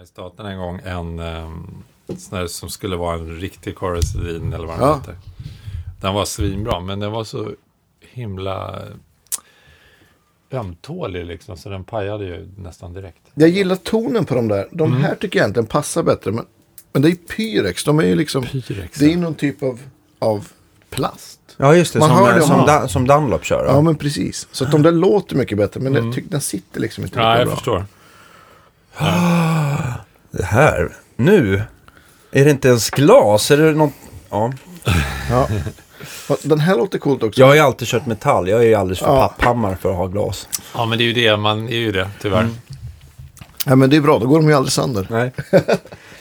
[0.00, 1.82] här i staten en gång en um,
[2.18, 4.94] sån här som skulle vara en riktig Coruscant eller vad den Ja.
[4.96, 5.16] heter.
[6.00, 7.52] Den var svinbra, men den var så
[8.00, 8.82] himla
[10.52, 13.22] ömtålig liksom, så den pajade ju nästan direkt.
[13.34, 14.68] Jag gillar tonen på de där.
[14.70, 15.02] De Mm.
[15.04, 16.32] här tycker jag egentligen passar bättre.
[16.32, 16.46] Men,
[16.92, 17.84] men det är Pyrex.
[17.84, 18.42] De är ju liksom...
[18.42, 18.98] Pyrex.
[18.98, 19.80] Det är någon typ av,
[20.18, 20.48] av
[20.90, 21.40] plast.
[21.56, 21.98] Ja, just det.
[21.98, 23.64] Man som, hör det, som, som Dunlop kör.
[23.66, 23.80] Ja, Ja.
[23.80, 24.48] men precis.
[24.52, 25.80] Så att de där låter mycket bättre.
[25.80, 27.26] Men jag tycker den sitter liksom inte Mm.
[27.28, 27.56] Ja, lika jag bra.
[27.56, 27.84] förstår.
[30.30, 30.92] Det här.
[31.16, 31.62] Nu.
[32.32, 33.50] Är det inte ens glas?
[33.50, 33.92] Är det något...
[34.30, 34.52] Ja.
[35.30, 35.48] Ja.
[36.42, 37.40] Den här låter coolt också.
[37.40, 38.48] Jag har ju alltid kört metall.
[38.48, 39.28] Jag är ju alldeles för Ja.
[39.28, 40.48] papphammar för att ha glas.
[40.74, 42.48] Ja, men det är ju det, man är ju det, tyvärr.
[43.66, 44.18] Ja, men det är bra.
[44.18, 45.06] Då går de ju aldrig sönder.
[45.10, 45.32] Nej.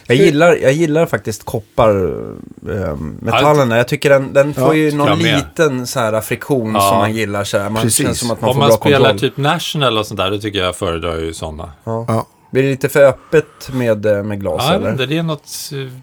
[0.08, 3.78] Jag gillar, jag gillar faktiskt kopparmetallerna.
[3.78, 6.82] jag tycker den, den får Ja, ju någon liten så här friktion Ja.
[6.82, 7.44] som man gillar.
[7.44, 7.70] Så här.
[7.70, 8.06] Man Precis.
[8.06, 9.20] känns som att man Om får man bra spelar kontroll.
[9.20, 11.72] typ National och sånt där, då tycker jag föredrar ju sådana.
[11.84, 12.26] Ja.
[12.52, 15.08] Blir det lite för öppet med, eh, med glas Ja, jag eller?
[15.08, 15.50] det är något,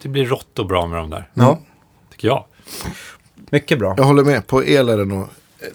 [0.03, 1.59] det blir rått och bra med de där, Ja,
[2.11, 2.45] tycker jag.
[3.51, 3.95] mycket bra.
[3.97, 4.47] Jag håller med.
[4.47, 5.27] På el är det nog,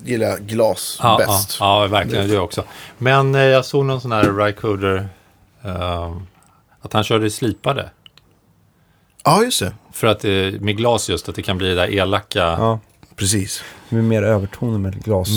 [0.03, 1.57] gillar jag glas Ja, bäst.
[1.59, 2.29] ja, ja, verkligen.
[2.29, 2.63] Det också.
[2.97, 5.09] Men eh, jag såg någon sån här Rycoder,
[5.65, 6.15] eh,
[6.81, 7.89] att han körde slipade.
[9.23, 9.73] Ja, just det.
[9.91, 12.39] För att eh, med glas just, att det kan bli det där elaka.
[12.39, 12.79] Ja,
[13.15, 13.63] Precis.
[13.89, 15.29] det blir mer övertoner med glas.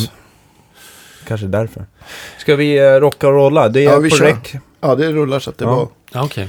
[1.26, 1.86] Kanske därför.
[2.38, 3.68] Ska vi eh, rocka och rolla?
[3.68, 4.24] Det är Ja, vi på kör.
[4.24, 4.54] räck.
[4.86, 5.74] Ja, det rullar så att det Ja.
[5.74, 5.88] var...
[6.12, 6.48] Ja, Okej.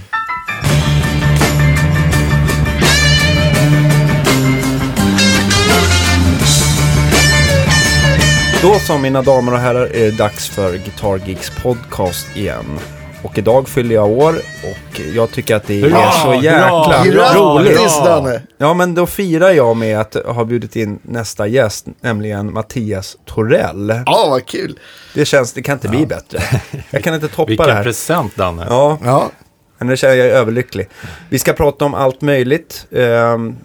[8.62, 12.66] Då så mina damer och herrar är det dags för Guitar Geeks podcast igen.
[13.26, 17.80] Och idag fyller jag år och jag tycker att det är så jäkla hurra, roligt.
[18.06, 18.42] Danne!
[18.58, 23.90] Ja men då firar jag med att ha bjudit in nästa gäst, nämligen Mattias Torell.
[24.06, 24.80] Ja, vad kul.
[25.14, 26.40] Det känns, det kan inte bli bättre.
[26.90, 27.84] Jag kan inte toppa det Vilken här.
[27.84, 28.66] present, Danne.
[28.70, 29.30] Ja, Ja,
[29.78, 30.90] men det känner jag är överlycklig.
[31.30, 32.88] Vi ska prata om allt möjligt.
[32.92, 33.56] ehm,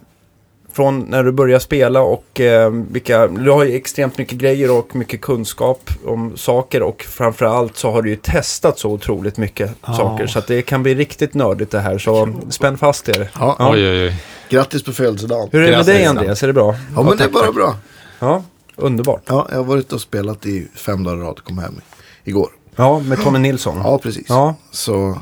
[0.73, 4.97] från när du börjar spela och ehm, vilka, du har ju extremt mycket grejer och
[4.97, 9.95] mycket kunskap om saker och framförallt så har du ju testat så otroligt mycket Ja.
[9.95, 13.31] saker så att det kan bli riktigt nördigt det här så spänn fast er.
[13.41, 13.57] ja.
[13.59, 13.73] Ja.
[13.73, 14.23] Oj, oj, oj.
[14.49, 15.49] Grattis på födelsedagen.
[15.53, 16.05] Hur är det med dig.
[16.05, 16.75] Andreas, är det bra?
[16.97, 17.77] Ja, men det är bara bra.
[18.19, 18.43] Ja,
[18.77, 19.23] underbart.
[19.27, 21.41] Ja, jag har varit och spelat i fem dagar i rad.
[21.45, 21.81] Kom hem
[22.25, 22.49] igår.
[22.77, 23.77] Ja, med Tommy Nilsson.
[23.85, 24.27] Ja, precis.
[24.29, 25.19] Ja, Så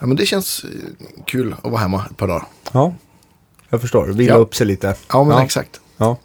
[0.00, 0.70] ja, men det känns eh,
[1.26, 2.44] kul att vara hemma ett par dagar.
[2.72, 2.94] ja.
[3.70, 4.38] Jag förstår, vila Ja.
[4.38, 4.94] upp sig lite.
[5.12, 5.44] Ja, men Ja.
[5.44, 5.80] exakt.
[5.96, 6.16] Ja.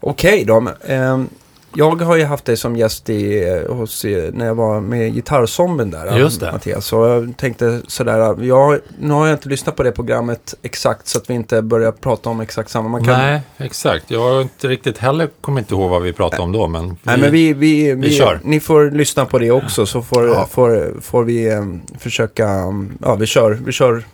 [0.00, 0.60] Okej då.
[0.60, 1.28] men, ehm,
[1.74, 5.08] jag har ju haft dig som gäst i, eh, hos, eh, när jag var med
[5.08, 6.18] i Gitarrzombien där.
[6.18, 6.52] Just det.
[6.52, 6.86] Mattias.
[6.86, 11.18] Så jag tänkte sådär, jag, nu har jag inte lyssnat på det programmet exakt så
[11.18, 12.88] att vi inte börjar prata om exakt samma.
[12.88, 14.10] Man kan, Nej, exakt.
[14.10, 16.96] Jag har inte riktigt heller, kommer inte ihåg vad vi pratade om då, men...
[17.02, 18.40] Nej, men vi, vi, vi, kör.
[18.44, 20.46] Ni får lyssna på det också så får, Ja.
[20.46, 21.64] får, får vi eh,
[21.98, 24.04] försöka, um, ja vi kör, vi kör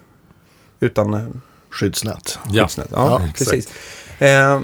[0.80, 1.20] utan eh,
[1.80, 2.38] Skyddsnät.
[2.52, 2.88] Ja, skyddsnät.
[2.92, 3.68] Ja, Ja, precis.
[4.18, 4.60] Eh,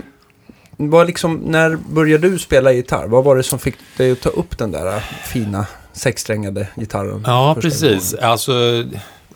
[0.77, 3.07] vad liksom, när började du spela gitarr?
[3.07, 7.23] Vad var det som fick dig att ta upp den där fina sexsträngade gitarren?
[7.27, 8.15] ja precis.
[8.15, 8.53] Alltså,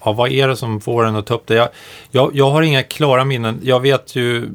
[0.05, 1.55] ja, vad är det som får en att ta upp det?
[1.55, 1.69] Jag,
[2.11, 3.61] jag, jag har inga klara minnen.
[3.63, 4.49] Jag vet ju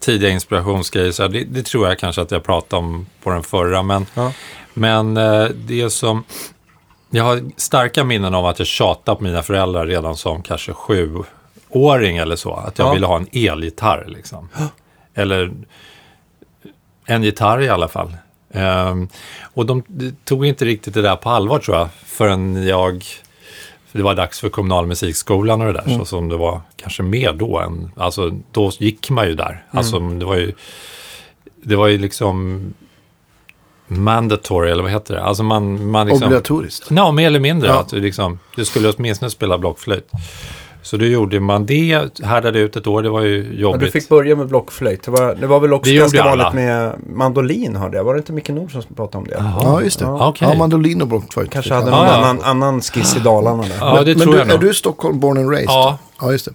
[0.00, 3.42] tidiga inspirationsgrejer, så här, det, det tror jag kanske att jag pratade om på den
[3.42, 4.32] förra, men, Ja.
[4.74, 6.24] men eh, det som...
[7.10, 10.72] Jag har starka minnen av att jag tjatade på mina föräldrar redan som kanske
[11.76, 12.52] sjuåring eller så.
[12.52, 12.92] Att jag Ja.
[12.92, 14.48] ville ha en elgitarr liksom.
[15.14, 15.52] Eller
[17.06, 18.16] en gitarr i alla fall.
[18.52, 19.08] Ehm,
[19.54, 19.82] och de
[20.24, 21.88] tog inte riktigt det där på allvar tror jag.
[22.04, 23.04] Förrän jag,
[23.86, 25.98] för det var dags för kommunal musikskolan och det där.
[25.98, 29.64] Så som det var kanske mer då än, alltså då gick man ju där.
[29.70, 30.52] Alltså det var ju,
[31.62, 32.62] det var ju liksom
[33.88, 35.22] mandatory, eller vad heter det?
[35.22, 36.24] Alltså man, man liksom...
[36.26, 36.86] Obligatoriskt.
[36.90, 37.68] Ja, mer eller mindre.
[37.68, 37.80] Ja.
[37.80, 40.10] Att du, liksom, du skulle åtminstone spela blockflöjt.
[40.86, 43.80] Så då gjorde man det, härdade ut ett år, det var ju Ja, jobbigt.
[43.80, 45.02] du fick börja med blockflöjt.
[45.02, 48.04] Det var, det var väl också Det ganska vanligt med mandolin hörde jag.
[48.04, 49.34] Var det inte Micke Nord som pratade om det?
[49.38, 49.60] Jaha.
[49.64, 50.04] Ja, just det.
[50.04, 50.48] Ja, okej.
[50.52, 51.50] Ja, mandolin och blockflöjt.
[51.50, 52.12] Kanske hade någon Ja, ja.
[52.26, 53.70] Annan, annan skiss i Dalarna där.
[53.80, 55.68] Ja, det men tror du, jag är du Stockholm born and raised?
[55.68, 56.48] Ja, Ja, just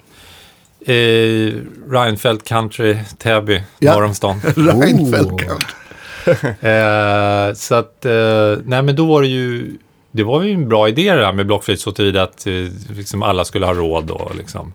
[0.85, 0.93] det.
[0.93, 1.53] eh,
[1.91, 3.93] Reinfeldt Country, Täby, Ja.
[3.93, 4.41] norr om stan.
[4.55, 5.75] Reinfeldt Country.
[6.69, 8.11] Eh, så att, eh,
[8.65, 9.77] nej men då var det ju,
[10.11, 12.53] det var ju en bra idé det där med blockflöjt så tillvida att eh,
[12.89, 14.73] liksom alla skulle ha råd och liksom.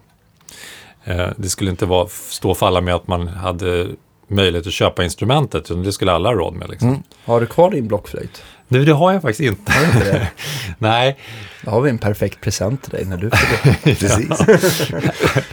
[1.05, 3.89] Eh, det skulle inte vara, stå och falla med att man hade
[4.29, 6.89] möjlighet att köpa instrumentet, utan det skulle alla ha råd med liksom.
[6.89, 7.03] Mm.
[7.25, 8.43] Har du kvar din blockflöjt?
[8.69, 9.73] Nu, det har jag faktiskt inte.
[9.73, 10.31] Har inte det?
[10.79, 11.19] nej,
[11.63, 15.45] Då har vi en perfekt present till dig när du fyller Precis.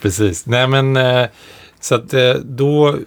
[0.02, 0.46] precis.
[0.46, 1.26] Nej men, eh,
[1.80, 2.98] så att då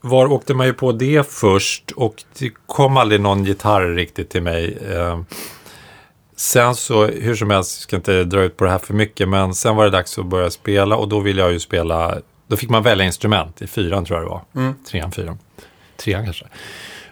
[0.00, 4.42] var, åkte man ju på det först och det kom aldrig någon gitarr riktigt till
[4.42, 4.78] mig.
[6.38, 9.28] Sen så, hur som helst, jag ska inte dra ut på det här för mycket,
[9.28, 12.56] men sen var det dags att börja spela och då ville jag ju spela, då
[12.56, 14.42] fick man välja instrument i fyran tror jag det var.
[14.54, 14.74] Mm.
[14.90, 15.38] Trean, fyran.
[15.96, 16.44] Trean kanske.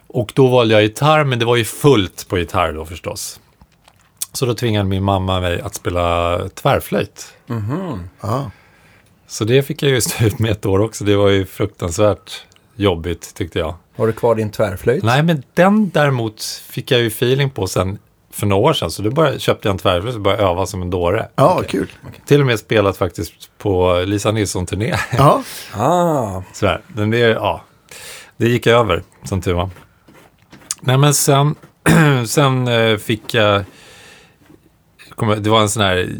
[0.06, 3.40] Och då valde jag gitarr, men det var ju fullt på gitarr då förstås.
[4.32, 7.34] Så då tvingade min mamma mig att spela tvärflöjt.
[7.46, 8.08] Mhm.
[8.20, 8.50] Ja.
[9.26, 11.04] Så det fick jag ju stå ut med ett år också.
[11.04, 12.42] Det var ju fruktansvärt
[12.76, 13.74] jobbigt tyckte jag.
[13.96, 15.04] Har du kvar din tvärflöjt?
[15.04, 17.98] Nej, men den däremot fick jag ju feeling på sen
[18.36, 18.90] för några år sedan.
[18.90, 21.28] Så då började, köpte jag en tvärflöjt och började öva som en dåre.
[21.36, 21.92] Ja, kul.
[22.26, 24.94] Till och med spelat faktiskt på Lisa Nilsson-turné.
[25.18, 25.42] Ja,
[25.74, 26.80] Ah, Sådär.
[26.88, 27.64] Den är, ja,
[28.36, 29.70] det gick över, som tur var.
[30.80, 31.54] Nej, men sen,
[32.26, 33.64] sen eh, fick jag...
[35.38, 36.10] Det var en sån här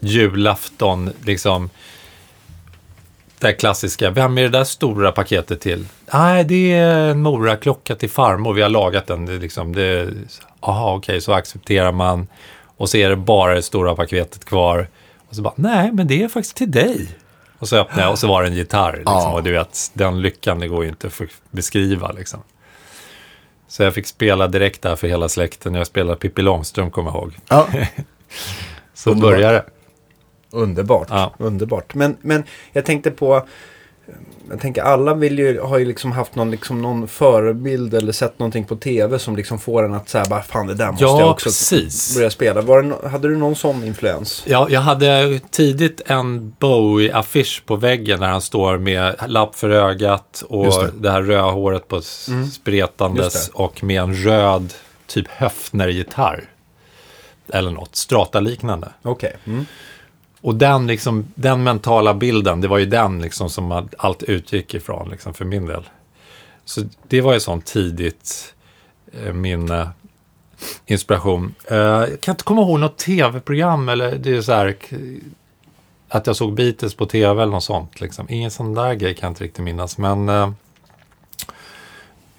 [0.00, 1.70] julafton, liksom.
[3.40, 5.86] Det här klassiska, vem är det där stora paketet till?
[6.12, 9.26] Nej, det är en Mora-klocka till farmor, vi har lagat den.
[9.26, 10.10] Det är liksom, det,
[10.60, 12.26] aha, okej, så accepterar man.
[12.76, 14.88] Och så är det bara det stora paketet kvar.
[15.28, 17.08] Och så bara, nej, men det är faktiskt till dig.
[17.58, 18.92] Och så öppnade jag och så var det en gitarr.
[18.92, 19.32] Liksom, Ja.
[19.32, 21.20] Och du vet, den lyckan, det går ju inte att
[21.50, 22.12] beskriva.
[22.12, 22.40] Liksom.
[23.68, 25.74] Så jag fick spela direkt där för hela släkten.
[25.74, 27.34] Jag spelade Pippi Långstrump, kommer jag ihåg.
[27.48, 27.68] ja.
[28.94, 29.64] Så började det.
[30.50, 31.08] Underbart.
[31.10, 31.34] Ja.
[31.38, 31.94] Underbart.
[31.94, 33.46] Men, men jag tänkte på...
[34.50, 38.38] Jag tänker alla vill ju, har ju liksom haft någon, liksom någon förebild eller sett
[38.38, 41.20] någonting på tv som liksom får en att säga bara fan det där måste jag
[41.20, 42.16] Ja, också precis.
[42.16, 42.60] börja spela.
[42.60, 44.42] Var det, hade du någon sån influens?
[44.46, 50.44] Ja, jag hade tidigt en Bowie-affisch på väggen där han står med lapp för ögat
[50.48, 50.92] och det.
[50.94, 51.10] det.
[51.10, 52.46] här röda håret på Mm.
[52.46, 54.74] Spretandes och med en röd
[55.06, 56.44] typ Höfner-gitarr.
[57.52, 58.88] Eller något, strata-liknande.
[59.02, 59.36] Okej.
[59.44, 59.66] Mm.
[60.40, 65.08] Och den, liksom, den mentala bilden, det var ju den liksom som allt utgick ifrån
[65.08, 65.88] liksom, för min del.
[66.64, 68.54] Så det var ju sånt tidigt
[69.12, 69.88] eh, min eh,
[70.86, 71.54] inspiration.
[71.64, 74.76] Eh, jag kan inte komma ihåg något tv-program eller det är så här
[76.08, 78.00] att jag såg Beatles på tv eller något sånt.
[78.00, 78.26] Liksom.
[78.30, 79.98] Ingen sån där grej kan jag inte riktigt minnas.
[79.98, 80.50] Men eh,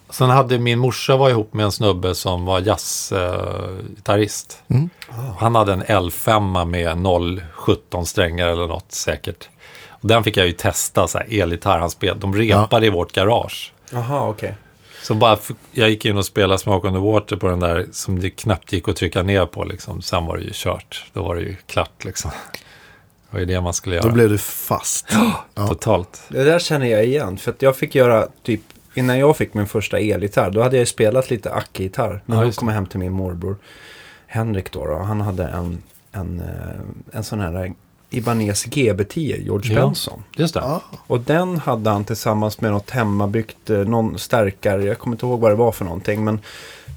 [0.10, 4.64] sen hade min morsa var ihop med en snubbe som var jazzgitarrist.
[4.68, 4.90] Mm.
[5.38, 9.50] Han hade en L5 med 0,17 strängar eller något säkert.
[9.90, 11.80] Och den fick jag ju testa, så här, elgitarr.
[11.80, 13.74] Han spel, de repade i vårt garage.
[13.92, 14.56] Jaha, okej.
[15.04, 15.38] Så bara,
[15.72, 18.74] jag gick in och spelade Smoke on the Water på den där som det knappt
[18.74, 19.64] gick att trycka ner på.
[19.64, 20.02] Liksom.
[20.02, 21.06] Sen var det ju kört.
[21.14, 22.32] Då var det ju klart liksom.
[22.32, 24.08] Det var ju det man skulle göra.
[24.08, 25.06] Då blev du fast.
[25.54, 25.68] Ja.
[25.68, 26.22] Totalt.
[26.28, 27.38] Det där känner jag igen.
[27.38, 28.62] För att jag fick göra typ,
[28.94, 32.22] innan jag fick min första elgitarr, då hade jag ju spelat lite Acke-gitarr.
[32.26, 33.56] Men Ja, då kom jag hem till min morbror
[34.28, 34.86] Henrik då.
[34.86, 37.74] då han hade en, en, eh, en sån här
[38.10, 39.82] Ibanez GB10, George Ja.
[39.86, 40.24] Benson.
[40.36, 40.60] Just det.
[40.60, 40.82] Ja.
[41.08, 45.40] Och den hade han tillsammans med något hemmabyggt, eh, någon stärkare, jag kommer inte ihåg
[45.40, 46.24] vad det var för någonting.
[46.24, 46.40] Men,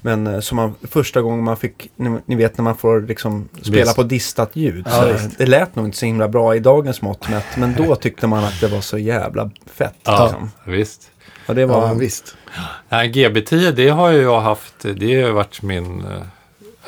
[0.01, 3.49] men eh, som man, första gången man fick, ni, ni vet när man får liksom
[3.61, 3.95] spela Visst.
[3.95, 4.87] på distat ljud.
[4.89, 5.37] Så visst.
[5.37, 7.45] det lät nog inte så himla bra i dagens mått mätt.
[7.57, 9.95] Men då tyckte man att det var så jävla fett.
[10.03, 10.51] Ja, Liksom.
[10.65, 11.09] visst.
[11.45, 12.35] Och det var, Ja, visst.
[12.89, 16.21] Nej, GB10, det har ju jag haft, det har ju varit min, eh,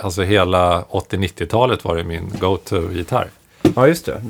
[0.02, 3.30] alltså hela 80-90-talet var det min go-to-gitarr.
[3.76, 4.24] ja, just det.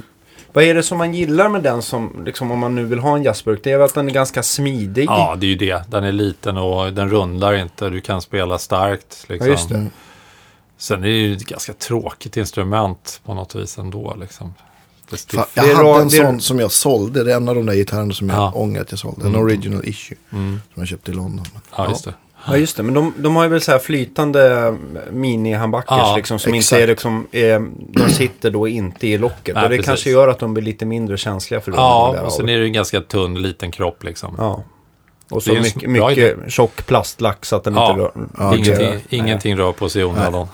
[0.53, 3.15] Vad är det som man gillar med den som, liksom, om man nu vill ha
[3.15, 3.59] en jazzburk?
[3.63, 5.05] Det är väl att den är ganska smidig.
[5.05, 5.83] Ja, det är ju det.
[5.89, 7.89] Den är liten och den rundar inte.
[7.89, 9.25] Du kan spela starkt.
[9.27, 9.47] Liksom.
[9.47, 9.87] Ja, just det.
[10.77, 14.15] Sen är det ju ett ganska tråkigt instrument på något vis ändå.
[14.19, 14.53] Liksom.
[15.09, 17.23] Fan, jag är hade en det är- sån som jag sålde.
[17.23, 18.51] Det är en av de där gitarrerna som jag Ja.
[18.55, 19.21] ångrar att jag sålde.
[19.21, 19.41] En Mm.
[19.41, 20.17] original issue.
[20.31, 20.61] Mm.
[20.73, 21.45] Som jag köpte i London.
[21.53, 22.13] Men, Ja, just det.
[22.47, 22.83] Ja, just det.
[22.83, 24.73] Men de, de har ju väl så här flytande
[25.11, 26.71] mini-handbackers Ja, liksom, som exakt.
[26.79, 27.61] inte är liksom, eh,
[28.03, 29.55] de sitter då inte i locket.
[29.55, 29.85] Nej, och det precis.
[29.89, 32.21] kanske gör att de blir lite mindre känsliga för Ja, det.
[32.21, 34.35] och sen är det ju en ganska tunn, liten kropp liksom.
[34.37, 34.63] ja.
[35.31, 37.89] Och så är mycket, mycket tjock plastlack så att den Ja.
[37.91, 38.11] inte rör.
[38.37, 40.47] Ja, ingenting, ingenting rör på sig i onödan.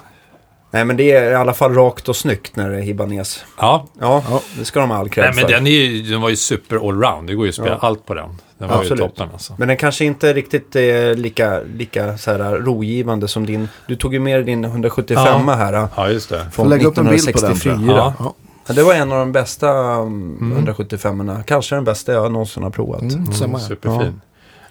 [0.71, 3.45] Nej, men det är i alla fall rakt och snyggt när det är Hibanes.
[3.57, 4.41] Ja, Ja, Ja.
[4.59, 5.51] det ska de ha all cred Nej, men för.
[5.53, 7.27] den, är ju, den var ju super allround.
[7.27, 7.77] Det går ju att spela Ja.
[7.87, 8.29] allt på den.
[8.57, 8.99] Den var Absolut.
[8.99, 9.55] ju toppen alltså.
[9.57, 10.81] Men den kanske inte är riktigt eh,
[11.15, 13.69] lika, lika så här, rogivande som din.
[13.87, 15.53] Du tog ju med dig din 175 Ja.
[15.53, 15.87] här.
[15.95, 16.45] Ja, just det.
[16.51, 17.75] Från lägga upp en bild på den, 1964.
[17.75, 17.97] tror jag.
[17.97, 18.13] Ja.
[18.19, 18.33] Ja.
[18.67, 22.69] Ja, det var en av de bästa um, 175 Kanske den bästa jag någonsin har
[22.69, 23.01] provat.
[23.01, 23.13] Mm,
[23.43, 24.21] Mm, superfin.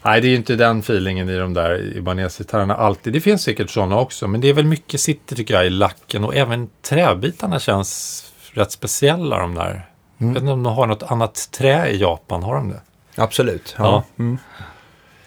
[0.03, 3.13] Nej, det är ju inte den feelingen i de där Ibanez-gitarrerna alltid.
[3.13, 6.25] Det finns säkert sådana också, men det är väl mycket sitter tycker jag i lacken
[6.25, 9.87] och även träbitarna känns rätt speciella de där.
[10.19, 12.81] Jag vet inte om de har något annat trä i Japan, har de det?
[13.17, 13.75] Absolut.
[13.79, 13.85] Ja.
[14.17, 14.23] Ja.
[14.25, 14.39] Mm.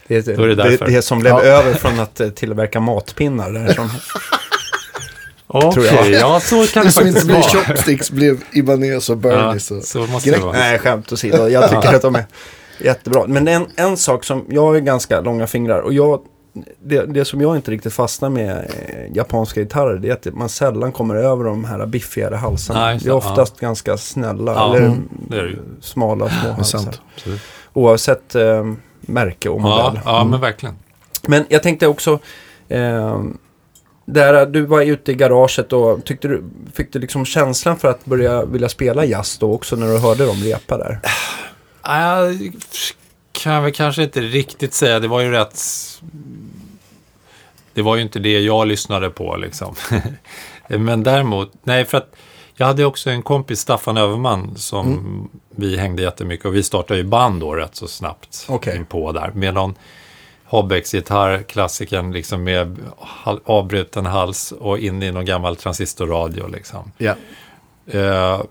[0.06, 1.42] Det, är, är det det, det som blev Ja.
[1.42, 3.52] över från att eh, tillverka matpinnar.
[3.52, 3.90] Därifrån.
[5.46, 6.10] Okej, Tror jag.
[6.10, 7.64] ja så kan Det det som inte faktiskt blev vara.
[7.64, 9.70] chopsticks blev Ibanez och Ja, Bernies.
[9.70, 9.84] och...
[9.84, 10.52] så måste det vara.
[10.52, 11.48] Nej, skämt åsido.
[11.48, 12.24] Jag tycker att de är
[12.84, 13.24] jättebra.
[13.26, 16.20] Men en, en sak som, jag har ganska långa fingrar och jag
[16.82, 20.48] det, det som jag inte riktigt fastnar med eh, japanska gitarrer det är att man
[20.48, 22.80] sällan kommer över de här biffigare halsarna.
[22.80, 24.96] Nej, det är oftast ganska snälla Ja, eller
[25.28, 25.58] det är det ju.
[25.80, 26.94] smala små Det halsar.
[27.72, 30.00] Oavsett eh, märke och Ja, modell.
[30.04, 30.30] ja Mm.
[30.30, 30.74] men verkligen.
[31.28, 32.18] Men jag tänkte också,
[32.68, 33.20] eh,
[34.06, 38.04] där du var ute i garaget och tyckte du, fick du liksom känslan för att
[38.04, 41.00] börja vilja spela jazz då också när du hörde dem repa där?
[41.84, 42.52] Jag
[43.32, 45.00] kan väl kanske inte riktigt säga.
[45.00, 45.60] Det var ju rätt...
[47.74, 49.74] Det var ju inte det jag lyssnade på liksom.
[50.68, 52.14] Men däremot, nej för att
[52.56, 57.06] jag hade också en kompis, Staffan Överman, som vi hängde jättemycket och vi startade ju
[57.06, 58.84] band då rätt så snabbt Okej.
[58.88, 59.30] på där.
[59.34, 59.74] Med någon
[60.44, 62.78] Hobbex-gitarr, klassikern liksom med
[63.44, 66.92] avbruten hals och in i någon gammal transistorradio liksom.
[66.98, 67.14] Ja.
[67.86, 68.42] Eh,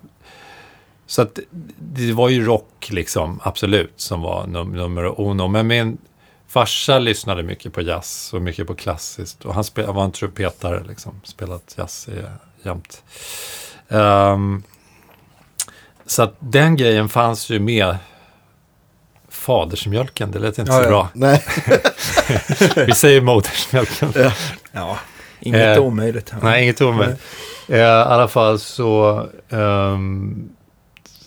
[1.07, 1.39] så att
[1.77, 5.47] det var ju rock liksom, absolut, som var num- nummer uno.
[5.47, 5.97] Men min
[6.47, 9.45] farsa lyssnade mycket på jazz och mycket på klassiskt.
[9.45, 12.11] Och han var en trumpetare, liksom, spelat jazz i,
[12.67, 13.03] jämt.
[13.89, 14.63] Ehm,
[16.05, 17.97] så att den grejen fanns ju med.
[19.29, 20.89] Fadersmjölken, det lät inte Ja, så ja.
[20.89, 21.09] bra.
[21.13, 21.43] Nej,
[22.87, 24.13] Vi säger modersmjölken.
[24.71, 24.97] Ja,
[25.39, 26.33] inget Eh, omöjligt.
[26.41, 27.21] Nej, inget omöjligt.
[27.67, 29.25] Eh, I alla fall så...
[29.49, 30.49] ehm,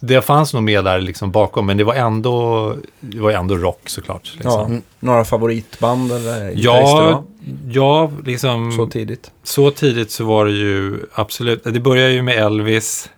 [0.06, 3.80] det fanns nog med där liksom bakom, men det var ändå, det var ändå rock
[3.88, 4.22] såklart.
[4.32, 4.66] Ja, Liksom.
[4.66, 4.82] Mm.
[5.00, 7.25] Några favoritband eller Ja,
[7.68, 9.30] ja, liksom Så så, tidigt.
[9.76, 13.10] tidigt så var det ju absolut, det började ju med Elvis.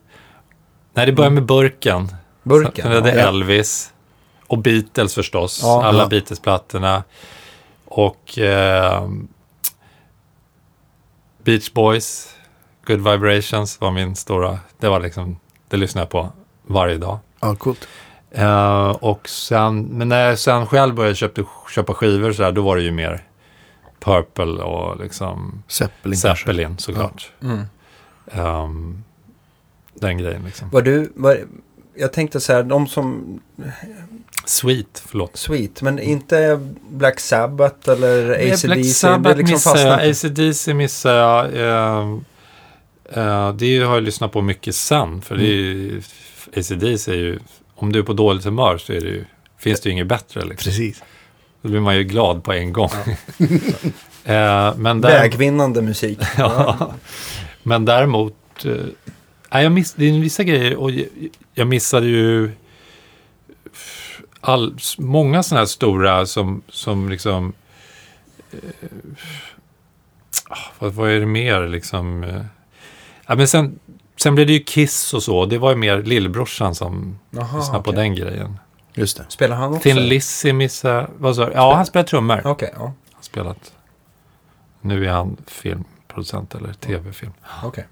[0.94, 2.12] Nej, det började med Burken.
[2.42, 2.82] Burken.
[2.84, 3.28] Sen hade ja.
[3.28, 3.92] Elvis.
[4.46, 5.84] Och Beatles förstås, Ja.
[5.84, 6.08] alla Ja.
[6.08, 7.04] Beatles-plattorna.
[7.84, 9.28] Och ehm,
[11.44, 12.34] Beach Boys,
[12.86, 15.36] Good Vibrations var min stora, det var liksom,
[15.68, 16.32] det lyssnade jag på
[16.68, 17.18] varje dag.
[17.40, 17.88] ja, coolt.
[18.30, 21.42] Eh, och sen, men när jag sen själv började köpa,
[21.74, 23.24] köpa skivor så där, då var det ju mer
[24.00, 26.16] Purple och liksom Zeppelin.
[26.18, 27.32] Zeppelin såklart.
[27.42, 27.60] Mm.
[28.32, 29.04] Ehm,
[29.94, 30.70] den grejen liksom.
[30.70, 31.38] Var du, var,
[31.94, 33.40] jag tänkte så här, de som,
[34.44, 35.36] Sweet, förlåt.
[35.36, 38.66] Sweet, men inte Black Sabbath eller AC/DC?
[38.68, 41.46] Black Sabbath liksom missar fastnat- jag, AC/DC missar jag.
[41.54, 42.24] ehm,
[43.12, 45.20] eh, det har jag lyssnat på mycket sen.
[45.22, 46.02] För det är ju,
[46.56, 47.38] AC/DC är ju,
[47.74, 49.24] om du är på dåligt humör så är det ju,
[49.58, 50.44] finns det ju inget bättre.
[50.44, 50.70] Liksom.
[50.70, 51.02] Precis.
[51.62, 52.90] Då blir man ju glad på en gång.
[54.24, 56.18] Eh, men, där, Vägvinnande musik.
[56.38, 56.94] ja,
[57.62, 58.64] men däremot,
[59.50, 60.90] eh, jag miss, det är vissa grejer och
[61.54, 62.50] jag, missade ju
[64.40, 67.52] all, många sådana här stora som, som liksom...
[68.52, 68.58] Eh,
[70.48, 72.24] ah, vad, vad är det mer liksom?
[72.24, 72.44] Eh,
[73.26, 73.78] ja, men sen,
[74.20, 75.46] sen blev det ju Kiss och så.
[75.46, 78.58] Det var ju mer lillbrorsan som Jaha, lyssnade på den grejen.
[78.94, 79.24] Just det.
[79.28, 79.82] Spelar han också?
[79.82, 81.06] Thin Lizzy missade...
[81.18, 81.52] Vad sa du?
[81.52, 82.42] Ja, han spelar trummor.
[82.44, 82.80] Okej, ja.
[82.80, 83.72] Han har spelat.
[84.80, 87.32] Nu är han filmproducent eller tv-film.
[87.64, 87.86] Okej.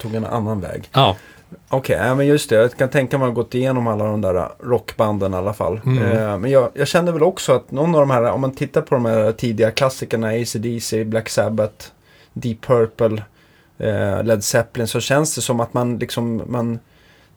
[0.00, 0.88] Tog en annan väg.
[0.92, 1.16] Ja,
[1.68, 2.56] Okej, ja, men just det.
[2.56, 5.80] Jag kan tänka mig att ha gått igenom alla de där rockbanden i alla fall.
[5.86, 6.02] Mm.
[6.02, 8.82] Eh, men jag, jag kände väl också att någon av de här, om man tittar
[8.82, 11.86] på de här tidiga klassikerna, AC/DC, Black Sabbath,
[12.32, 13.22] Deep Purple,
[14.22, 16.78] Led Zeppelin, så känns det som att man liksom, man,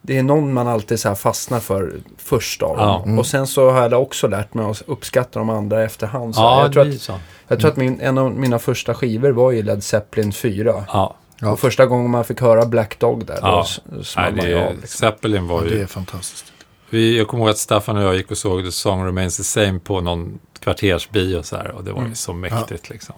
[0.02, 3.02] det är någon man alltid så här fastnar för först av Ja.
[3.04, 3.18] Mm.
[3.18, 6.34] Och sen så har jag också lärt mig att uppskatta de andra efterhand.
[6.34, 7.12] Så ja jag tror att, så.
[7.48, 10.84] jag tror att min, en av mina första skivor var ju Led Zeppelin 4.
[10.88, 13.50] Ja, Ja, Och första gången man fick höra Black Dog där, Ja.
[13.56, 14.72] då s- Nej, small man det ju är, av.
[14.80, 14.88] Liksom.
[14.98, 15.74] Zeppelin var ja, ju...
[15.76, 16.52] det är fantastiskt.
[16.90, 19.44] Vi, jag kommer ihåg att Staffan och jag gick och såg The Song Remains the
[19.44, 22.14] Same på någon kvartersbio så här, och det var ju Mm.
[22.14, 23.14] så mäktigt liksom.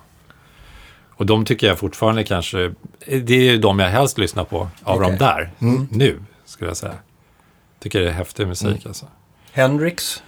[1.23, 2.73] Och de tycker jag fortfarande kanske,
[3.07, 5.11] det är ju de jag helst lyssnar på av Okej.
[5.11, 5.89] de där, Mm.
[5.91, 6.95] nu skulle jag säga.
[7.81, 8.81] Tycker det är häftig musik Mm.
[8.87, 9.07] alltså.
[9.53, 10.23] Hendrix?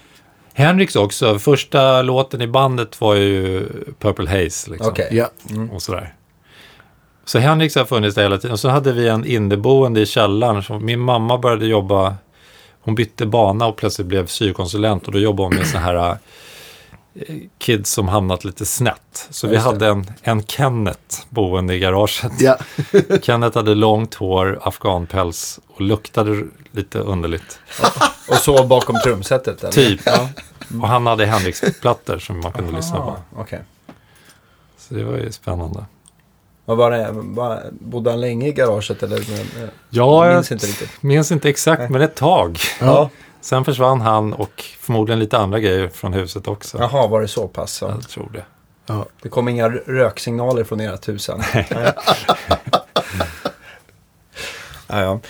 [0.52, 3.66] Henriks också, första låten i bandet var ju
[3.98, 4.88] Purple Haze liksom.
[4.88, 5.08] Okej.
[5.12, 5.28] Ja,
[5.72, 6.14] och sådär.
[7.24, 8.52] Så Henriks har funnits där hela tiden.
[8.52, 10.62] Och så hade vi en inneboende i källaren.
[10.62, 12.14] Som min mamma började jobba,
[12.80, 15.06] hon bytte bana och plötsligt blev syokonsulent.
[15.06, 16.16] Och då jobbade hon med sådana här
[17.58, 19.26] kids som hamnat lite snett.
[19.30, 22.32] Så Ja, vi hade en, en Kenneth boende i garaget.
[22.40, 22.56] ja.
[23.22, 27.58] Kenneth hade långt hår, afghanpäls och luktade lite underligt.
[28.28, 29.60] Och så bakom trumsetet?
[29.62, 29.72] Eller?
[29.72, 30.00] Typ.
[30.82, 33.02] Och han hade Henriks-plattor som man kunde lyssna på.
[33.02, 33.60] Aha, Okej.
[34.78, 35.84] Så det var ju spännande.
[36.64, 37.08] Vad var det?
[37.12, 39.18] Var, bodde han länge i garaget eller?
[39.18, 41.02] Men, Ja, jag minns inte riktigt.
[41.02, 41.90] minns inte exakt, Nej.
[41.90, 42.58] men ett tag.
[42.80, 43.10] Ja.
[43.44, 46.78] Sen försvann han och förmodligen lite andra grejer från huset också.
[46.78, 47.72] Jaha, var det så pass?
[47.72, 47.84] Så.
[47.86, 48.44] Jag tror det.
[48.86, 49.06] ja.
[49.22, 51.42] Det kom inga röksignaler från ert hus än?
[51.54, 51.66] Nej.
[54.88, 55.20] ja, ja.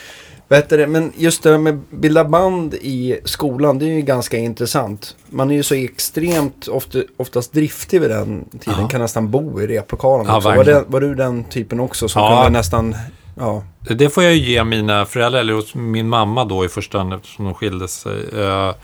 [0.50, 0.86] Heter det?
[0.86, 5.16] Men just det här med bilda band i skolan, det är ju ganska intressant.
[5.26, 8.88] Man är ju så extremt ofta, oftast driftig vid den tiden, Ja.
[8.88, 10.40] kan nästan bo i replokalen Ja.
[10.40, 12.42] Var, det, var du den typen också som Ja.
[12.42, 12.96] kunde nästan,
[13.34, 17.14] ja, Det får jag ju ge mina föräldrar, eller min mamma då i första hand
[17.14, 18.28] eftersom de skilde sig.
[18.32, 18.74] Eh,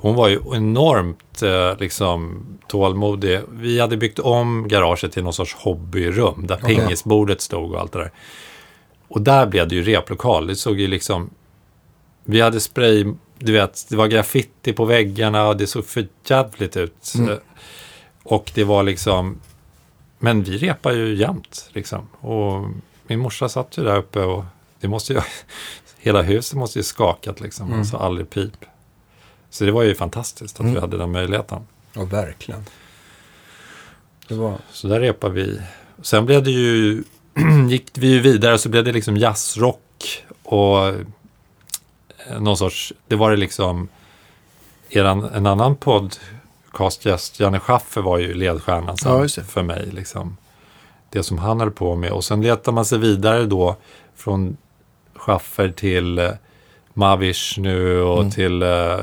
[0.00, 3.40] Hon var ju enormt eh, liksom, tålmodig.
[3.50, 6.76] Vi hade byggt om garaget till någon sorts hobbyrum där Okej.
[6.76, 8.10] pingisbordet stod och allt det där.
[9.08, 10.46] Och där blev det ju replokal.
[10.46, 11.30] Det såg ju liksom...
[12.24, 13.04] Vi hade spray,
[13.38, 17.12] du vet, det var graffiti på väggarna och det såg för jävligt ut.
[17.18, 17.38] Mm.
[18.22, 19.40] Och det var liksom...
[20.18, 22.08] Men vi repar ju jämt liksom.
[22.20, 22.68] Och
[23.10, 24.44] min morsa satt ju där uppe och
[24.80, 25.20] det måste ju...
[25.98, 27.66] Hela huset måste ju skakat liksom.
[27.66, 27.78] Mm.
[27.78, 28.52] Alltså aldrig pip.
[29.50, 30.74] Så det var ju fantastiskt att Mm.
[30.74, 31.62] vi hade den möjligheten.
[31.92, 32.64] ja verkligen.
[34.28, 35.60] Det var, Så där repade vi.
[36.02, 37.02] Sen blev det ju,
[37.70, 40.94] gick vi ju vidare så blev det liksom jazzrock och eh,
[42.40, 43.88] någon sorts, det var det liksom,
[44.90, 49.86] eran, en annan podcastgäst, Janne Schaffer var ju ledstjärnan Ja, för mig.
[49.92, 50.36] Liksom.
[51.10, 52.10] Det som han höll på med.
[52.12, 53.76] Och sen letar man sig vidare då
[54.16, 54.56] från
[55.14, 56.30] Schaffer till eh,
[56.94, 58.30] Mavish nu och Mm.
[58.30, 58.98] till, eh,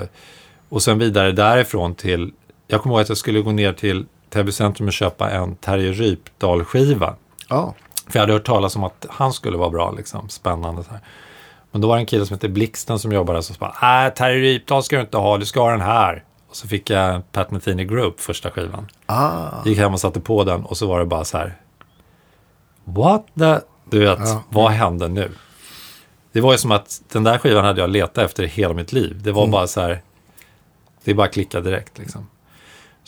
[0.70, 2.32] och sen vidare därifrån till,
[2.68, 5.92] jag kommer ihåg att jag skulle gå ner till Täby centrum och köpa en Terje
[5.92, 7.16] Rypdal-skiva.
[7.50, 7.74] Ja,
[8.08, 10.84] För jag hade hört talas om att han skulle vara bra, liksom, spännande.
[10.84, 11.00] Så här.
[11.72, 14.12] Men då var det en kille som hette Blixten som jobbade där som sa Nej,
[14.16, 16.24] Terje Rypdal ska du inte ha, du ska ha den här.
[16.50, 18.88] Och så fick jag Pat Metheny Group, första skivan.
[19.06, 21.56] ah, Gick hem och satte på den och så var det bara så här.
[22.88, 23.60] What the...
[23.90, 24.44] Du vet, Ja.
[24.50, 25.32] vad hände nu?
[26.32, 29.22] Det var ju som att den där skivan hade jag letat efter hela mitt liv.
[29.24, 29.52] Det var Mm.
[29.52, 30.02] bara så här.
[31.04, 32.28] Det bara klicka direkt liksom.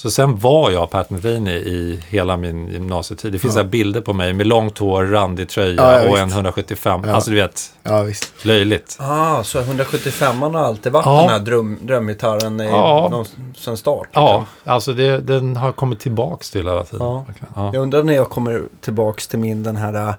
[0.02, 3.32] Så sen var jag Pat Metheny i hela min gymnasietid.
[3.32, 3.64] Det finns Ja.
[3.64, 7.02] bilder på mig med långt hår, randig tröja Ja, ja, och en 175.
[7.06, 7.14] Ja.
[7.14, 8.46] Alltså du vet, ja visst.
[8.46, 8.98] löjligt.
[9.00, 11.22] ah, så 175 har alltid varit Ja.
[11.22, 13.08] den här dröm, drömgitarren i, Ja.
[13.12, 13.26] någon,
[13.58, 14.08] sen start?
[14.14, 17.08] Ja, alltså det, den har kommit tillbaks till hela tiden.
[17.08, 17.26] Ja.
[17.74, 20.14] Jag undrar när jag kommer tillbaks till min den här äh,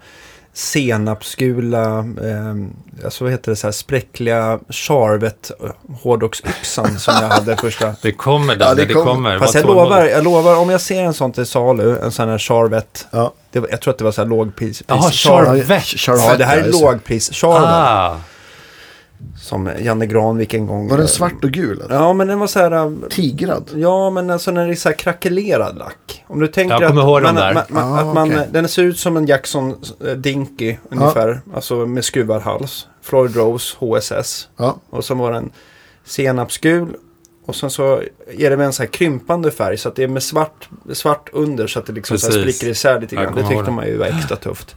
[0.53, 5.51] senapsgula, eh, alltså vad heter det, så här spräckliga charvet
[6.03, 7.95] hårdrocksyxan som jag hade första.
[8.03, 9.07] Det kommer där, Ja, det det, kommer.
[9.13, 9.39] kommer.
[9.39, 12.39] Fast jag lovar, jag lovar, om jag ser en sån till salu, en sån här
[12.39, 13.33] charvet, Ja.
[13.51, 14.83] det jag tror att det var så här lågpris.
[14.87, 15.83] Jaha, Charvet.
[15.85, 17.69] Charvet, Ja, det här är lågpris charvet.
[17.69, 18.17] Ah,
[19.41, 20.89] Som Janne Granvik en gång.
[20.89, 21.81] Var den svart och gul?
[21.83, 21.95] Alltså?
[21.95, 22.73] Ja, men den var så här...
[22.73, 23.71] äh, Tigrad?
[23.75, 26.25] Ja, men alltså det är så här krackelerad lack.
[26.27, 27.55] Om du tänker Jag kommer att, ihåg man, den där.
[27.55, 28.49] man, man, Ah, att man, okej.
[28.53, 29.75] den ser ut som en Jackson
[30.07, 31.41] eh, Dinky ungefär.
[31.55, 32.87] Alltså med skruvad hals.
[33.03, 34.49] Floyd Rose HSS.
[34.57, 34.77] Ja.
[34.91, 35.51] Och så var den
[36.05, 36.97] senapsgul.
[37.47, 38.03] Och sen så
[38.39, 39.77] är det med en så här krympande färg.
[39.77, 41.67] Så att det är med svart, svart under.
[41.67, 42.57] Så att det liksom så här Precis.
[42.57, 43.35] spricker isär lite grann.
[43.35, 44.77] Det tyckte man ju var extra tufft.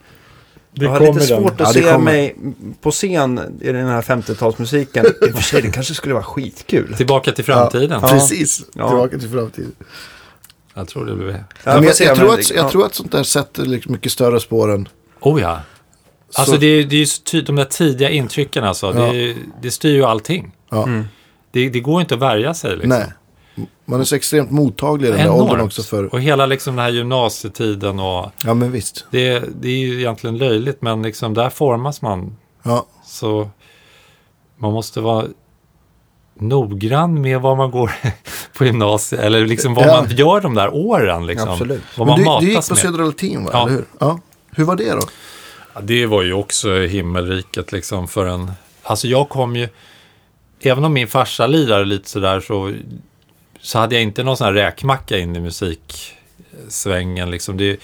[0.75, 1.97] Det jag har lite svårt att Ja, se kommer.
[2.12, 2.36] mig
[2.81, 5.05] på scen i den här 50-talsmusiken.
[5.27, 6.93] I och för sig, det kanske skulle vara skitkul.
[6.97, 7.99] Tillbaka till framtiden.
[8.01, 8.07] Ja.
[8.09, 8.88] Precis, Ja.
[8.89, 9.71] tillbaka till framtiden.
[10.73, 11.27] Jag tror det blir...
[11.27, 12.55] Ja, men jag, jag, men tror att, ja.
[12.55, 14.88] jag tror att sånt där sätter liksom mycket större spår än...
[15.19, 15.59] Oh ja.
[16.36, 18.93] Alltså Så- det, är- det är ju tydligt, de där tidiga intrycken alltså.
[18.95, 19.12] Ja.
[19.13, 20.51] Det, det styr ju allting.
[20.71, 20.83] Ja.
[20.83, 21.05] Mm.
[21.51, 22.89] Det, det går inte att värja sig liksom.
[22.89, 23.05] Nej.
[23.85, 26.13] Man är så extremt mottaglig i den där åldern också för...
[26.13, 29.05] Och hela liksom den här gymnasietiden och Ja, men visst.
[29.11, 32.35] det, det är ju egentligen löjligt men liksom där formas man.
[32.63, 33.49] Ja, Så
[34.57, 35.25] man måste vara
[36.39, 37.91] noggrann med vad man går
[38.57, 40.01] på gymnasiet eller liksom vad Ja.
[40.01, 41.25] man gör de där åren.
[41.27, 41.49] Liksom.
[41.49, 41.81] Absolut.
[41.97, 42.81] Vad men man du, du gick på med.
[42.81, 43.49] Södra Latin va?
[43.53, 43.61] Ja.
[43.67, 43.85] Eller hur?
[43.99, 44.19] Ja.
[44.51, 45.01] Hur var det då?
[45.73, 48.51] Ja, det var ju också himmelriket liksom för en...
[48.83, 49.69] Alltså jag kom ju...
[50.61, 52.73] Även om min farsa lirade lite sådär så,
[53.63, 57.32] så hade jag inte någon sån här räkmacka in i musiksvängen.
[57.32, 57.58] Liksom.
[57.58, 57.80] Det,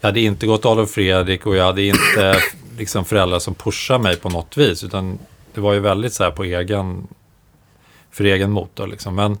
[0.00, 2.40] jag hade inte gått Adolf Fredrik och jag hade inte
[2.78, 4.84] liksom, föräldrar som pushade mig på något vis.
[4.84, 5.18] Utan
[5.54, 7.08] det var ju väldigt så här på egen...
[8.10, 9.14] För egen motor liksom.
[9.14, 9.38] Men,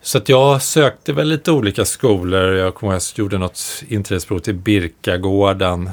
[0.00, 2.54] så att jag sökte väl lite olika skolor.
[2.54, 5.90] Jag kommer ihåg att jag gjorde något inträdesprov till Birkagården.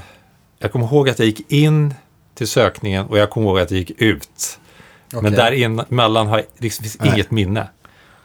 [0.59, 1.93] Jag kommer ihåg att jag gick in
[2.35, 4.59] till sökningen och jag kommer ihåg att jag gick ut.
[5.11, 5.31] Men Okej.
[5.31, 7.13] däremellan har jag, liksom, finns Nej.
[7.13, 7.67] inget minne.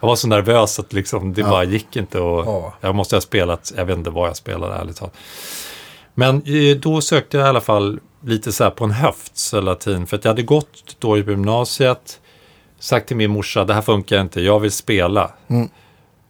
[0.00, 1.50] Jag var så nervös att liksom, det Ja.
[1.50, 2.20] bara gick inte.
[2.20, 2.74] Och Ja.
[2.80, 5.14] Jag måste ha spelat, jag vet inte vad jag spelade ärligt talat.
[6.14, 9.60] Men eh, då sökte jag i alla fall lite så här på en höft, så
[9.60, 10.06] latin.
[10.06, 12.20] För att jag hade gått då i gymnasiet,
[12.78, 15.30] sagt till min morsa, det här funkar inte, jag vill spela.
[15.48, 15.68] Mm.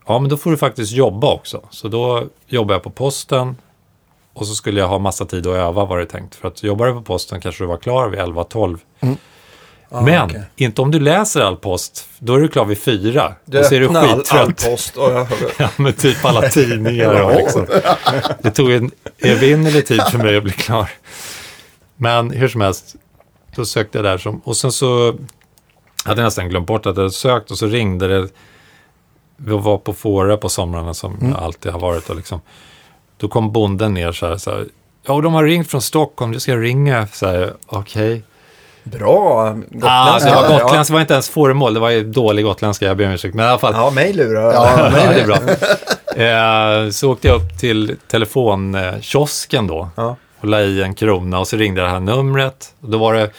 [0.06, 1.60] Ja, men då får du faktiskt jobba också.
[1.70, 3.56] Så då jobbade jag på posten
[4.32, 6.34] och så skulle jag ha massa tid att öva var det tänkt.
[6.34, 8.78] För att jobbar du på posten kanske du var klar vid 11-12.
[9.90, 10.42] Ah, men okej.
[10.56, 13.34] inte om du läser all post, då är du klar vid fyra.
[13.44, 14.64] Du och så är du öppnar all, all skittrött.
[14.70, 15.26] post jag
[15.58, 17.22] Ja, men typ alla tidningar.
[17.22, 17.66] och liksom.
[18.42, 20.90] Det tog en evinnerlig tid för mig att bli klar.
[21.96, 22.94] Men hur som helst.
[23.56, 24.18] då sökte jag där.
[24.18, 25.14] Som, och sen så
[26.04, 28.28] hade jag nästan glömt bort att jag hade sökt och så ringde det.
[29.36, 31.30] Vi var på Fårö på somrarna som Mm.
[31.30, 32.10] jag alltid har varit.
[32.10, 32.40] Och liksom,
[33.16, 34.36] då kom bonden ner så här.
[34.36, 34.66] Så här
[35.06, 37.06] Ja, de har ringt från Stockholm, du ska ringa.
[37.06, 38.22] Så här, okej.
[38.92, 39.88] Bra Ah, gotländska.
[39.90, 40.62] alltså, Ja, ja.
[40.64, 43.34] gotländska var inte ens föremål, det var ju dålig gotländska, jag ber om ursäkt.
[43.34, 44.52] Men i alla fall, Ja, mig lurar.
[44.52, 45.38] Ja, Ja, det är bra.
[46.16, 50.16] Eh, så åkte jag upp till telefonkiosken då Ja.
[50.40, 52.74] och la i en krona och så ringde det här numret.
[52.80, 53.30] Och då var det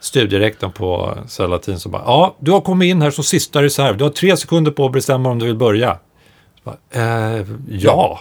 [0.00, 3.96] studierektorn på Södra Latin som bara, ja, du har kommit in här som sista reserv.
[3.96, 5.98] Du har tre sekunder på att bestämma om du vill börja.
[6.64, 8.20] Så bara, eh, ja.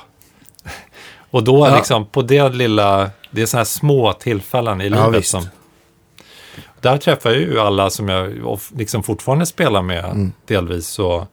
[1.32, 1.76] Och då Ja.
[1.76, 5.32] liksom på det lilla, det är sådana här små tillfällen i Ja, livet visst.
[5.32, 5.48] som
[6.82, 8.34] där träffar jag ju alla som jag
[8.76, 10.32] liksom fortfarande spelar med Mm.
[10.46, 11.00] delvis.
[11.00, 11.26] Och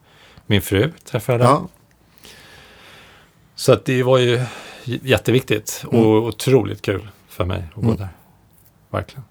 [0.46, 1.54] min fru träffade jag där.
[1.54, 1.68] Ja,
[3.54, 4.44] Så att det var ju
[4.85, 7.96] jätteviktigt och otroligt kul för mig att gå Mm.
[7.96, 8.09] där.
[8.90, 9.24] Verkligen.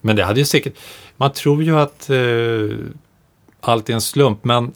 [0.00, 0.74] Men det hade ju säkert...
[1.16, 2.76] Man tror ju att eh,
[3.60, 4.72] allt är en slump, men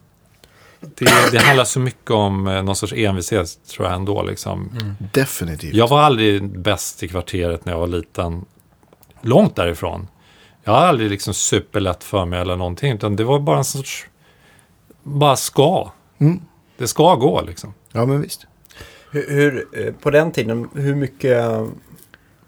[0.80, 4.22] det, det handlar så mycket om eh, någon sorts envishet, tror jag ändå.
[4.22, 4.70] Liksom.
[5.12, 5.74] definitivt.
[5.74, 8.44] Jag var aldrig bäst i kvarteret när jag var liten.
[9.20, 10.08] Långt därifrån.
[10.64, 14.06] Jag har aldrig liksom superlätt för mig eller någonting, utan det var bara en sorts...
[15.02, 15.90] Bara ska.
[16.18, 16.40] Mm.
[16.76, 17.74] Det ska gå liksom.
[17.92, 18.46] Ja, men visst.
[19.10, 21.66] Hur, hur, eh, på den tiden, hur mycket eh,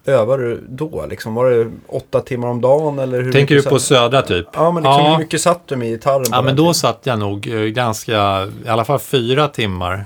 [0.04, 1.06] övade du då?
[1.10, 2.98] Liksom, var det åtta timmar om dagen?
[2.98, 4.46] Eller hur Tänker du på satt- Södra typ?
[4.52, 5.10] Ja, men liksom, Ja.
[5.12, 6.26] hur mycket satt du med gitarren?
[6.30, 6.74] Ja, men då tiden?
[6.74, 10.04] satt jag nog eh, ganska, i alla fall fyra timmar.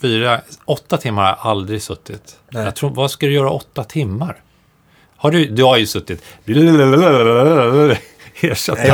[0.00, 2.38] Fyra, åtta timmar har jag aldrig suttit.
[2.50, 2.64] Nej.
[2.64, 4.36] Jag tror, vad ska du göra åtta timmar?
[5.20, 6.22] Har du, du har ju suttit...
[6.44, 6.54] Jag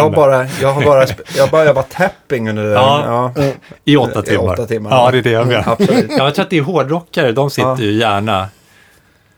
[0.00, 1.06] har bara, jag har bara,
[1.36, 2.64] jag har bara övat tapping under.
[2.64, 3.32] Ja.
[3.36, 3.42] Ja.
[3.84, 4.52] I åtta I timmar.
[4.52, 5.76] åtta timmar, Ja, det är det jag menar.
[5.78, 5.86] Ja,
[6.18, 7.78] jag tror att det är hårdrockare, de sitter Ja.
[7.80, 8.48] ju gärna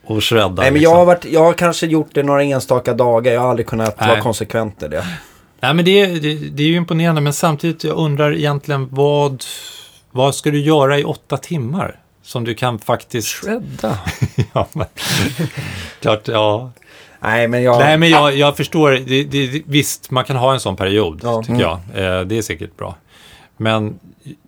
[0.05, 0.47] och shreddar.
[0.49, 0.91] Nej, men liksom.
[0.91, 3.33] jag har, varit, jag har kanske gjort det några enstaka dagar.
[3.33, 4.09] Jag har aldrig kunnat Nej.
[4.09, 5.05] vara konsekvent i det.
[5.59, 9.43] Nej, men det, är- det, det är ju imponerande, men samtidigt jag undrar egentligen vad,
[10.11, 11.95] vad ska du göra i åtta timmar?
[12.27, 13.27] Som du kan faktiskt...
[13.27, 13.99] Shredda?
[14.53, 14.85] ja, men,
[16.01, 16.71] klart, ja.
[17.19, 17.79] Nej, men jag...
[17.79, 18.91] Nej, men jag, jag förstår.
[18.91, 21.43] Det, det, visst, man kan ha en sån period, Ja.
[21.43, 21.79] tycker jag.
[21.93, 22.95] Eh, det är säkert bra.
[23.57, 23.99] Men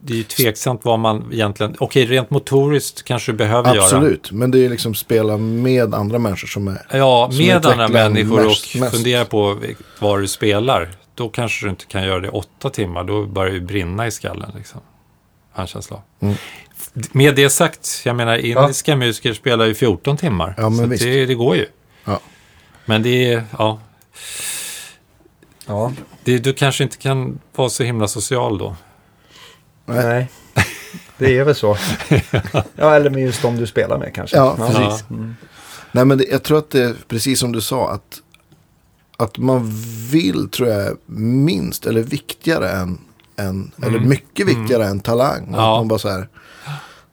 [0.02, 1.76] det är ju tveksamt vad man egentligen...
[1.80, 3.84] Okej, rent motoriskt kanske du behöver göra.
[3.84, 6.82] Absolut, men det är liksom spela med andra människor som är...
[6.92, 8.96] Ja, Som med andra människor mest- och mest.
[8.96, 9.58] fundera på
[10.00, 10.90] vad du spelar.
[11.16, 13.04] Då kanske du inte kan göra det åtta timmar.
[13.04, 14.52] Då börjar det brinna i skallen.
[14.58, 14.82] Liksom.
[15.60, 16.04] Har en känsla av.
[16.20, 16.36] Mm.
[17.12, 20.54] Med det sagt, jag menar indiska musiker spelar ju 14 timmar.
[20.58, 21.04] Ja, men så visst.
[21.04, 21.66] det, det går ju.
[22.06, 22.20] Ja.
[22.86, 23.80] Men det är, ja,
[25.70, 25.94] Ja,
[26.24, 28.76] det, du kanske inte kan vara så himla social då.
[29.86, 30.28] Nej.
[31.18, 31.78] Det är väl så.
[32.76, 34.38] Ja, eller med just de du spelar med kanske.
[34.38, 35.06] Ja, precis.
[35.10, 35.16] Ja.
[35.92, 38.22] Nej, men det, jag tror att det är precis som du sa, att,
[39.18, 39.72] att man
[40.12, 42.98] vill, tror jag, minst eller viktigare än,
[43.40, 45.44] än eller mycket viktigare än talang.
[45.44, 45.54] Mm.
[45.56, 45.76] Ja.
[45.78, 46.28] Man bara så här,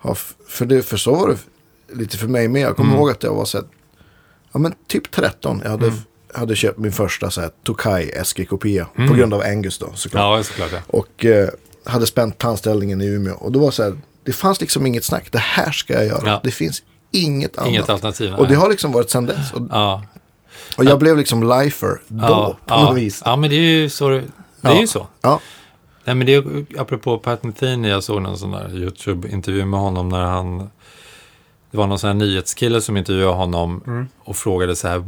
[0.04, 0.14] ja,
[0.48, 1.38] för, det, för så var det
[1.94, 2.62] lite för mig med.
[2.62, 3.00] Jag kommer Mm.
[3.00, 3.66] ihåg att jag var så här,
[4.52, 5.60] ja men typ 13.
[5.64, 5.98] Jag hade, Mm.
[6.34, 10.38] hade köpt min första så här Tokai SG-kopia på grund av Angus då såklart.
[10.38, 10.70] Ja, såklart.
[10.72, 10.78] Ja.
[10.86, 11.48] Och eh,
[11.84, 13.34] hade spänt tandställningen i Umeå.
[13.34, 15.32] Och då var så här, det fanns liksom inget snack.
[15.32, 16.22] Det här ska jag göra.
[16.28, 16.40] Ja.
[16.44, 17.68] Det finns inget annat.
[17.70, 18.34] Inget alternativ.
[18.34, 18.58] Och det nej.
[18.58, 19.52] har liksom varit sedan dess.
[19.52, 20.02] Och, Ja,
[20.76, 23.22] och jag blev liksom lifer då ja, på något vis.
[23.24, 24.08] ja, men det är ju så.
[24.08, 24.22] Det,
[24.62, 25.06] är ju så.
[26.06, 30.08] Nej, men det är, apropå Pat Metheny, jag såg någon sån där YouTube-intervju med honom
[30.08, 30.70] när han...
[31.70, 34.08] Det var någon sån här nyhetskille som intervjuade honom Mm.
[34.18, 34.98] och frågade så här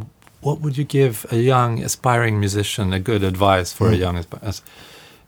[0.41, 4.63] What would you give a young aspiring musician a good advice for a young as-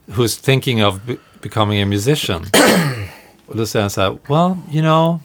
[0.06, 2.46] who's thinking of be- becoming a musician?
[3.46, 5.18] och då säger han så här Well, you know,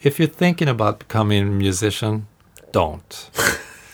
[0.00, 2.26] if you're thinking about becoming a musician,
[2.72, 3.30] don't.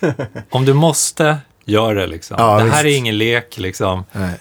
[0.51, 2.37] Om du måste, gör det liksom.
[2.40, 2.94] Ja, det här visst.
[2.94, 4.05] är ingen lek liksom.
[4.12, 4.35] nej.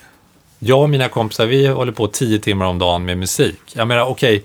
[0.60, 3.60] Jag och mina kompisar, vi håller på tio timmar om dagen med musik.
[3.74, 4.44] Jag menar, okej,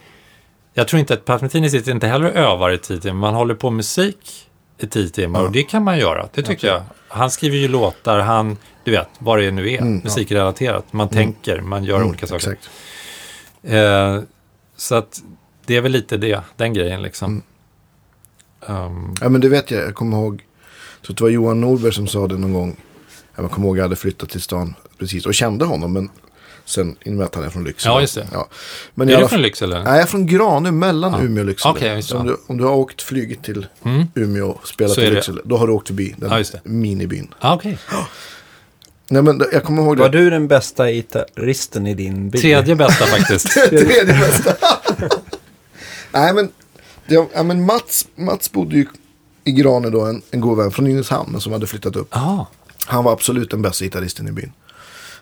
[0.75, 3.20] jag tror inte att Pat Metheny sitter inte heller och övar i tio timmar.
[3.20, 4.46] Man håller på med musik
[4.79, 6.29] i tio timmar och det kan man göra.
[6.35, 6.83] Det tycker jag.
[7.09, 10.92] Han skriver ju låtar, han, du vet, vad det nu är, musikrelaterat.
[10.92, 12.57] Man tänker, man gör olika saker.
[13.62, 14.16] Mm.
[14.16, 14.23] Eh,
[14.77, 15.23] så att
[15.66, 17.42] det är väl lite det, den grejen liksom.
[18.61, 19.83] Um, Ja, men det vet jag.
[19.83, 20.44] Jag kommer ihåg.
[21.03, 22.77] Så det var Johan Norberg som sa det någon gång.
[23.42, 25.26] Jag kommer ihåg att jag hade flyttat till stan precis.
[25.26, 25.92] Och kände honom.
[25.92, 26.11] Men
[26.64, 27.94] sen i och med att han är från Lycksele.
[27.94, 28.26] Ja, just det.
[28.33, 28.48] Ja.
[28.94, 29.74] Men är du från Lycksele?
[29.74, 31.79] Nej, jag är från Granö mellan Umeå och Lycksele.
[31.81, 32.12] Det.
[32.14, 34.07] om, du, om du har åkt flyget till Mm.
[34.14, 35.40] Umeå och spelat i Lycksele.
[35.44, 36.61] Då har du åkt förbi den Ja, just det.
[36.64, 37.35] minibyn.
[37.40, 37.79] Ah, Okej.
[39.09, 40.03] Nej, men jag kommer ihåg det.
[40.03, 42.38] Var du den bästa gitarristen i din by?
[42.38, 43.46] Tredje bästa faktiskt.
[43.68, 44.55] Tredje bästa.
[46.12, 46.48] Nej, men,
[47.07, 48.87] det, ja, men Mats, Mats bodde ju
[49.44, 52.09] i Grane då, en, en god vän från Nynäshamn som hade flyttat upp.
[52.11, 52.46] Ja,
[52.87, 54.53] Han var absolut den bästa gitarristen i byn.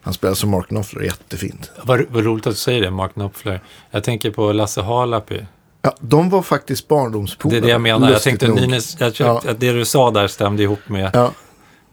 [0.01, 1.71] Han spelade som Mark Knopfler, jättefint.
[1.85, 3.61] vad, vad roligt att du säger det, Mark Knopfler.
[3.91, 5.47] Jag tänker på Lasse Harlapi.
[5.83, 7.61] Ja, de var faktiskt barndomspolare.
[7.61, 8.11] Det är det jag menar.
[8.11, 8.49] Jag tänkte.
[8.49, 9.43] Nynäs, jag Ja.
[9.49, 11.33] att det du sa där stämde ihop med Ja,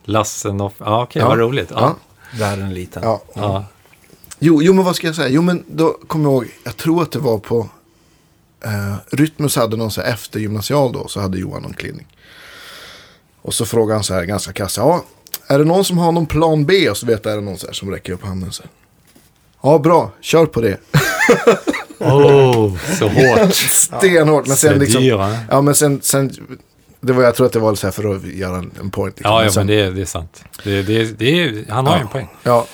[0.04, 0.88] Lasse Knopfler.
[0.88, 1.28] Ja, okej, Ja.
[1.28, 1.71] vad roligt.
[1.73, 1.95] ja, Ja.
[2.39, 3.04] Världen liten.
[3.04, 3.21] ja.
[3.34, 3.65] Ja.
[4.39, 5.28] Jo, jo, men vad ska jag säga?
[5.30, 7.69] Jo, men då kommer jag ihåg, jag tror att det var på
[8.65, 12.08] eh, Rytmus hade någon så här eftergymnasial då, så hade Johan någon klinik.
[13.41, 15.04] Och så frågade han så här ganska kass, ja,
[15.47, 16.89] är det någon som har någon plan B?
[16.89, 18.71] Och så vet jag, är det någon så här som räcker upp handen så här.
[19.63, 20.77] Ja, bra, kör på det.
[21.99, 23.53] Oh, så hårt.
[23.53, 25.39] Stenhårt, men sen liksom, Sedia.
[25.49, 26.31] ja men sen, sen,
[27.01, 29.17] det var, jag tror att det var så här för att göra en, en point.
[29.19, 29.31] Liksom.
[29.34, 30.43] Ja, ja men det, är- det är sant.
[30.63, 32.27] Det, det, det han har ju ja, en poäng.
[32.43, 32.65] Ja,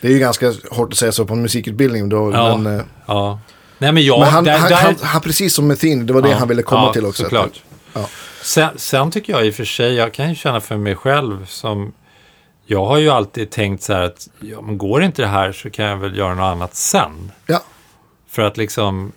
[0.00, 2.56] det är ju ganska hårt att säga så på en musikutbildning då, Ja.
[2.56, 3.40] men, eh, Ja.
[3.78, 4.20] Nej, men jag...
[4.20, 6.36] men han, där, han, där, han, han, precis som med Thin, det var det Ja,
[6.36, 7.22] han ville komma till också.
[7.22, 7.62] Såklart.
[8.42, 11.46] Sen, sen tycker jag i och för sig, jag kan ju känna för mig själv
[11.46, 11.92] som...
[12.66, 15.70] Jag har ju alltid tänkt så här att, ja, men går inte det här så
[15.70, 17.32] kan jag väl göra något annat sen.
[17.46, 17.62] Ja,
[18.28, 19.12] För att liksom...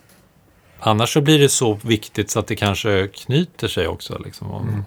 [0.79, 4.17] Annars så blir det så viktigt så att det kanske knyter sig också.
[4.25, 4.51] Liksom.
[4.51, 4.83] Mm.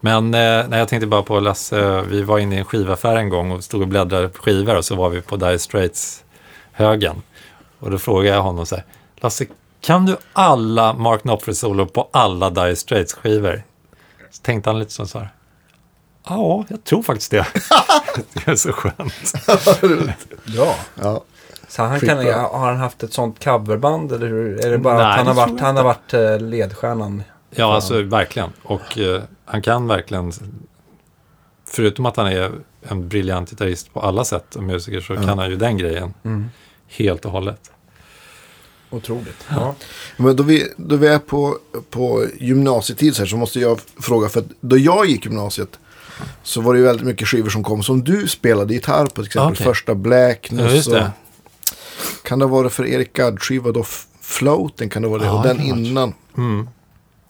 [0.00, 3.28] Men eh, nej, jag tänkte bara på Lasse, vi var inne i en skivaffär en
[3.28, 7.22] gång och stod och bläddrade på skivor och så var vi på Dire Straits-högen.
[7.78, 8.84] Och då frågade jag honom så här,
[9.16, 9.46] Lasse,
[9.80, 13.62] kan du alla Mark Knopfler-solo på alla Dire Straits-skivor?
[14.30, 15.28] Så tänkte han lite så här,
[16.24, 17.46] ja, jag tror faktiskt det.
[18.32, 19.32] det är så skönt.
[20.56, 20.74] Bra.
[20.94, 21.24] ja.
[21.68, 24.66] Så han kan, har han haft ett sånt coverband eller hur?
[24.66, 27.22] Är det bara Nej, att han har varit, han har varit eh, ledstjärnan?
[27.50, 28.50] Ja, alltså verkligen.
[28.62, 30.32] Och eh, han kan verkligen,
[31.68, 32.52] förutom att han är
[32.82, 36.14] en briljant gitarrist på alla sätt och musiker, så kan han ju den grejen
[36.88, 37.70] helt och hållet.
[38.90, 39.46] Otroligt.
[39.48, 39.74] Ja.
[40.16, 41.58] Men då vi, då vi är på,
[41.90, 45.78] på gymnasietid så, här, så måste jag fråga, för att då jag gick gymnasiet
[46.42, 49.24] så var det ju väldigt mycket skivor som kom som du spelade gitarr på, till
[49.24, 49.66] exempel Okej.
[49.66, 51.10] första Blackness Ja, och det.
[52.24, 53.84] kan det varit för Erik Gadd-skiva då,
[54.22, 56.14] Floaten kan det vara det, Ja, och det den det innan.
[56.36, 56.68] Mm.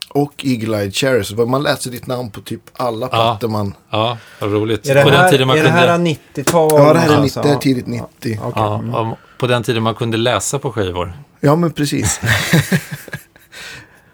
[0.09, 3.75] Och Eagle Eyed Cherry, så man läser ditt namn på typ alla plattor man...
[3.91, 4.89] Ja, vad roligt.
[4.89, 5.81] Är det, på den här, tiden man är det kunde...
[5.81, 6.71] här 90-tal?
[6.75, 7.41] Ja, det här är, alltså?
[7.41, 8.07] 90, det är tidigt 90.
[8.43, 8.53] Okej.
[8.57, 8.95] Ja, Mm.
[8.95, 11.13] om- på den tiden man kunde läsa på skivor.
[11.41, 12.21] Ja, men precis.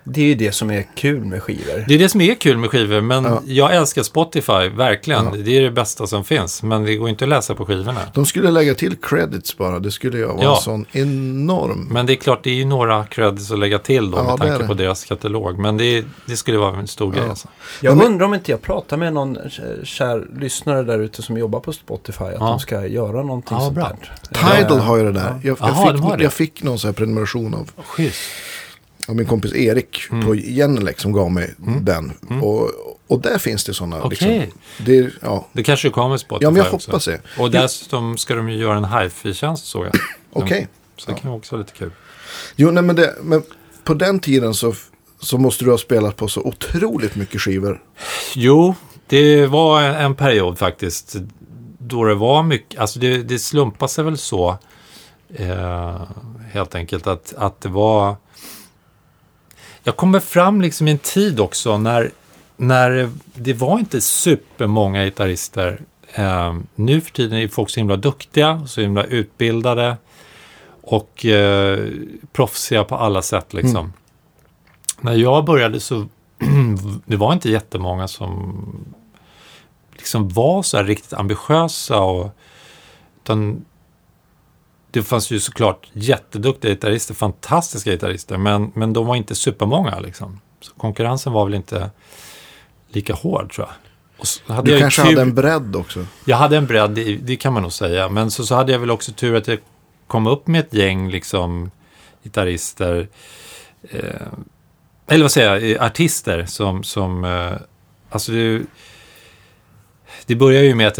[0.08, 1.84] Det är ju det som är kul med skivor.
[1.88, 3.42] Det är det som är kul med skivor, men Ja.
[3.46, 5.44] jag älskar Spotify, verkligen.
[5.44, 8.00] Det är det bästa som finns, men det går inte att läsa på skivorna.
[8.14, 10.56] De skulle lägga till credits bara, det skulle jag vara Ja.
[10.56, 11.88] en sån enorm...
[11.92, 14.36] Men det är klart, det är ju några credits att lägga till då, Ja, med
[14.36, 14.66] tanke det.
[14.68, 15.58] på deras katalog.
[15.58, 17.28] Men det, det skulle vara en stor grej.
[17.28, 17.48] Alltså.
[17.82, 19.38] Jag Ja, men- undrar om inte jag pratar med någon
[19.84, 22.24] kär, lyssnare där ute som jobbar på Spotify.
[22.24, 22.46] Att Ja.
[22.46, 23.92] de ska göra någonting Ja, sånt bra.
[24.30, 24.58] där.
[24.58, 25.40] Tidal har ju det där.
[25.42, 26.22] Jag, jag, de har fick, det.
[26.22, 28.20] jag fick någon sån här prenumeration av, Schysst.
[29.08, 30.26] Av min kompis Erik Mm.
[30.26, 32.12] på Genelec som gav mig den.
[32.42, 32.70] Och,
[33.06, 34.02] och där finns det sådana.
[34.02, 34.38] Okej.
[34.40, 35.46] Liksom, det, är- ja.
[35.52, 36.90] Det kanske kommer Spotify ja, men jag också.
[36.90, 37.20] hoppas det.
[37.38, 39.94] Och dessutom ska de ju göra en hifi-tjänst såg jag.
[40.32, 40.68] Okej.
[40.96, 41.90] Så det kan också vara lite kul.
[42.56, 43.42] Jo, nej, men, det, men
[43.84, 44.74] på den tiden så,
[45.20, 47.82] så måste du ha spelat på så otroligt mycket skivor.
[48.34, 48.74] Jo,
[49.06, 51.16] det var en, en period faktiskt.
[51.78, 54.58] Då det var mycket, alltså det, det slumpade sig väl så.
[55.34, 56.00] Eh,
[56.52, 58.16] helt enkelt att, att det var...
[59.86, 62.10] Jag kommer fram liksom i en tid också när,
[62.56, 65.80] när det var inte supermånga gitarrister.
[66.14, 69.96] Eh, nu för tiden är folk så himla duktiga, så himla utbildade
[70.82, 71.88] och eh,
[72.32, 73.92] proffsiga på alla sätt liksom.
[75.00, 76.06] När jag började så
[77.06, 78.64] det var inte jättemånga som
[79.92, 82.00] liksom var så här riktigt ambitiösa.
[82.00, 82.30] Och,
[83.22, 83.64] utan
[85.00, 90.00] det fanns ju såklart jätteduktiga gitarrister, fantastiska gitarrister, men, men de var inte supermånga.
[90.00, 90.40] Liksom.
[90.60, 91.90] Så konkurrensen var väl inte
[92.88, 93.74] lika hård tror jag.
[94.18, 96.06] Och så hade Du jag kanske tur- hade en bredd också.
[96.24, 98.08] jag hade en bredd, det, det kan man nog säga.
[98.08, 99.58] Men så, så hade jag väl också tur att jag
[100.06, 101.70] kom upp med ett gäng liksom,
[102.24, 103.08] gitarrister.
[103.90, 104.00] Eh,
[105.08, 106.84] eller vad säger jag, eh, artister som...
[106.84, 107.52] som eh,
[108.10, 108.62] alltså det,
[110.26, 110.98] det börjar ju med att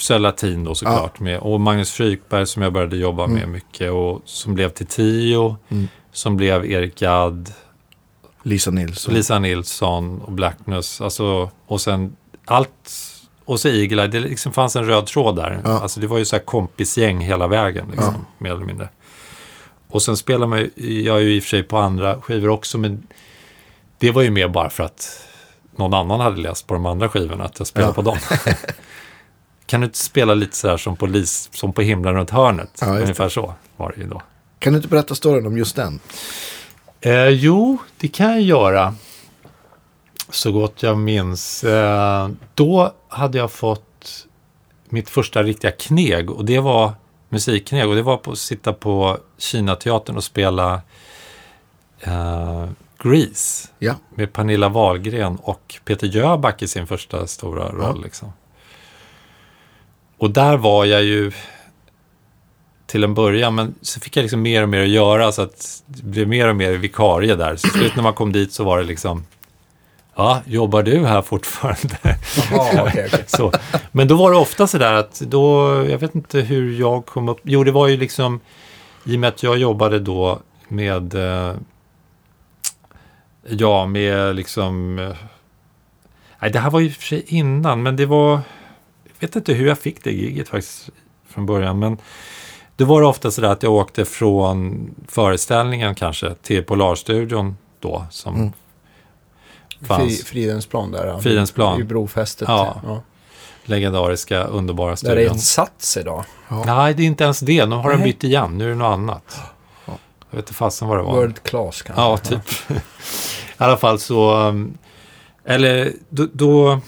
[0.00, 1.20] Söll Latin då såklart.
[1.20, 3.90] Med, och Magnus Frykberg som jag började jobba med mycket.
[3.92, 5.56] Och som blev till Tio.
[5.68, 5.88] Mm.
[6.12, 7.52] Som blev Erik Gadd.
[8.42, 9.14] Lisa Nilsson.
[9.14, 11.00] Lisa Nilsson och Blackness.
[11.00, 12.92] Alltså, och sen allt.
[13.44, 14.06] Och så Eye.
[14.06, 15.60] Det liksom fanns en röd tråd där.
[15.64, 15.80] Ja.
[15.80, 17.86] Alltså det var ju så här kompisgäng hela vägen.
[17.90, 18.24] Liksom, Ja.
[18.38, 18.88] Mer eller mindre.
[19.88, 22.78] Och sen spelar man ju, jag ju i och för sig på andra skivor också.
[22.78, 23.06] Men
[23.98, 25.26] det var ju mer bara för att
[25.76, 27.44] någon annan hade läst på de andra skivorna.
[27.44, 27.94] Att jag spelade Ja.
[27.94, 28.18] på dem.
[29.70, 32.70] kan du inte spela lite så här som på, lis, som på himlen runt hörnet?
[32.80, 33.02] Ja, just det.
[33.02, 34.22] Ungefär så var det ju då.
[34.58, 36.00] Kan du inte berätta storyn om just den?
[37.00, 38.94] Eh, jo, det kan jag göra.
[40.30, 41.64] Så gott jag minns.
[41.64, 44.26] Eh, då hade jag fått
[44.88, 46.92] mitt första riktiga kneg och det var
[47.28, 50.80] musikkneg och det var på att sitta på Kinateatern och spela
[52.00, 52.68] eh,
[53.02, 53.94] Grease Ja.
[54.14, 57.96] med Pernilla Wahlgren och Peter Jöback i sin första stora roll.
[57.96, 58.02] Ja.
[58.04, 58.32] Liksom.
[60.20, 61.32] Och där var jag ju
[62.86, 65.82] till en början, men så fick jag liksom mer och mer att göra så att
[65.86, 67.56] det blev mer och mer vikarie där.
[67.56, 69.24] Så slut när man kom dit så var det liksom,
[70.16, 71.96] ja, jobbar du här fortfarande?
[72.50, 73.24] Jaha, okej, okej.
[73.26, 73.52] så.
[73.92, 77.28] Men då var det ofta så där att då, jag vet inte hur jag kom
[77.28, 78.40] upp, jo det var ju liksom,
[79.04, 81.54] i och med att jag jobbade då med, eh,
[83.48, 85.16] ja med liksom, eh,
[86.40, 88.40] nej det här var ju för sig innan, men det var,
[89.20, 90.88] vet inte hur jag fick det giget faktiskt
[91.28, 91.98] från början, men
[92.76, 98.06] då var det ofta så där att jag åkte från föreställningen kanske till Polarstudion då,
[98.10, 98.52] som Mm.
[99.78, 101.06] Fri, fanns, Fridhemsplan där.
[101.06, 101.20] ja.
[101.20, 101.80] Fridhemsplan.
[101.80, 102.48] I brofästet.
[102.48, 102.80] Ja.
[102.86, 103.02] ja.
[103.64, 105.36] legendariska, underbara Där är studion.
[105.36, 106.24] ett Sats idag.
[106.48, 106.62] Ja.
[106.66, 107.66] Nej, det är inte ens det.
[107.66, 108.58] Nu har de bytt igen.
[108.58, 109.40] Nu är det något annat.
[109.86, 109.92] Ja.
[110.30, 111.12] Jag vet inte fasen vad det var.
[111.14, 112.02] World Class kanske.
[112.02, 112.70] Ja, typ.
[112.70, 112.74] I
[113.56, 114.36] alla fall så...
[114.48, 114.78] um,
[115.44, 116.28] Eller då...
[116.32, 116.80] då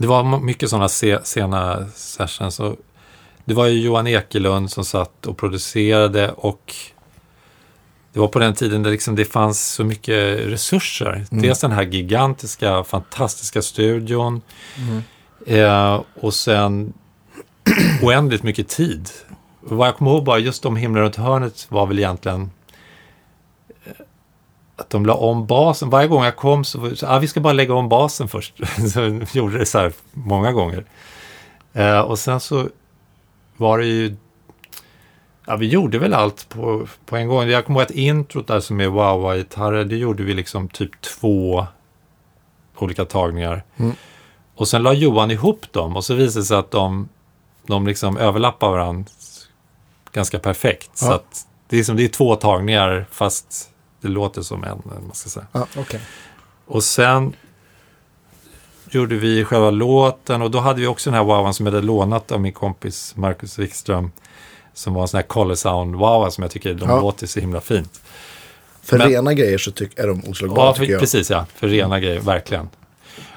[0.00, 2.54] det var mycket sådana se, sena sessions.
[2.54, 2.76] Så
[3.44, 6.74] det var ju Johan Ekelund som satt och producerade och
[8.12, 11.26] det var på den tiden där liksom det fanns så mycket resurser.
[11.30, 11.42] Mm.
[11.42, 14.42] Dels den här gigantiska, fantastiska studion
[14.76, 15.02] Mm.
[15.46, 16.92] Eh, och sen
[18.02, 19.10] oändligt mycket tid.
[19.66, 22.50] Och Vad jag kommer ihåg bara, just om himlen runt hörnet var väl egentligen
[24.80, 25.90] att de la om basen.
[25.90, 28.54] Varje gång jag kom så så, ah, vi ska bara lägga om basen först.
[28.92, 30.84] så gjorde det så här många gånger.
[31.72, 32.68] Eh, och sen så
[33.56, 34.16] var det ju,
[35.46, 37.48] ja vi gjorde väl allt på, på en gång.
[37.48, 41.66] Jag kommer ihåg att introt där som är wow-gitarrer, det gjorde vi liksom typ två
[42.78, 43.62] olika tagningar.
[43.76, 43.92] Mm.
[44.54, 47.08] Och sen la Johan ihop dem och så visade det sig att de,
[47.66, 49.10] de liksom överlappar varandra
[50.12, 50.90] ganska perfekt.
[50.98, 51.14] Så Ja.
[51.14, 55.14] att det är, som, det är två tagningar fast det låter som en, vad man
[55.14, 55.46] ska säga.
[55.76, 56.00] Okej.
[56.66, 57.32] Och sen
[58.90, 61.86] gjorde vi själva låten och då hade vi också den här wowan som jag hade
[61.86, 64.10] lånat av min kompis Marcus Wikström.
[64.74, 67.00] Som var en sån här color sound wowa som jag tycker de Ja.
[67.00, 68.00] låter så himla fint.
[68.82, 71.00] För Men- rena grejer så tyck, är de oslagbara Ja, tycker jag.
[71.00, 71.46] precis ja.
[71.54, 72.68] För rena grejer, verkligen.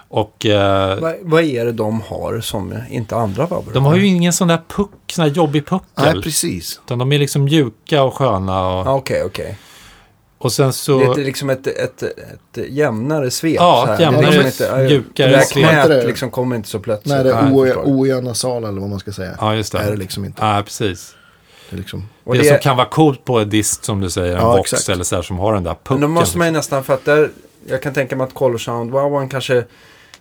[0.08, 4.06] Och eh, Vad, vad är det de har som inte andra vabbar de har ju
[4.06, 6.22] ingen sån där puck, sån här jobbig Nej, puckel.
[6.24, 6.80] precis.
[6.86, 8.68] utan de är liksom mjuka och sköna.
[8.68, 9.58] Och, Ja, Okej, okej.
[10.44, 11.00] Och sen så...
[11.00, 13.56] Det är ett- liksom ett, ett, ett jämnare svep.
[13.56, 15.66] Ja, ett Det är jämnare, liksom inte- mjukare Det svep.
[15.72, 17.16] Det- knät liksom kommer inte så plötsligt.
[17.16, 18.00] Nej, det är Nej, o- jag förstår.
[18.02, 19.38] ojämna sal eller vad man ska säga.
[19.40, 19.78] Ja, just det.
[19.80, 20.46] är det liksom inte.
[20.46, 21.16] Ja, precis.
[21.70, 24.42] Det liksom, det, det- som kan vara coolt på en dist, som du säger, en
[24.42, 24.90] Ja, box exakt.
[24.90, 25.94] eller så här, som har den där pucken.
[26.00, 27.30] Men då måste man ju nästan, för att där,
[27.68, 29.64] jag kan tänka mig att Color Sound Wowan kanske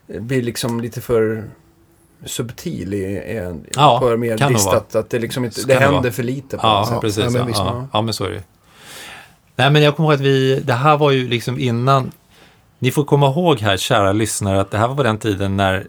[0.06, 1.44] blir liksom lite för
[2.26, 4.66] subtil i, i en, Ja, på mer kan det dist.
[4.66, 4.76] vara.
[4.92, 6.12] Att, det liksom inte, det det händer vara.
[6.12, 7.00] för lite på Ja, något sätt.
[7.00, 7.24] precis.
[7.24, 8.42] Ja, men Ja, ja, ja, men så är det.
[9.62, 12.12] Nej, men jag kommer ihåg att vi, det här var ju liksom innan,
[12.78, 15.86] ni får komma ihåg här, kära lyssnare, att det här var på den tiden när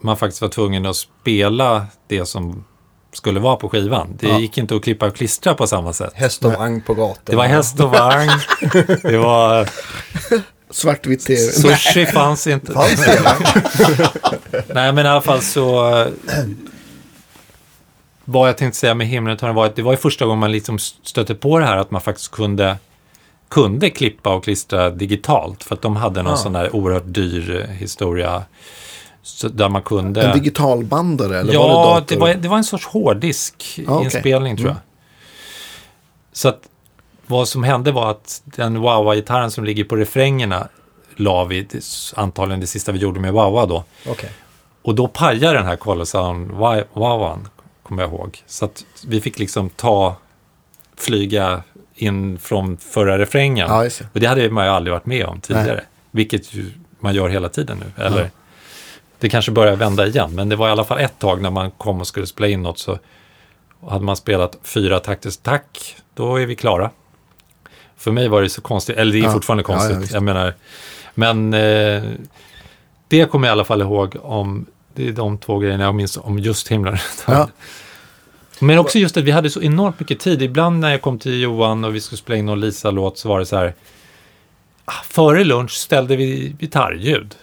[0.00, 2.64] man faktiskt var tvungen att spela det som
[3.12, 4.16] skulle vara på skivan.
[4.20, 4.38] Det Ja.
[4.38, 6.12] gick inte att klippa och klistra på samma sätt.
[6.14, 7.22] Häst och vagn på gatan.
[7.24, 8.30] Det var häst och vagn,
[9.02, 9.68] det var
[10.70, 11.38] svartvitt tv.
[11.40, 12.72] sushi fanns inte.
[12.72, 14.10] Fanns det?
[14.74, 16.06] Nej, men i alla fall så...
[18.24, 20.52] Vad jag tänkte säga med himlen och var att det var ju första gången man
[20.52, 22.76] liksom stötte på det här att man faktiskt kunde,
[23.50, 25.64] kunde klippa och klistra digitalt.
[25.64, 26.36] För att de hade någon Ah.
[26.36, 28.42] sån där oerhört dyr eh, historia.
[29.50, 30.22] Där man kunde...
[30.22, 34.56] En digitalbandare eller var det ja, det var, det var en sorts hårddisk-inspelning Ah, okej.
[34.56, 34.76] tror jag.
[36.32, 36.60] Så att
[37.26, 40.68] vad som hände var att den Wawa-gitarren som ligger på refrängerna
[41.16, 41.66] la vi
[42.14, 43.84] antagligen det sista vi gjorde med Wawa då.
[44.08, 44.30] Okej.
[44.82, 47.48] Och då pajade den här Color Sound Wa- Wawan,
[47.82, 48.42] kommer jag ihåg.
[48.46, 50.16] Så att vi fick liksom ta,
[50.96, 51.62] flyga
[52.02, 53.66] in från förra refrängen.
[53.70, 54.00] Ja, det.
[54.12, 55.84] Och det hade man ju aldrig varit med om tidigare.
[56.10, 58.04] Vilket ju man gör hela tiden nu.
[58.04, 58.28] Eller, Ja.
[59.18, 61.70] Det kanske börjar vända igen, men det var i alla fall ett tag när man
[61.70, 62.98] kom och skulle spela in något så
[63.88, 66.90] hade man spelat fyra takters tack, då är vi klara.
[67.96, 69.32] För mig var det så konstigt, eller det är Ja.
[69.32, 70.12] fortfarande konstigt.
[70.12, 70.54] jag menar,
[71.14, 72.02] men eh,
[73.08, 76.16] det kommer jag i alla fall ihåg om, det är de två grejerna jag minns
[76.16, 76.98] om just himlen.
[78.60, 80.42] Men också just att vi hade så enormt mycket tid.
[80.42, 83.38] Ibland när jag kom till Johan och vi skulle spela in någon Lisa-låt så var
[83.38, 83.74] det så här.
[84.84, 87.34] ah, Före lunch ställde vi gitarrljud.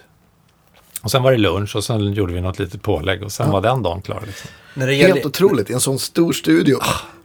[1.02, 3.52] Och sen var det lunch och sen gjorde vi något litet pålägg och sen Ja.
[3.52, 4.22] var den dagen klar.
[4.26, 4.50] Liksom.
[4.74, 6.78] När det Helt gäller, otroligt, i en sån stor studio.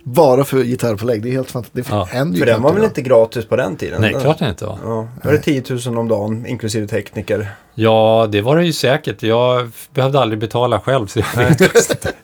[0.04, 1.24] Bara för gitarrpålägg.
[1.24, 1.90] Det är helt fantastiskt.
[1.90, 2.04] Det Ja.
[2.04, 4.02] händer ju För den var väl inte gratis på den tiden?
[4.02, 4.80] Nej, Den- klart det inte var.
[4.84, 7.52] Ja, var det 10 000 om dagen, inklusive tekniker?
[7.76, 9.24] Ja, det var det ju säkert.
[9.24, 11.62] Jag behövde aldrig betala själv, så jag vet.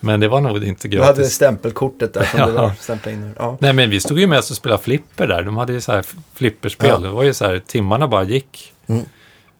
[0.00, 1.32] Men det var nog inte Du hade gratis.
[1.34, 2.46] stämpelkortet där som Ja.
[2.46, 3.34] du var stämpla in.
[3.38, 3.56] Ja.
[3.60, 5.42] Nej, men vi stod ju mest och spelade flipper där.
[5.42, 6.88] De hade ju så här flipperspel.
[6.88, 6.98] Ja.
[6.98, 8.72] Det var ju så här, timmarna bara gick.
[8.86, 9.04] Mm.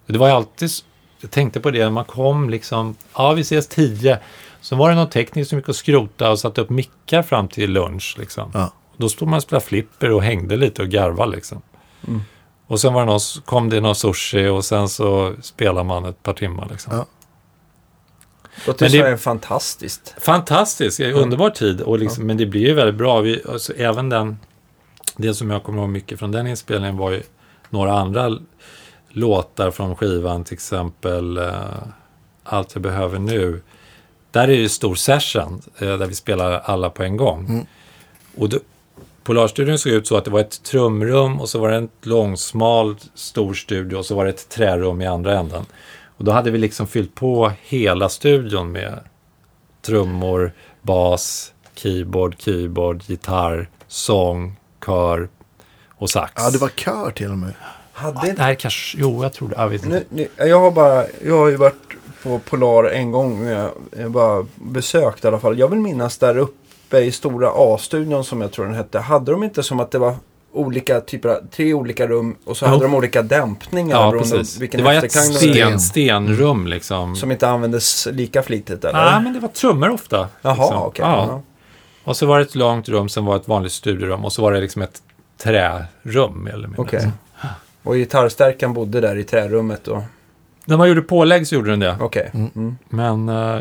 [0.07, 0.71] Det var ju alltid,
[1.21, 4.19] jag tänkte på det, när man kom liksom, ja vi ses tio.
[4.61, 7.71] Så var det någon tekniker som gick och skrota och satte upp mickar fram till
[7.73, 8.51] lunch liksom.
[8.55, 8.73] Ja.
[8.97, 11.63] Då stod man och spelade flipper och hängde lite och garvade liksom.
[12.09, 12.21] Mm.
[12.67, 16.23] Och sen var det någon, kom det någon sushi och sen så spelade man ett
[16.23, 16.97] par timmar liksom.
[16.97, 17.07] Ja.
[18.67, 19.19] Låter Men det- det...
[19.19, 20.15] fantastiskt.
[20.19, 21.81] Fantastisk, underbar tid.
[21.81, 23.21] Och liksom, Men det blir ju väldigt bra.
[23.21, 24.39] Vi, alltså, även den,
[25.17, 27.23] det som jag kommer ihåg mycket från den inspelningen var ju
[27.71, 28.39] några andra
[29.09, 30.45] låtar från skivan.
[30.45, 31.53] Till exempel eh,
[32.45, 33.63] Allt jag behöver nu.
[34.31, 37.47] Där är det ju stor session eh, där vi spelar alla på en gång.
[37.49, 37.67] Mm.
[38.37, 38.59] Och då,
[39.23, 42.97] Polarstudion såg ut så att det var ett trumrum och så var det en långsmal
[43.15, 45.65] stor studio och så var det ett trärum i andra änden.
[46.21, 49.01] Och då hade vi liksom fyllt på hela studion med
[49.83, 50.53] trummor,
[50.83, 54.57] bas, keyboard, keyboard, gitarr, sång,
[54.87, 55.29] kör
[55.89, 56.33] och sax.
[56.37, 57.53] Ja, det var kör till och med.
[57.93, 58.43] Hade inte...
[58.43, 59.55] Nej, kanske, jo, jag tror det.
[59.59, 60.05] Jag vet inte.
[60.09, 63.47] Nu, nu, jag har bara, jag har ju varit på Polar en gång.
[63.47, 65.59] Jag jag bara besökt i alla fall.
[65.59, 68.99] Jag vill minnas där uppe i stora A-studion som jag tror den hette.
[68.99, 70.15] Hade de inte som att det var
[70.53, 72.71] olika typer av, tre olika rum och så Jo.
[72.71, 74.61] hade de olika dämpningar Ja, beroende på precis.
[74.61, 77.17] vilken Det var ett sten, stenrum liksom.
[77.17, 79.05] Som inte användes lika flitigt eller?
[79.13, 80.29] Nej, men det var trummor ofta.
[80.43, 80.83] Jaha, liksom.
[80.83, 81.05] okej.
[81.05, 81.27] Ja.
[81.29, 81.43] Ja.
[82.05, 84.53] Och så var det ett långt rum, sen var ett vanligt studierum och så var
[84.53, 85.03] det liksom ett
[85.43, 86.83] trärum mer eller mindre.
[86.83, 87.11] Okej.
[87.83, 90.03] Och gitarrstärkan bodde där i trärummet då?
[90.65, 91.97] När man gjorde pålägg så gjorde den det.
[92.01, 92.31] Okej.
[92.35, 92.51] Mm.
[92.55, 92.77] Mm.
[92.89, 93.61] Men eh,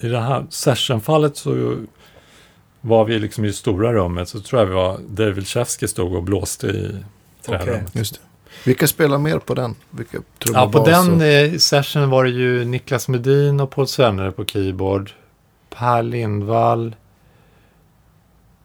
[0.00, 1.76] i det här sessionfallet så
[2.82, 6.14] var vi liksom i det stora rummet så tror jag vi var, David Chefsky stod
[6.14, 7.04] och blåste i
[7.46, 7.94] trärummet.
[7.94, 8.20] Just det.
[8.64, 9.74] Vilka spelar mer på den?
[9.90, 10.18] Vilka
[10.52, 11.22] Ja, på den och...
[11.22, 15.10] eh, sessionen var det ju Niklas Medin och Paul Svenner på keyboard.
[15.70, 16.96] Per Lindvall,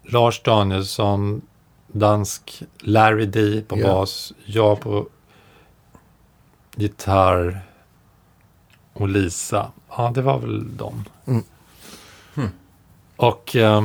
[0.04, 1.42] Lars Danielsson,
[1.88, 3.88] dansk Larry D på Ja.
[3.88, 5.08] bas, jag på
[6.76, 7.62] gitarr
[8.94, 9.72] och Lisa.
[9.90, 11.06] Ja, det var väl dem.
[11.26, 11.44] Mm.
[12.36, 12.50] Hmm.
[13.16, 13.84] Och eh,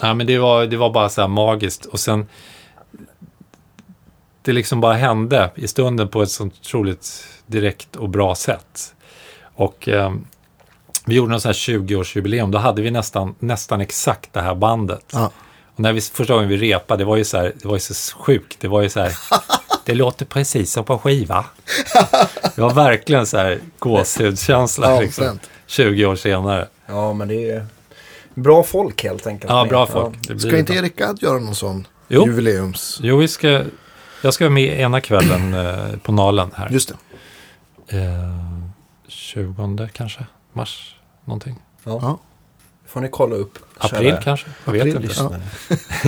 [0.00, 1.84] ja, men det, var, det var bara så här magiskt.
[1.84, 2.26] Och sen
[4.42, 8.94] det liksom bara hände i stunden på ett sånt otroligt direkt och bra sätt.
[9.54, 10.14] Och eh,
[11.04, 12.50] vi gjorde någon sån här 20-årsjubileum.
[12.50, 15.04] Då hade vi nästan, nästan exakt det här bandet.
[15.12, 15.30] Ja.
[15.74, 17.80] Och när vi, första gången vi repade, det var ju så här, det var ju
[17.80, 18.56] så sjukt.
[18.60, 19.12] Det var ju så här,
[19.84, 21.44] det låter precis som på skiva.
[22.54, 25.50] Det var verkligen så här gåshudskänsla Ja, liksom, fränt.
[25.66, 26.68] 20 år senare.
[26.86, 27.66] Ja, men det är
[28.42, 29.50] bra folk helt enkelt.
[29.50, 30.14] Ja, bra folk.
[30.28, 30.82] Det blir Ska inte bra.
[30.82, 32.26] Erik Gadd göra någon sån Jo.
[32.26, 32.98] jubileums...
[33.02, 33.62] Jo, vi ska,
[34.22, 36.68] jag ska vara med ena kvällen eh, på Nalen här.
[36.70, 36.92] Just
[37.88, 37.96] det.
[37.98, 38.04] Eh,
[39.08, 41.56] 20 kanske, mars någonting.
[41.84, 41.98] Ja.
[42.02, 42.18] Ja.
[42.86, 43.58] får ni kolla upp.
[43.78, 45.08] April kära kanske, jag vet April, inte.
[45.08, 45.40] lyssnare.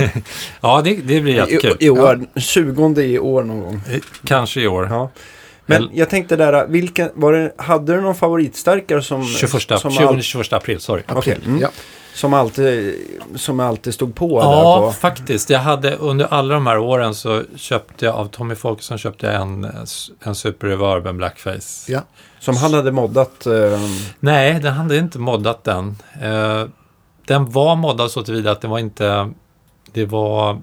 [0.61, 1.77] Ja, det, det blir jättekul.
[1.79, 3.81] I, I år, 20 i år någon gång.
[3.91, 4.87] Ja, kanske i år.
[4.91, 5.09] Ja.
[5.65, 9.25] Men jag tänkte där, vilken, var det, hade du någon favoritstärkare som...
[9.25, 9.51] 21,
[9.81, 11.03] som, 20, all, 21 april, sorry.
[11.05, 11.37] April.
[11.45, 11.61] mm.
[11.61, 11.69] Ja.
[12.13, 12.95] Som, alltid,
[13.35, 14.91] som alltid stod på Ja, där på...
[14.91, 15.49] faktiskt.
[15.49, 19.41] Jag hade under alla de här åren så köpte jag av Tommy Folkesson köpte jag
[19.41, 19.67] en,
[20.19, 21.91] en Super Reverb, en Blackface.
[21.91, 22.01] Ja.
[22.39, 23.45] Som han hade moddat.
[23.45, 23.79] Eh,
[24.19, 25.95] Nej, den hade inte moddat den.
[26.21, 26.63] Eh,
[27.27, 29.31] den var moddad så tillvida att det var inte...
[29.93, 30.61] Det var...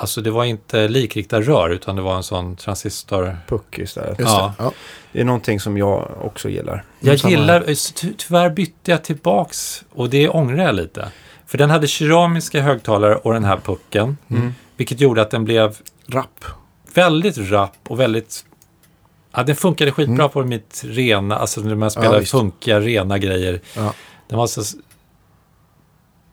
[0.00, 3.36] Alltså det var inte likriktat rör utan det var en sån transistor...
[3.48, 4.18] puck istället.
[4.18, 4.54] Just Ja.
[4.58, 4.64] det.
[4.64, 4.72] Ja.
[5.12, 6.84] Det är någonting som jag också gillar.
[7.00, 7.60] Jag samma gillar...
[7.94, 11.08] ty- Tyvärr bytte jag tillbaks och det ångrar jag lite.
[11.46, 14.16] För den hade keramiska högtalare och den här pucken.
[14.30, 14.54] Mm.
[14.76, 15.76] Vilket gjorde att den blev
[16.06, 16.44] Rapp.
[16.94, 18.44] väldigt rapp och väldigt...
[19.32, 20.28] Ja, den funkade skitbra Mm.
[20.30, 22.30] på mitt rena, alltså när man spelar visst.
[22.32, 23.60] funkiga, rena grejer.
[23.76, 23.94] Ja.
[24.28, 24.62] Den var så...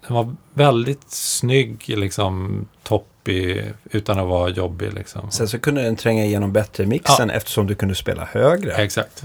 [0.08, 5.32] Den var väldigt snygg, liksom toppig, utan att vara jobbig liksom.
[5.32, 8.74] Sen så kunde den tränga igenom bättre mixen eftersom du kunde spela högre.
[8.74, 9.24] Exakt.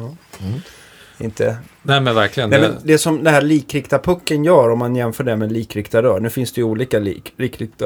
[1.19, 1.57] Inte...
[1.83, 2.51] Nej men verkligen.
[2.51, 6.03] Nej, men det som den här likrikta pucken gör om man jämför det med likrikta
[6.03, 6.21] rör.
[6.21, 7.85] Nu finns det ju olika lik, likrikta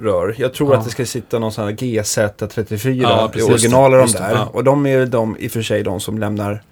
[0.00, 0.34] rör.
[0.38, 0.78] Jag tror Ja.
[0.78, 3.48] att det ska sitta någon sån här GZ34 Ja, i precis.
[3.50, 4.30] original av de där.
[4.34, 4.44] ja.
[4.52, 6.62] Och de är de, i och för sig de som lämnar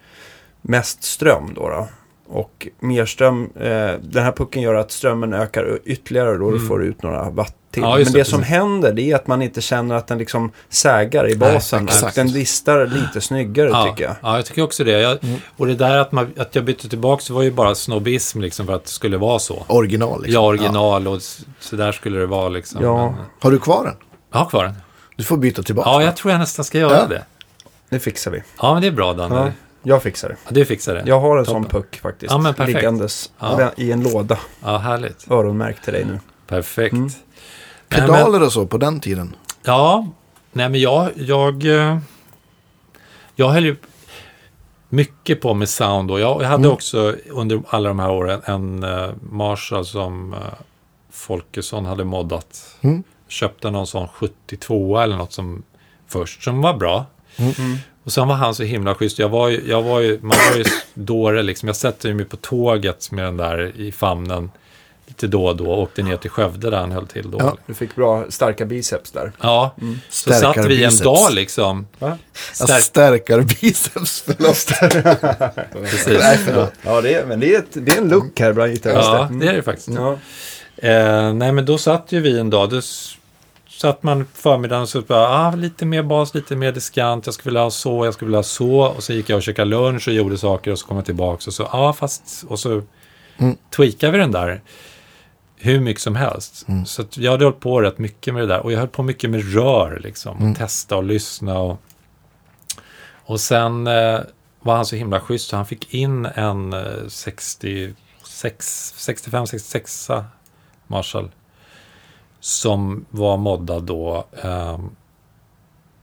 [0.62, 1.68] mest ström då.
[1.68, 1.88] då.
[2.30, 6.66] Och mer ström, eh, den här pucken gör att strömmen ökar ytterligare och då Mm.
[6.68, 7.82] får du ut några watt till.
[7.82, 10.50] Ja, Men det, det, som händer det är att man inte känner att den liksom
[10.68, 11.82] sägar i basen.
[11.84, 12.14] och exakt.
[12.16, 14.14] den listar lite snyggare Ja, tycker jag.
[14.22, 14.90] ja, jag tycker också det.
[15.00, 15.18] Jag,
[15.56, 18.66] Och det där att, man, att jag bytte tillbaka så var ju bara snobbism liksom
[18.66, 19.64] för att det skulle vara så.
[19.68, 20.34] Original liksom.
[20.42, 22.82] Ja, original och s- så där skulle det vara liksom.
[22.82, 23.10] Ja.
[23.10, 23.94] Men, Har du kvar den?
[24.32, 24.74] jag har kvar den.
[25.16, 25.90] Du får byta tillbaka.
[25.90, 27.06] Ja, jag tror jag nästan ska göra Ja.
[27.06, 27.24] det.
[27.90, 28.42] Det fixar vi.
[28.62, 29.52] Ja, men det är bra Danne.
[29.82, 29.94] Ja, Ja.
[29.94, 30.36] jag fixar det.
[30.54, 31.02] Du fixar det.
[31.06, 31.62] Jag har en Toppen.
[31.62, 32.32] sån puck faktiskt.
[32.32, 32.76] Ja, men perfekt.
[32.76, 33.70] Liggandes Ja.
[33.76, 34.38] i en låda.
[34.62, 35.30] Ja, härligt.
[35.30, 36.20] Öronmärkt till dig nu.
[36.46, 36.92] Perfekt.
[36.92, 37.04] Mm.
[37.88, 39.36] Men- Pedaler och så på den tiden.
[39.62, 40.06] Ja,
[40.52, 41.98] nej men jag, jag, eh,
[43.34, 43.76] jag höll ju
[44.88, 46.70] mycket på med sound och jag, jag hade Mm.
[46.72, 50.38] också under alla de här åren en uh, Marshall som uh,
[51.10, 52.76] Folkesson hade moddat.
[52.80, 53.02] Mm.
[53.28, 55.62] Köpte någon sån 72 eller något som
[56.06, 57.06] först som var bra.
[57.36, 57.76] Mm.
[58.08, 59.18] Och sen var han så himla schysst.
[59.18, 61.66] Jag var ju, jag var ju, man var ju dåre liksom.
[61.66, 64.50] Jag sätter mig på tåget med den där i famnen
[65.06, 67.38] lite då och då och åkte ner till Skövde där han höll till då.
[67.40, 67.56] Ja.
[67.66, 69.32] Du fick bra starka biceps där.
[69.40, 69.74] Ja,
[70.08, 71.00] så Stärkare satt vi en biceps.
[71.00, 71.86] dag liksom.
[71.98, 72.18] Va?
[72.60, 74.24] Alltså, stärkare biceps.
[74.26, 74.66] Förlåt.
[75.72, 76.06] Precis.
[76.20, 76.72] Nej, förlåt.
[76.82, 79.28] Ja, det är, men det är, ett, det är en look här bland Ja, gitarrister.
[79.40, 79.88] det är det faktiskt.
[79.88, 80.18] Ja.
[80.76, 82.70] Eh, nej, men då satt ju vi en dag.
[82.70, 82.80] Då
[83.80, 87.26] satt man förmiddagen och så bara, ah, lite mer bas, lite mer diskant.
[87.26, 88.80] Jag skulle vilja ha så, jag skulle vilja ha så.
[88.80, 91.42] Och så gick jag och käkade lunch och gjorde saker och så kom jag tillbaka
[91.46, 92.82] och så, ja, ah, fast, och så
[93.40, 93.56] Mm.
[93.76, 94.60] tweakade vi den där
[95.56, 96.66] hur mycket som helst.
[96.86, 98.60] Så att jag hade hållit på rätt mycket med det där.
[98.60, 100.50] Och jag höll på mycket med rör, liksom.
[100.50, 101.80] Och testa och lyssna och...
[103.24, 104.20] Och sen eh,
[104.60, 107.94] var han så himla schysst så han fick in en eh, 66,
[108.96, 110.24] 65-66
[110.86, 111.30] Marshall.
[112.40, 114.24] Som var moddad då.
[114.42, 114.90] ehm,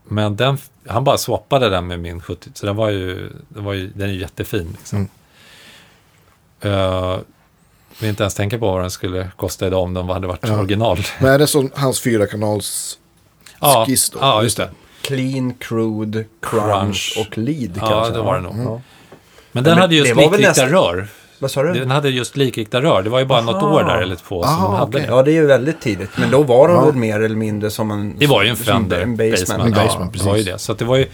[0.07, 0.57] men den,
[0.87, 2.49] han bara swappade den med min 70.
[2.53, 4.75] Så den var ju, den, var ju, den är ju jättefin.
[4.79, 5.07] Liksom.
[6.61, 7.17] Eh,
[7.99, 10.59] vill inte ens tänka på vad den skulle kosta idag om den hade varit Ja.
[10.59, 10.97] original.
[11.19, 12.99] Men är det som hans fyra kanals
[13.59, 14.19] Ja, skiss då?
[14.21, 14.69] ja, just det.
[15.01, 17.17] Clean, crude, crunch, Crunch.
[17.19, 18.13] och lead Ja, kanske.
[18.13, 18.55] det var det nog.
[18.57, 18.81] Ja.
[19.51, 21.07] Men den men hade väl likrikta nästan- rör.
[21.45, 21.73] Vad sa du?
[21.73, 23.01] Den hade just likrikta rör.
[23.03, 23.75] Det var ju bara något Aha.
[23.75, 25.01] år där eller två som Aha, hade okej.
[25.01, 25.07] det.
[25.07, 26.09] Ja, det är ju väldigt tidigt.
[26.17, 26.85] Men då var de Ja.
[26.85, 28.15] väl mer eller mindre som en...
[28.19, 29.31] Det var ju en Fender En Bassman.
[29.31, 29.63] basement.
[29.63, 30.53] En Ja, Bassman, det var ju precis.
[30.53, 30.59] det.
[30.59, 31.05] Så att det var ju,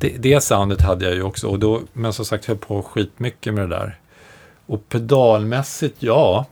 [0.00, 1.46] det, det soundet hade jag ju också.
[1.48, 3.98] Och då, men som sagt, höll på skitmycket med det där.
[4.66, 6.46] Och pedalmässigt, ja.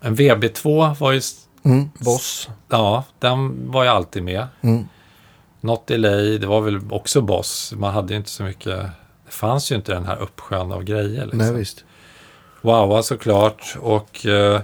[0.00, 1.20] En VB2 var ju,
[1.64, 1.90] Mm.
[1.98, 2.48] Boss.
[2.68, 4.46] ja, den var ju alltid med.
[4.62, 4.84] Mm.
[5.60, 7.72] Not Delay, det var väl också Boss.
[7.76, 8.80] Man hade ju inte så mycket,
[9.34, 11.22] fanns ju inte den här uppsjön av grejer.
[11.22, 11.38] Liksom.
[11.38, 11.84] Nej, visst.
[12.62, 14.60] Wowa såklart och uh,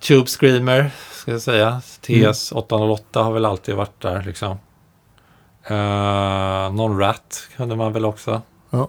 [0.00, 1.80] Tube Screamer ska jag säga.
[2.00, 4.58] TS 808 har väl alltid varit där liksom.
[5.70, 8.42] Uh, någon Rat kunde man väl också.
[8.70, 8.88] Ja.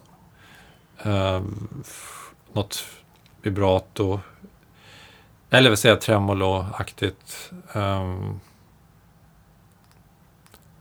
[1.86, 2.84] F- något
[3.41, 4.20] vibrato.
[5.50, 7.52] Eller vill säga tremolo-aktigt.
[7.74, 8.39] Um,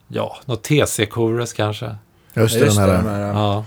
[0.08, 1.96] ja, något TC-chorus kanske.
[2.36, 3.64] Just det, Just den här de här Ja,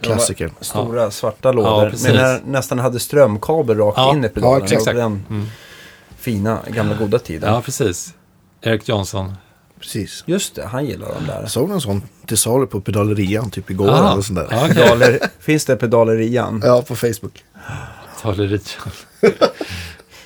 [0.00, 0.50] klassikern.
[0.60, 1.90] stora svarta lådor.
[1.90, 2.06] precis.
[2.06, 4.66] men när nästan hade strömkabel rakt Ja, in i pedalen.
[4.70, 4.96] ja, exakt.
[4.96, 5.46] Den mm.
[6.18, 7.52] fina gamla goda tiden.
[7.54, 8.14] ja precis.
[8.62, 9.34] Erik Johnson.
[9.80, 10.24] Precis.
[10.26, 11.40] Just det, han gillar de där.
[11.40, 13.88] Jag såg en sån till salu på pedalerian typ igår.
[13.90, 14.48] Ah, Eller sånt där.
[14.50, 14.74] ja, okej.
[14.74, 16.62] Pedaler, finns det pedalerian?
[16.64, 17.44] Ja, på Facebook.
[18.22, 18.76] Taleriet.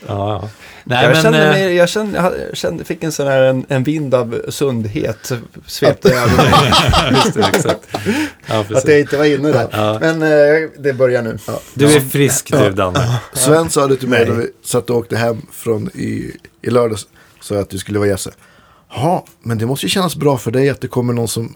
[0.07, 0.49] ja, ja.
[0.85, 1.23] Nej, jag, men...
[1.23, 4.41] kände eh, mig, jag, kände, jag kände, fick en sån här en, en vind av
[4.49, 5.33] sundhet
[5.67, 6.73] svepte över mig.
[7.11, 7.81] just det, exakt.
[8.47, 9.69] Ja, Att jag inte var inne där.
[9.73, 9.99] Ja.
[10.01, 11.39] Men eh, det börjar nu.
[11.75, 13.21] Du är frisk du, Danne.
[13.33, 17.07] Sven sa det till mig när vi satt och åkte hem från i, i lördags.
[17.41, 18.29] Så att du skulle vara gäst.
[18.95, 21.55] Ja, men det måste ju kännas bra för dig att det kommer någon som,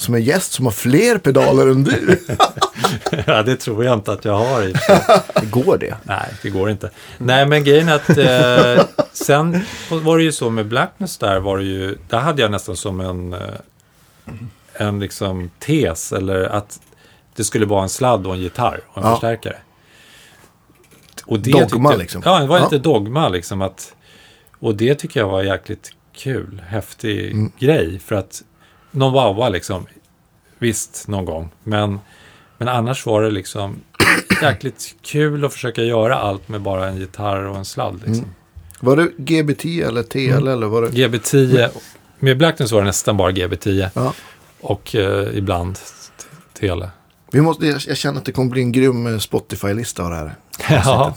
[0.00, 2.18] som är gäst som har fler pedaler än du.
[3.26, 4.62] Ja, det tror jag inte att jag har.
[4.62, 4.74] I.
[5.50, 5.94] Går det?
[6.02, 6.90] Nej, det går inte.
[7.18, 8.08] Nej, men grejen är att
[8.78, 12.50] eh, sen var det ju så med Blackness där var det ju, där hade jag
[12.50, 13.40] nästan som en, eh,
[14.74, 16.80] en liksom tes eller att
[17.36, 19.10] det skulle vara en sladd och en gitarr och en Ja.
[19.14, 19.56] förstärkare.
[21.26, 22.22] Och det Dogma, tyckte liksom.
[22.24, 22.64] Ja, det var Ja.
[22.64, 23.94] lite dogma liksom att,
[24.58, 27.52] och det tycker jag var jäkligt kul, häftig Mm.
[27.58, 28.42] grej för att
[28.90, 29.86] någon wawa liksom,
[30.58, 31.98] visst någon gång, men
[32.58, 33.80] men annars var det liksom
[34.42, 38.02] jäkligt kul att försöka göra allt med bara en gitarr och en sladd.
[38.06, 38.26] Liksom.
[38.80, 40.48] Var det GBT eller TL Mm.
[40.48, 40.88] eller var det?
[40.88, 41.68] GB10,
[42.18, 44.12] med Blackness var det nästan bara GB10 Ja.
[44.60, 45.80] och eh, ibland t-
[46.60, 46.90] Tele.
[47.32, 50.16] Vi måste, jag, jag känner att det kommer bli en grym eh, Spotify-lista av det
[50.16, 50.34] här.
[50.84, 51.14] ja,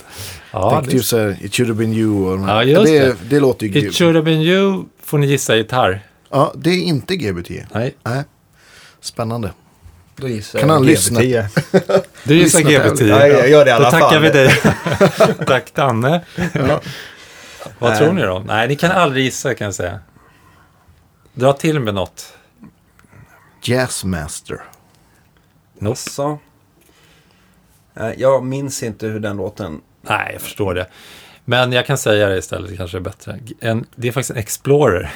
[0.51, 2.33] ja Tänk det, typ så här, It should have been you.
[2.33, 2.49] Och.
[2.49, 3.15] Ja, just det, det.
[3.29, 3.95] det låter ju It grymt.
[3.95, 6.01] should have been you får ni gissa gitarr.
[6.33, 7.49] Ja, det är inte GBT.
[7.73, 8.23] Nej, Nej.
[8.99, 9.51] Spännande.
[10.15, 11.19] Då gissar Kan jag han lyssna?
[11.21, 12.03] GB10.
[12.23, 12.95] Du gissar Lyssna GB10.
[12.97, 13.09] tävling.
[13.09, 14.21] Ja, jag gör det i alla Då tackar fall.
[14.21, 14.55] vi dig.
[15.47, 16.25] Tack Danne.
[17.79, 17.99] Vad Nej.
[17.99, 18.43] tror ni då?
[18.47, 19.99] Nej, ni kan aldrig gissa kan jag säga.
[21.33, 22.33] Dra till med något.
[23.63, 24.61] Jazzmaster.
[25.79, 25.95] Nope.
[25.99, 26.39] Så.
[28.17, 29.81] Jag minns inte hur den låten...
[30.01, 30.87] Nej, jag förstår det.
[31.45, 33.39] Men jag kan säga det istället, det kanske är bättre.
[33.59, 35.13] En, det är faktiskt en Explorer.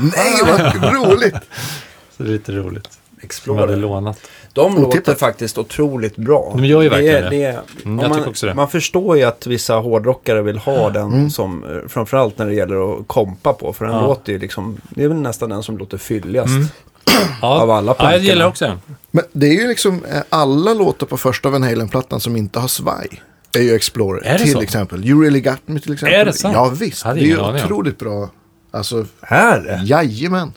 [0.00, 1.34] Nej, vad roligt!
[2.16, 2.84] Så det är lite roligt.
[3.30, 3.76] Som jag hade Explorer.
[3.76, 4.20] lånat.
[4.52, 6.52] De låter faktiskt otroligt bra.
[6.56, 7.30] De gör ju verkligen det.
[7.30, 7.44] det.
[7.44, 8.54] är- Mm, jag man, tycker också det.
[8.54, 13.00] Man förstår ju att vissa hårdrockare vill ha den som, eh, framförallt när det gäller
[13.00, 13.72] att kompa på.
[13.72, 14.00] För den Ja.
[14.06, 16.48] låter ju liksom, det är väl nästan den som låter fylligast.
[16.48, 16.66] Mm.
[17.42, 18.24] Ja, Av alla ja, jag plankorna.
[18.24, 18.80] gillar också den.
[19.10, 22.68] Men det är ju liksom eh, alla låtar på första Van Halen-plattan som inte har
[22.68, 23.22] svaj.
[23.58, 24.20] Är ju Explorer.
[24.26, 24.60] Är det till så?
[24.62, 25.06] exempel.
[25.06, 26.20] You really got me till exempel.
[26.20, 26.54] Är det sant?
[26.54, 27.02] Ja visst.
[27.02, 27.64] Det Hade är ju ingen aning om.
[27.66, 28.30] otroligt bra.
[28.70, 29.80] Alltså, Här?
[29.84, 30.52] jajamän.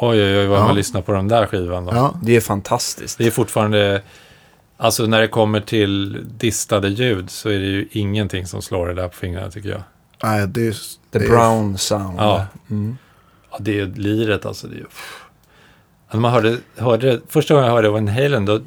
[0.00, 0.64] Oj, oj, oj, vad Ja.
[0.66, 1.92] man lyssnar på den där skivan då.
[1.94, 2.20] Ja.
[2.22, 3.18] Det är fantastiskt.
[3.18, 4.02] Det är fortfarande,
[4.76, 8.94] alltså när det kommer till distade ljud så är det ju ingenting som slår det
[8.94, 9.82] där på fingrarna tycker jag.
[10.22, 12.18] Nej, det är, The det är- Brown Sound.
[12.18, 12.46] Ja.
[12.70, 12.96] Mm.
[13.50, 14.66] Ja, det är ju liret alltså.
[14.66, 14.86] Det är ju,
[16.12, 18.60] när man hörde, hörde det, första gången jag hörde Van Halen då,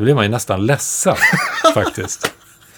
[0.00, 1.16] då blir man ju nästan ledsen
[1.74, 2.32] faktiskt.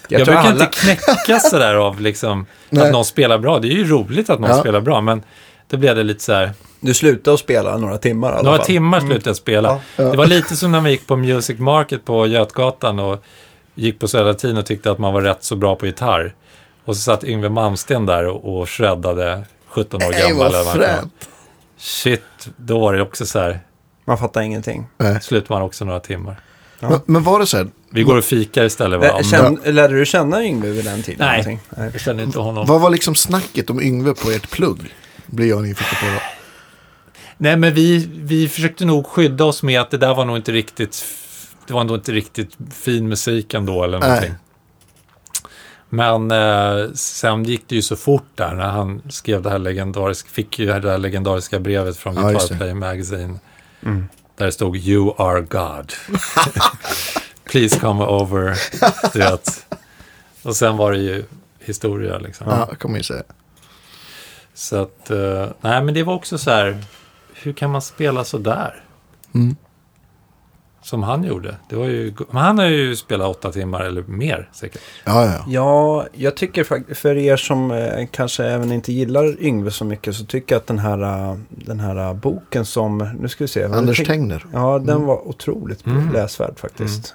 [0.08, 0.50] Jag, Jag, brukar alla...
[0.50, 3.58] inte knäcka sådär av liksom, att någon spelar bra.
[3.58, 4.60] Det är ju roligt att någon Ja.
[4.60, 5.22] spelar bra, men
[5.70, 6.50] då blev det lite så här,
[6.80, 8.66] Du slutade att spela några timmar i alla några fall.
[8.66, 9.80] timmar slutade jag spela.
[9.96, 10.04] Ja.
[10.04, 13.24] Det var lite som när man gick på Music Market på Götgatan och
[13.74, 16.34] gick på Södra Latin och tyckte att man var rätt så bra på gitarr.
[16.84, 20.52] Och så satt Yngwie Malmsteen där och, och shreddade 17 år gammal.
[20.52, 21.28] vad fränt.
[21.78, 22.22] Shit,
[22.56, 23.60] då var det också så här,
[24.04, 24.86] Man fattar ingenting.
[24.98, 25.20] Nej.
[25.20, 26.40] slutar man också några timmar.
[26.82, 26.88] Ja.
[26.88, 27.68] Men, men var det så här?
[27.90, 29.00] Vi går och fikar istället.
[29.00, 29.22] Va?
[29.22, 31.26] Känn, lärde du känna Yngwie vid den tiden?
[31.26, 31.30] Nej.
[31.30, 31.60] någonting?
[31.76, 31.90] Nej.
[31.92, 32.66] Jag känner inte honom.
[32.66, 34.94] Vad var liksom snacket om Yngve på ert plugg?
[35.26, 36.06] Blir jag nyfiken på.
[36.06, 36.20] Då.
[37.38, 40.52] Nej, men vi, vi försökte nog skydda oss med att det där var nog inte
[40.52, 41.04] riktigt,
[41.66, 44.08] det var nog inte riktigt fin musik ändå eller Nej.
[44.08, 44.34] någonting.
[45.88, 50.28] Men eh, sen gick det ju så fort där när han skrev det här legendariska,
[50.28, 52.56] fick ju det här legendariska brevet från Ja, Guitar det.
[52.56, 53.38] Player Magazine.
[53.82, 54.08] Mm.
[54.36, 55.92] Där det stod You are God.
[57.44, 58.58] Please come over.
[59.12, 59.66] Du vet.
[60.42, 61.24] Och sen var det ju
[61.58, 62.46] historia liksom.
[62.48, 63.22] Ja, kan man ju säga.
[64.54, 66.84] Så att, eh, nej men det var också så här,
[67.34, 68.84] hur kan man spela så där?
[69.34, 69.56] Mm.
[70.82, 71.56] Som han gjorde.
[71.68, 74.80] Det var ju, men han har ju spelat åtta timmar eller mer säkert.
[75.04, 75.44] Ja, ja.
[75.48, 80.14] Ja, jag tycker faktiskt, för er som eh, kanske även inte gillar Yngve så mycket
[80.16, 83.48] så tycker jag att den här, eh, den här eh, boken som, nu ska vi
[83.48, 83.64] se.
[83.64, 84.46] Anders Tengner.
[84.52, 86.12] Ja, den var otroligt Mm.
[86.12, 87.14] läsvärd faktiskt.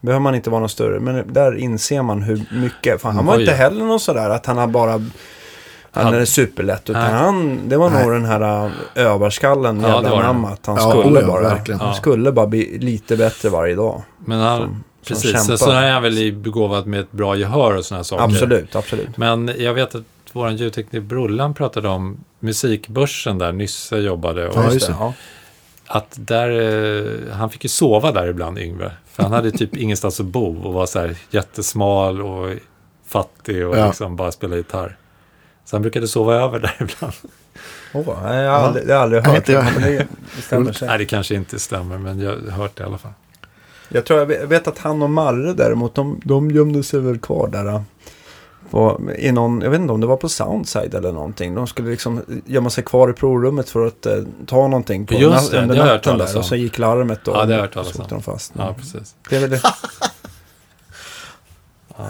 [0.00, 3.34] Behöver man inte vara någon större, men där inser man hur mycket, för han var
[3.36, 5.04] Oj, inte heller någon sådär att han har bara,
[5.94, 7.12] han är superlätt, utan Nej.
[7.12, 8.02] han, det var Nej.
[8.04, 10.26] nog den här äh, överskallen Ja, jävla det var det.
[10.26, 11.80] namn att han Ja, skulle oh ja, bara, verkligen.
[11.80, 14.02] han skulle bara bli lite bättre varje dag.
[14.24, 14.82] Men han, Som- som
[15.14, 15.56] precis, så, kämpar.
[15.56, 18.24] så är han väl begåvad med ett bra gehör och sådana saker.
[18.24, 19.16] Absolut, absolut.
[19.16, 24.48] Men jag vet att vår ljudtekniker Brullan pratade om musikbörsen där Nysse jobbade.
[24.48, 24.96] Och Ja, Just just det, det.
[25.00, 25.12] ja.
[25.86, 26.50] att där,
[27.28, 28.90] eh, han fick ju sova där ibland, Yngve.
[29.12, 32.50] För han hade typ ingenstans att bo och var så här jättesmal och
[33.06, 33.86] fattig och Ja.
[33.86, 34.96] liksom bara spelade gitarr.
[35.64, 37.12] Så han brukade sova över där ibland.
[37.94, 40.06] Åh, nej, jag har aldrig, jag har aldrig Nej, hört det, det,
[40.36, 40.98] det stämmer Nej, säkert.
[40.98, 43.12] det kanske inte stämmer, men jag har hört det i alla fall.
[43.88, 47.48] Jag tror jag vet- att han och Marre däremot, de, de gömde sig väl kvar
[47.48, 47.66] där.
[47.68, 47.80] äh,
[48.70, 51.54] På, i någon, jag vet inte om det var på Soundside eller någonting.
[51.54, 55.50] De skulle liksom gömma sig kvar i provrummet för att eh, ta någonting på Just
[55.50, 56.38] det, under natten där.
[56.38, 58.04] Och så gick larmet och Ja, det har jag hört talas om.
[58.08, 58.52] de fast.
[58.58, 59.14] Ja, precis.
[59.30, 59.60] Det är väl det.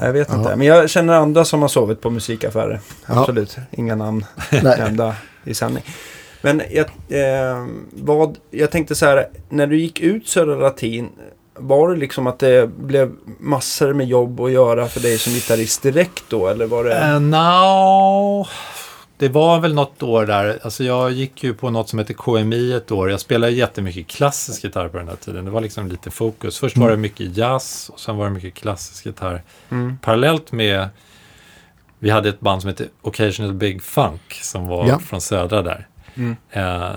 [0.00, 0.34] Jag vet Ja.
[0.38, 2.80] inte, men jag känner andra som har sovit på musikaffärer.
[3.06, 3.20] Ja.
[3.20, 4.24] Absolut, inga namn
[4.62, 5.14] nämnda
[5.44, 5.82] i sändning.
[6.42, 11.08] Men jag, eh, vad, jag tänkte så här, när du gick ut Södra Latin,
[11.58, 15.82] var det liksom att det blev massor med jobb att göra för dig som gitarrist
[15.82, 16.48] direkt då?
[16.48, 17.14] Eller var det...
[17.14, 18.46] Uh, no.
[19.16, 22.72] Det var väl något år där, alltså jag gick ju på något som heter KMI
[22.72, 23.10] ett år.
[23.10, 25.44] Jag spelade jättemycket klassisk gitarr på den här tiden.
[25.44, 26.58] Det var liksom lite fokus.
[26.58, 29.42] Först var det mycket jazz och sen var det mycket klassisk gitarr.
[29.70, 29.98] Mm.
[30.02, 30.88] Parallellt med,
[31.98, 34.98] vi hade ett band som hette Occasional Big Funk som var Ja.
[34.98, 35.88] från södra där.
[36.14, 36.36] Mm.
[36.50, 36.92] Eh,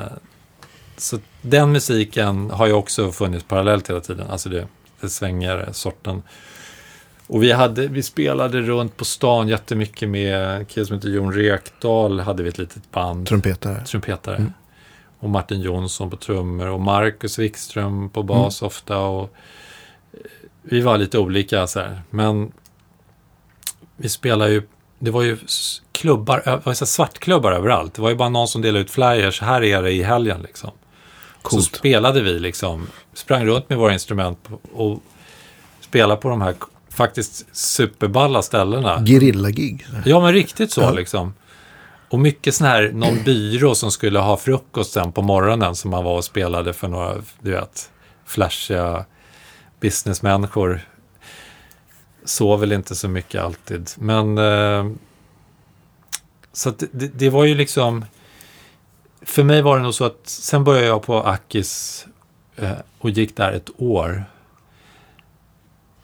[0.97, 4.27] så den musiken har ju också funnits parallellt hela tiden.
[4.29, 4.67] Alltså det,
[5.01, 6.21] det svänger sorten.
[7.27, 11.33] Och vi, hade, vi spelade runt på stan jättemycket med en kille som heter Jon
[11.33, 12.19] Rekdal.
[12.19, 13.85] Hade vi ett litet band, Trumpetare.
[13.85, 14.35] trumpetare.
[14.35, 14.53] Mm.
[15.19, 18.67] Och Martin Jonsson på trummor och Marcus Wikström på bas Mm.
[18.67, 18.97] ofta.
[18.99, 19.23] Och
[20.13, 20.19] eh,
[20.61, 22.01] vi var lite olika så här.
[22.09, 22.51] Men
[23.95, 24.61] vi spelade ju,
[24.99, 25.37] det var ju
[25.91, 27.93] klubbar, det var så svartklubbar överallt.
[27.93, 29.41] Det var ju bara någon som delade ut flyers.
[29.41, 30.69] Här är det i helgen liksom.
[31.43, 31.75] så Coolt.
[31.75, 34.99] spelade vi liksom, sprang runt med våra instrument och
[35.81, 36.55] spelade på de här
[36.97, 39.03] faktiskt superballa ställena.
[39.05, 39.85] Gerilla-gig.
[40.05, 40.91] Ja, men riktigt så Ja.
[40.91, 41.33] liksom.
[42.09, 46.03] Och mycket sån här, någon byrå som skulle ha frukost sen på morgonen som man
[46.03, 47.89] var och spelade för några, du vet,
[48.25, 49.05] flashiga
[49.79, 50.81] businessmänniskor.
[52.25, 53.89] Sov väl inte så mycket alltid.
[53.97, 54.91] Men eh,
[56.53, 58.05] så att det, det var ju liksom,
[59.21, 62.05] för mig var det nog så att sen började jag på Akis
[62.55, 64.25] eh, och gick där ett år.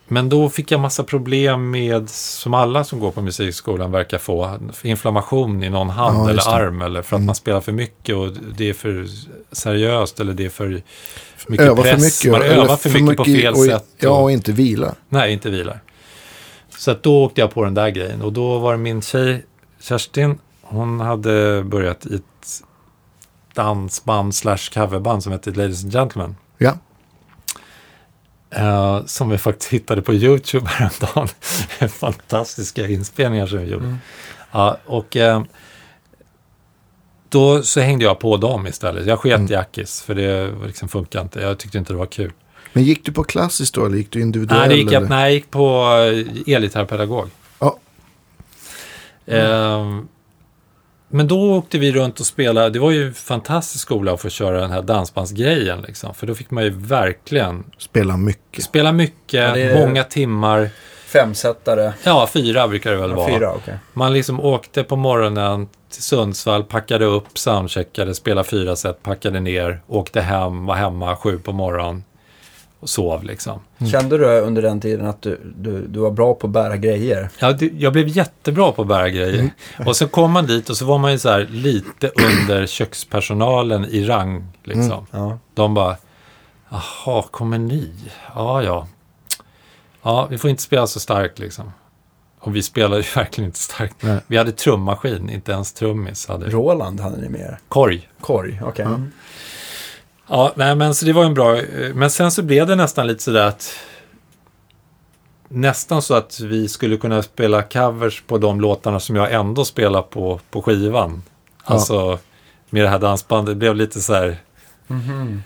[0.08, 4.58] Men då fick jag massa problem med, som alla som går på musikskolan verkar få,
[4.84, 8.32] inflammation i någon hand Ja, eller arm eller för att man spelar för mycket och
[8.58, 9.06] det är för
[9.52, 10.82] seriöst eller det är för
[11.48, 12.24] mycket Öva för press.
[12.24, 12.32] mycket.
[12.32, 13.86] man övar för mycket, på fel och, sätt.
[14.00, 14.96] Ja, och- och inte vila.
[15.10, 15.80] Nej, inte vilar.
[16.78, 18.22] Så att då åkte jag på den där grejen.
[18.22, 19.46] Och då var det min tjej,
[19.82, 22.24] Kerstin, hon hade börjat i ett
[23.56, 26.36] dansband slash coverband som hette Ladies and Gentlemen.
[26.58, 26.74] Ja.
[28.56, 31.28] Eh, som vi faktiskt hittade på YouTube häromdagen.
[31.90, 33.98] Fantastiska inspelningar som vi gjorde.
[34.52, 35.44] Ja, och eh,
[37.30, 39.06] då så hängde jag på dem istället.
[39.06, 41.40] Jag sket i Akis, för det liksom funkar inte.
[41.40, 42.32] Jag tyckte inte det var kul.
[42.74, 44.60] Men gick du på klassiskt då eller gick du individuell?
[44.60, 45.86] Nej, det gick jag, nej, jag gick på
[46.48, 47.30] eh, elgitarrpedagog.
[47.60, 47.78] Ja.
[49.26, 50.08] Ehm,
[51.14, 52.70] men då åkte vi runt och spelade.
[52.70, 55.82] Det var ju en fantastisk skola att få köra den här dansbandsgrejen.
[55.82, 56.14] Liksom.
[56.14, 58.64] För då fick man ju verkligen Spela mycket.
[58.64, 60.70] spela mycket, Ja, många timmar.
[61.06, 61.94] Femsättare.
[62.04, 63.28] Ja, fyra brukar det väl Ja, vara.
[63.34, 63.78] fyra, okej.
[63.94, 69.82] Man liksom åkte på morgonen till Sundsvall, packade upp, soundcheckade, spelade fyra set, packade ner,
[69.88, 72.04] åkte hem, var hemma sju på morgonen
[72.84, 73.60] och sov liksom.
[73.92, 77.30] Kände du under den tiden att du, du, du var bra på att bära grejer?
[77.40, 79.50] Ja, det, jag blev jättebra på att bära grejer.
[79.86, 83.86] Och så kom man dit och så var man ju så här lite under kökspersonalen
[83.86, 84.48] i rang.
[84.64, 85.06] Liksom.
[85.12, 85.38] Ja.
[85.54, 85.98] De bara,
[86.70, 87.94] jaha, kommer ni?
[88.36, 88.88] Ja, ja.
[90.02, 91.72] Ja, vi får inte spela så starkt liksom.
[92.40, 94.04] Och vi spelade ju verkligen inte starkt.
[94.04, 94.20] Nej.
[94.28, 97.60] Vi hade trummaskin, inte ens trummis hade Roland hade ni med er.
[97.68, 98.10] Korg.
[98.22, 98.86] Korg, okej.
[98.86, 99.00] Ja.
[100.28, 101.58] Ja, nej, men så det var en bra...
[101.94, 103.76] Men sen så blev det nästan lite sådär att...
[105.48, 110.02] Nästan så att vi skulle kunna spela covers på de låtarna som jag ändå spelar
[110.02, 111.24] på, på skivan.
[111.66, 111.74] Ja.
[111.74, 112.20] Alltså,
[112.70, 113.56] med det här dansbandet.
[113.56, 114.38] Det blev lite så här...
[114.88, 115.44] Mhm.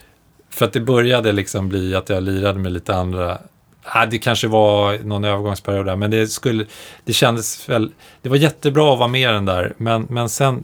[0.49, 3.37] För att det började liksom bli att jag lirade med lite andra...
[3.83, 6.65] Ah, det kanske var någon övergångsperiod där, men det skulle...
[7.05, 7.91] Det kändes väl...
[8.21, 10.63] Det var jättebra att vara med den där, men, men sen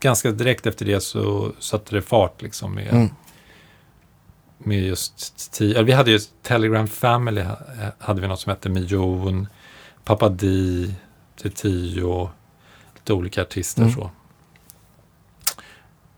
[0.00, 3.08] ganska direkt efter det så satte det fart liksom med, Mm.
[4.58, 5.82] Med just tio.
[5.82, 7.58] Vi hade ju Telegram Family, ha-
[7.98, 9.46] hade vi något som hette Miljon,
[10.04, 10.94] Papa Di,
[11.42, 12.30] till tio,
[12.94, 13.94] lite olika artister Mm.
[13.94, 14.10] så.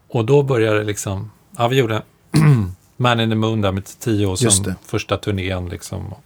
[0.09, 2.03] Och då började det liksom, ja vi gjorde
[2.97, 6.13] Man in the Moon där med tio Just som första turnén liksom.
[6.13, 6.23] Och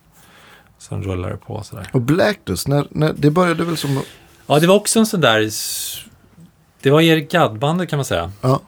[0.78, 1.90] sen rullade det på sådär.
[1.92, 4.02] Och Blackness, när, när, det började väl som...
[4.46, 5.50] Ja, det var också en sån där,
[6.82, 8.32] det var Erik Gadd-bandet kan man säga.
[8.40, 8.60] Ja,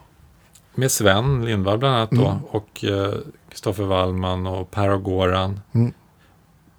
[0.79, 2.27] Med Sven Lindvall bland annat då.
[2.29, 2.45] Mm.
[2.51, 3.15] Och eh,
[3.51, 5.61] Kristoffer Wallman och Per och Goran.
[5.73, 5.93] Mm.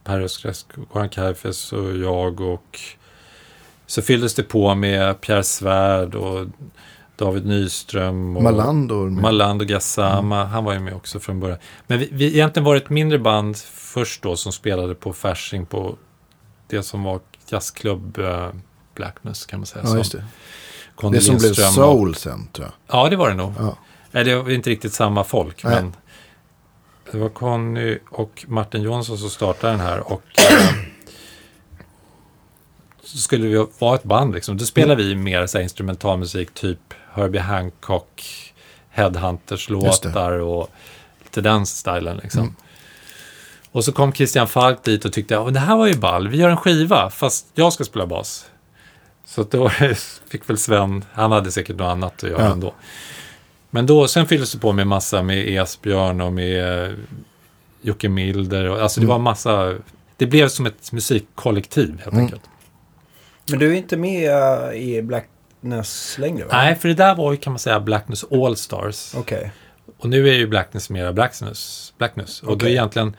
[0.04, 2.42] Per Öskräsk, Goran Kajfes och jag.
[2.42, 2.80] Och
[3.86, 6.48] så fylldes det på med Pierre Svärd och
[7.16, 8.38] David Nyström.
[8.38, 9.10] Och Malandor.
[9.10, 10.46] med- Maland och Gassama.
[10.46, 11.58] Han var ju med också från början.
[11.88, 15.96] Men vi, vi egentligen var ett mindre band först då som spelade på Fasching på
[16.68, 17.20] det som var
[17.50, 18.50] jazzklubb eh,
[18.96, 19.86] Blackness kan man säga.
[19.88, 20.02] Ja, det.
[21.12, 23.00] Det som blev Lindström och- soul sen, tror jag.
[23.00, 23.54] Ja, det var det nog.
[23.60, 23.78] Ja.
[24.12, 25.74] Nej, det var inte riktigt samma folk, Nej.
[25.76, 25.96] men
[27.12, 30.76] det var Conny och Martin Jonsson som startade den här och eh,
[33.04, 34.58] så skulle vi vara ett band liksom.
[34.58, 36.80] Då spelade vi mer så här, instrumentalmusik, typ
[37.14, 38.24] Herbie Hancock,
[38.90, 40.08] Headhunters Just det.
[40.10, 40.70] låtar och
[41.24, 42.42] lite den stilen liksom.
[42.42, 42.56] Mm.
[43.72, 46.38] Och så kom Christian Falk dit och tyckte att det här var ju ball, vi
[46.38, 48.46] gör en skiva, fast jag ska spela bas.
[49.26, 49.70] Så då
[50.30, 52.52] fick väl Sven, han hade säkert något annat att göra Ja.
[52.52, 52.74] ändå.
[53.70, 56.94] Men då, sen fylldes det på med massa med Esbjörn och med eh,
[57.82, 58.70] Jocke Milder.
[58.70, 59.12] Och, alltså det Mm.
[59.14, 59.76] var massa,
[60.18, 62.24] det blev som ett musikkollektiv helt Mm.
[62.24, 62.42] enkelt.
[63.50, 66.50] Men du är inte med eh, i Blackness längre va?
[66.54, 69.14] Nej, för det där var ju kan man säga Blackness All Stars.
[69.16, 69.52] Okej.
[69.98, 71.94] Och nu är ju Blackness mera Blackness.
[71.98, 72.42] Blackness.
[72.42, 72.72] Och då är Okej.
[72.72, 73.16] egentligen,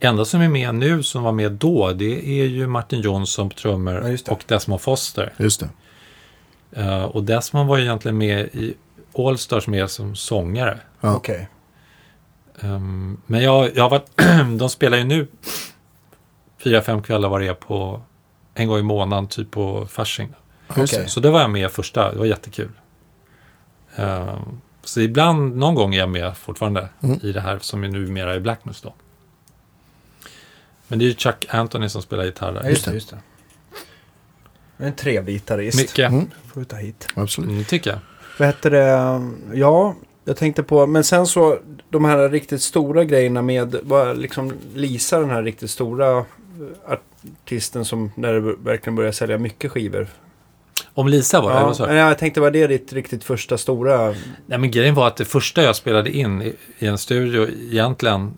[0.00, 3.54] enda som är med nu som var med då, det är ju Martin Jonsson på
[3.56, 4.28] trummor Ja, det.
[4.28, 5.32] och Desmond Foster.
[5.36, 5.68] Just det.
[6.80, 8.74] Eh, och Desmond var ju egentligen med i
[9.14, 10.80] All Stars mer som sångare.
[11.00, 11.14] Ja.
[11.16, 11.48] Okej.
[12.60, 14.10] Ehm, men jag, jag har varit,
[14.58, 15.26] de spelar ju nu
[16.58, 18.02] fyra, fem kvällar var det är på
[18.54, 20.34] en gång i månaden, typ på Fasching.
[20.76, 21.08] Just det.
[21.08, 22.70] Så det var jag med första, det var jättekul.
[23.96, 27.18] Ehm, Så ibland, någon gång är jag med fortfarande Mm.
[27.22, 28.94] i det här som är numera är Blackmus då.
[30.88, 32.68] Men det är ju Chuck Anthony som spelar gitarr Ja, där.
[32.70, 32.90] just det.
[32.90, 32.94] det.
[32.94, 33.18] Just det.
[34.76, 35.78] En trevlig gitarrist.
[35.78, 36.30] Mycket, Mm.
[36.52, 37.08] Får vi ta hit.
[37.14, 37.50] Absolut.
[37.50, 37.98] mm, tycker jag.
[38.38, 39.20] Vad hette det?
[39.54, 41.58] Ja, jag tänkte på, men sen så
[41.90, 46.24] de här riktigt stora grejerna med, vad liksom Lisa den här riktigt stora eh,
[47.44, 50.06] artisten som när det verkligen börjar sälja mycket skivor.
[50.94, 54.14] Om Lisa var det, Ja, jag tänkte var det ditt riktigt första stora?
[54.46, 58.36] Nej, men grejen var att det första jag spelade in i, i en studio egentligen,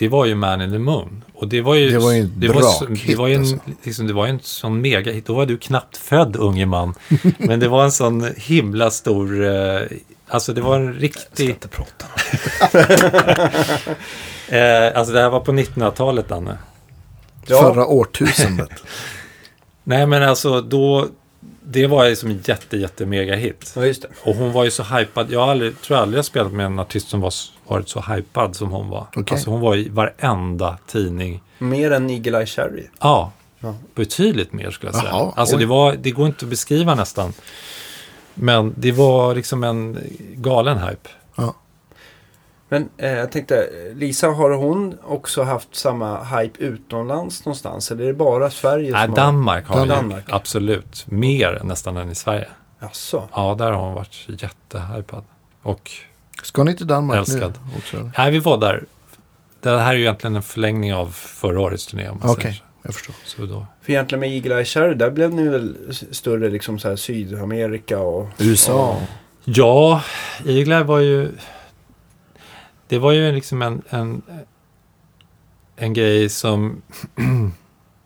[0.00, 1.24] det var ju Man in the Moon.
[1.34, 1.90] Och det var ju...
[1.90, 3.58] Det var ju en det var, det var ju en, alltså.
[3.82, 5.26] liksom, det var ju en sån megahit.
[5.26, 6.94] Då var du knappt född, unge man.
[7.38, 9.44] men det var en sån himla stor...
[9.44, 9.80] Eh,
[10.28, 11.50] alltså det var en riktig...
[11.50, 12.06] inte prata.
[14.48, 16.58] Eh, alltså det här var på 1900-talet, Danne.
[17.46, 17.60] Ja.
[17.60, 18.70] Förra årtusendet.
[19.84, 21.08] Nej, men alltså då...
[21.62, 23.72] Det var ju som en jätte, jätte megahit.
[23.76, 24.08] Ja, just det.
[24.22, 25.30] Och hon var ju så hypad.
[25.30, 27.32] Jag aldrig, tror aldrig jag spelat med en artist som var,
[27.70, 29.06] varit så hypad som hon var.
[29.16, 29.24] Okej.
[29.34, 31.42] Alltså hon var i varenda tidning.
[31.58, 32.86] Mer än Eagle Eye Cherry.
[33.00, 33.74] Ja, Ja.
[33.94, 35.10] betydligt mer skulle jag säga.
[35.12, 37.32] Jaha, alltså det, var, det går inte att beskriva nästan.
[38.34, 39.98] Men det var liksom en
[40.34, 41.08] galen hype.
[41.36, 41.54] Ja.
[42.68, 47.90] Men eh, jag tänkte, Lisa, har hon också haft samma hype utomlands någonstans?
[47.90, 50.24] Eller är det bara Sverige Nej, som Danmark har Danmark.
[50.28, 52.48] ju absolut mer nästan än i Sverige.
[52.78, 52.86] har...
[52.88, 53.28] Jaså?
[53.34, 55.24] Ja, där har hon varit jättehypad.
[55.62, 55.90] Och
[56.42, 57.58] Ska ni till Danmark Älskad.
[57.72, 58.10] nu också?
[58.18, 58.84] nej, vi var där.
[59.60, 62.08] Det här är ju egentligen en förlängning av förra årets turné.
[62.22, 63.14] Okej, säger jag förstår.
[63.24, 63.46] så.
[63.46, 63.66] Då.
[63.82, 65.76] För egentligen med Eagle Eye Cherry, där blev ni väl
[66.10, 68.28] större liksom så här Sydamerika och...
[68.38, 68.96] USA.
[69.44, 70.02] Ja,
[70.46, 71.32] Eagle var ju...
[72.88, 74.22] Det var ju liksom en, en,
[75.76, 76.82] en grej som...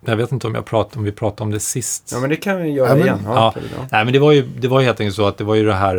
[0.04, 2.10] jag vet inte om, jag prat, om vi pratade om det sist.
[2.12, 3.20] Ja, men det kan vi göra Ja, men- igen.
[3.24, 3.54] ja.
[3.54, 3.86] bra.
[3.92, 5.64] Nej, men det var, ju, det var ju helt enkelt så att det var ju
[5.66, 5.96] det här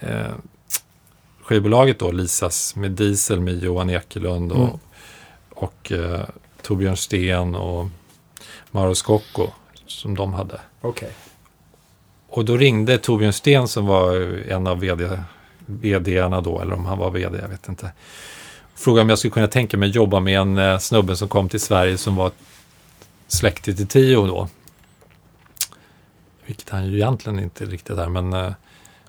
[0.00, 0.26] äh,
[1.50, 4.78] skivbolaget då, Lisas, med Diesel med Johan Ekelund och, Mm.
[5.50, 6.20] och eh,
[6.62, 7.88] Torbjörn Sten och
[8.70, 9.46] Mauro Scocco
[9.86, 10.60] som de hade.
[10.80, 11.10] Okej.
[12.28, 14.16] Och då ringde Torbjörn Sten som var
[14.48, 15.22] en av vd,
[15.66, 17.92] vdarna då, eller om han var vd, jag vet inte.
[18.74, 21.60] Frågade om jag skulle kunna tänka mig jobba med en eh, snubbe som kom till
[21.60, 22.30] Sverige som var
[23.28, 24.48] släktig till Tio då.
[26.46, 28.52] Vilket han ju egentligen inte riktigt är, men eh,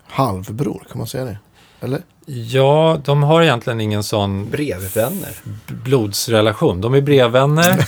[0.03, 1.37] Halvbror, kan man säga det?
[1.81, 2.01] Eller?
[2.25, 5.31] ja, de har egentligen ingen sån Brevvänner.
[5.67, 6.81] blodsrelation.
[6.81, 7.87] De är brevvänner.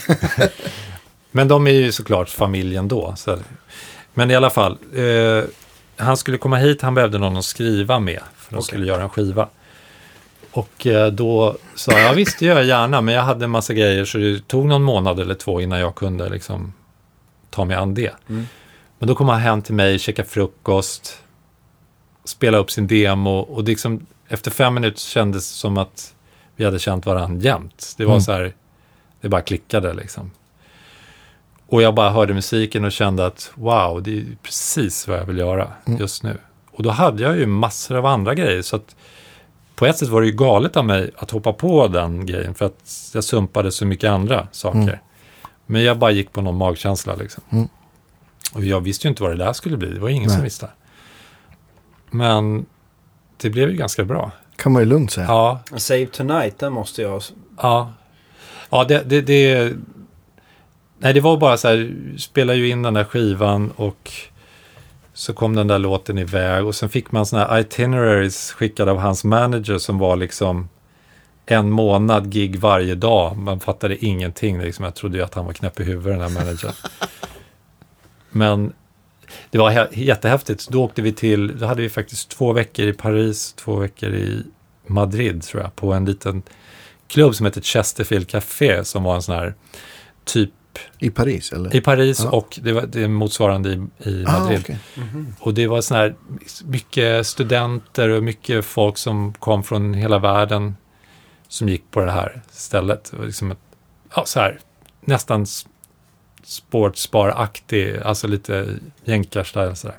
[1.31, 3.13] men de är ju såklart familjen då.
[3.17, 3.39] Så.
[4.13, 5.43] Men i alla fall, eh,
[5.97, 8.21] han skulle komma hit, han behövde någon att skriva med.
[8.37, 8.67] För de Okej.
[8.67, 9.47] skulle göra en skiva.
[10.51, 13.51] Och eh, då sa jag, ja visst det gör jag gärna, men jag hade en
[13.51, 16.73] massa grejer så det tog någon månad eller två innan jag kunde liksom
[17.49, 18.11] ta mig an det.
[18.29, 18.47] Mm.
[18.99, 21.22] Men då kom han hem till mig, käkade frukost,
[22.25, 26.13] spelade upp sin demo och liksom, efter fem minuter kändes det som att
[26.55, 27.93] vi hade känt varandra jämt.
[27.97, 28.21] Det var Mm.
[28.21, 28.53] så här,
[29.21, 30.31] det bara klickade liksom.
[31.67, 35.25] Och jag bara hörde musiken och kände att wow, det är ju precis vad jag
[35.25, 35.99] vill göra Mm.
[35.99, 36.37] just nu.
[36.71, 38.61] Och då hade jag ju massor av andra grejer.
[38.61, 38.95] Så att
[39.75, 42.53] på ett sätt var det ju galet av mig att hoppa på den grejen.
[42.55, 44.79] För att jag sumpade så mycket andra saker.
[44.79, 44.95] Mm.
[45.65, 47.43] Men jag bara gick på någon magkänsla liksom.
[47.49, 47.67] Mm.
[48.53, 49.89] Och jag visste ju inte vad det där skulle bli.
[49.93, 50.43] Det var ingen som Nej.
[50.43, 50.69] visste.
[52.13, 52.65] Men
[53.37, 54.31] det blev ju ganska bra.
[54.55, 55.27] Kan man ju lugnt säga.
[55.27, 57.21] Ja, Save Tonight, den måste jag...
[57.57, 57.93] Ja,
[58.69, 59.73] ja det, det, det...
[60.97, 64.11] Nej, det var bara så här, spela ju in den där skivan och
[65.13, 68.97] så kom den där låten iväg och sen fick man såna här itineraries skickade av
[68.97, 70.69] hans manager som var liksom
[71.45, 73.37] en månad gig varje dag.
[73.37, 74.61] Man fattade ingenting.
[74.61, 74.85] Liksom.
[74.85, 76.73] Jag trodde ju att han var knäpp i huvudet, den här managern.
[78.29, 78.73] Men
[79.51, 80.67] det var jättehäftigt.
[80.69, 84.43] Då åkte vi till, då hade vi faktiskt två veckor i Paris, två veckor i
[84.87, 86.43] Madrid tror jag, på en liten
[87.07, 89.53] klubb som heter Chesterfield Café som var en sån här
[90.25, 90.49] typ
[90.99, 91.75] I Paris, eller?
[91.75, 92.29] i Paris Ja.
[92.31, 94.59] och det, var, det är motsvarande i, i Ah, Madrid.
[94.63, 94.77] okej.
[95.39, 96.15] Och det var sån här
[96.65, 100.75] mycket studenter och mycket folk som kom från hela världen
[101.47, 103.11] som gick på det här stället.
[103.11, 103.57] Det var liksom ett,
[104.15, 104.59] ja, så här,
[105.01, 105.45] nästan
[106.43, 108.67] sportsbaraktig, alltså lite
[109.03, 109.97] jänkarstil sådär.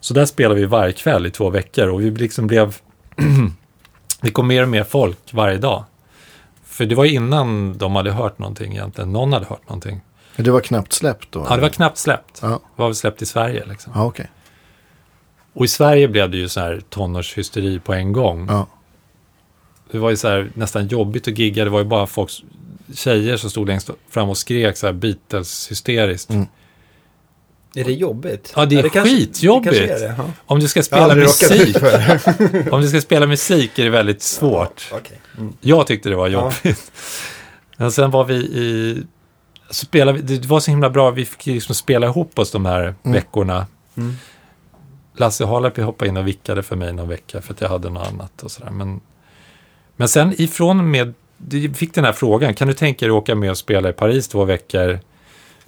[0.00, 2.76] Så där spelade vi varje kväll i två veckor och vi liksom blev...
[4.20, 5.84] det kom mer och mer folk varje dag.
[6.64, 9.12] För det var innan de hade hört någonting egentligen.
[9.12, 10.00] Någon hade hört någonting.
[10.36, 11.46] Det var knappt släppt då?
[11.48, 12.38] Ja, det var knappt släppt.
[12.42, 13.92] Ja, Det var väl släppt i Sverige liksom.
[13.96, 14.30] ja okej.
[15.52, 18.46] Och i Sverige blev det ju så här tonårshysteri på en gång.
[18.50, 18.66] Ja.
[19.90, 21.64] Det var ju så här nästan jobbigt att gigga.
[21.64, 22.30] Det var ju bara folk,
[22.94, 26.30] tjejer som stod längst fram och skrek så här Beatles-hysteriskt.
[26.30, 26.46] Mm.
[27.74, 28.52] Är det jobbigt?
[28.56, 29.72] Ja, det är kanske- skitjobbigt.
[29.72, 30.30] Det kanske är det, ja.
[30.46, 32.66] Om du ska spela musik, det.
[32.70, 34.88] om du ska spela musik är det väldigt svårt.
[34.92, 35.20] Okej.
[35.38, 35.52] Mm.
[35.60, 36.42] Jag tyckte det var Ja.
[36.64, 36.92] jobbigt.
[37.76, 39.02] Men sen var vi i...
[39.70, 42.94] Så spelade det var så himla bra, vi fick liksom spela ihop oss de här
[43.02, 43.66] veckorna.
[43.96, 44.16] Mm.
[45.16, 48.08] Lasse Harlepy hoppade in och vickade för mig någon vecka för att jag hade något
[48.08, 48.70] annat och sådär.
[48.70, 49.00] Men,
[49.96, 53.22] men sen ifrån och med, du fick den här frågan, kan du tänka dig att
[53.22, 55.00] åka med och spela i Paris två veckor?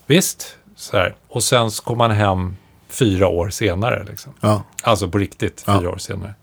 [0.06, 1.16] Visst, så här.
[1.28, 2.56] Och sen så kom man hem
[2.88, 4.04] fyra år senare.
[4.10, 4.32] Liksom.
[4.40, 5.80] Ja, Alltså på riktigt, Ja.
[5.80, 6.34] fyra år senare.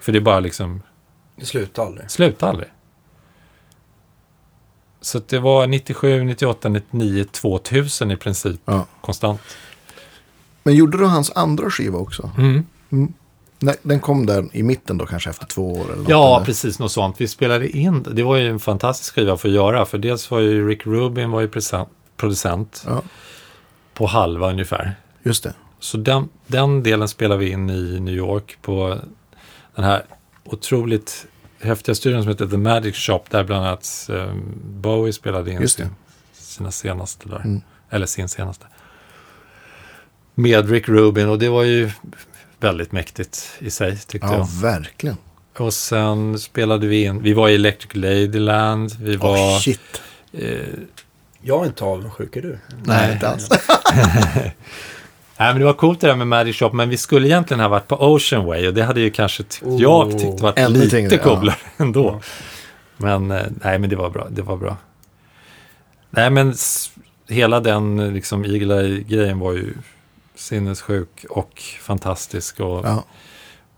[0.00, 0.82] För det är bara liksom,
[1.36, 2.10] Det slutar aldrig.
[2.10, 2.68] slutar aldrig.
[5.00, 8.86] Så att det var 97, 98, 99, 2000 i princip ja.
[9.00, 9.40] konstant.
[10.62, 12.30] Men gjorde du hans andra skiva också?
[12.38, 12.64] Mm.
[13.58, 16.46] Nej, den kom där i mitten då kanske efter två år eller något, Ja, eller?
[16.46, 16.78] precis.
[16.78, 17.20] Något sånt.
[17.20, 18.02] Vi spelade in.
[18.02, 19.86] Det var ju en fantastisk skiva för att göra.
[19.86, 23.02] För dels var ju Rick Rubin var ju present, producent Ja,
[23.94, 24.94] på halva ungefär.
[25.22, 25.54] just det.
[25.80, 28.98] Så den, den delen spelade vi in i New York på
[29.74, 30.02] den här
[30.44, 31.26] otroligt
[31.60, 33.20] häftiga studion som heter The Magic Shop.
[33.30, 35.82] Där bland annat um, Bowie spelade in Just det.
[35.84, 35.92] sin,
[36.32, 37.40] sina senaste där.
[37.44, 37.60] Mm.
[37.90, 38.66] Eller sin senaste.
[40.34, 41.90] Med Rick Rubin och det var ju
[42.60, 44.48] väldigt mäktigt i sig tyckte Ja, jag.
[44.70, 45.16] verkligen.
[45.58, 49.30] Och sen spelade vi in, vi var i Electric Ladyland, vi var...
[49.38, 50.02] Åh, shit.
[50.32, 50.58] eh,
[51.42, 52.58] Jag är inte avundsjuk, är du?
[52.84, 53.48] Nej, inte alls.
[55.38, 57.68] Nej, men det var coolt det där med Magic Shop, men vi skulle egentligen ha
[57.68, 59.82] varit på Ocean Way och det hade ju kanske Oh.
[59.82, 61.22] jag tyckt varit Ännu lite tyngre, ja.
[61.22, 62.06] coolare ändå.
[62.10, 62.20] Ja.
[62.96, 64.26] Men eh, nej, men det var bra.
[64.30, 64.76] Det var bra.
[66.10, 66.54] Nej, men
[67.28, 69.74] hela den eh, liksom Eagle Eye-grejen var ju
[70.36, 72.60] sinnessjuk och fantastisk.
[72.60, 73.04] Och Ja,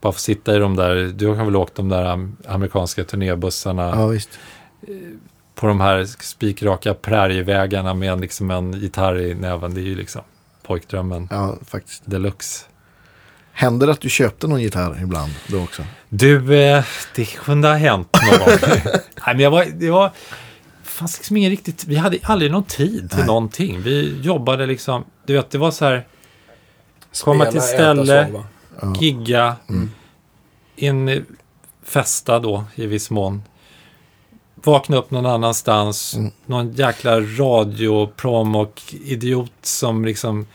[0.00, 3.82] bara få sitta i de där, du har väl åkt de där am- amerikanska turnébussarna
[3.96, 4.38] ja visst.
[5.54, 9.74] på de här spikraka prärievägarna med liksom en gitarr i näven.
[9.74, 10.22] Det är ju liksom
[10.62, 12.02] pojkdrömmen Ja, faktiskt.
[12.04, 12.64] deluxe.
[13.52, 15.82] Hände det att du köpte någon gitarr ibland då också?
[16.08, 16.84] Du, eh,
[17.14, 18.58] det kunde ha hänt någon gång.
[18.94, 20.12] Nej, men jag var, det var,
[20.82, 23.26] fanns liksom ingen riktigt, vi hade aldrig någon tid till Nej.
[23.26, 23.80] någonting.
[23.82, 26.06] Vi jobbade liksom, du vet, det var så här,
[27.24, 28.42] Komma till äta, ställe.
[28.82, 28.94] Ja.
[29.00, 29.56] gigga,
[30.76, 31.22] in, eh,
[31.84, 33.42] festa då i viss mån.
[34.54, 36.30] Vakna upp någon annanstans, Mm.
[36.46, 40.46] någon jäkla radioprom och idiot som liksom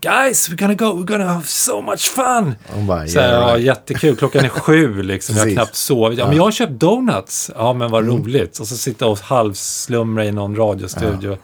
[0.00, 2.54] Guys, we're gonna go, we're gonna have so much fun!
[2.86, 3.66] Bara, Så här, yeah, ja, right.
[3.66, 4.16] jättekul.
[4.16, 5.36] Klockan är sju liksom.
[5.36, 6.18] Jag har knappt sovit.
[6.18, 6.40] Ja, men Ja.
[6.40, 7.50] jag har köpt donuts.
[7.56, 8.16] Ja, men vad Mm.
[8.16, 8.58] roligt.
[8.58, 11.38] Och så sitta och halvslumra i någon radiostudio.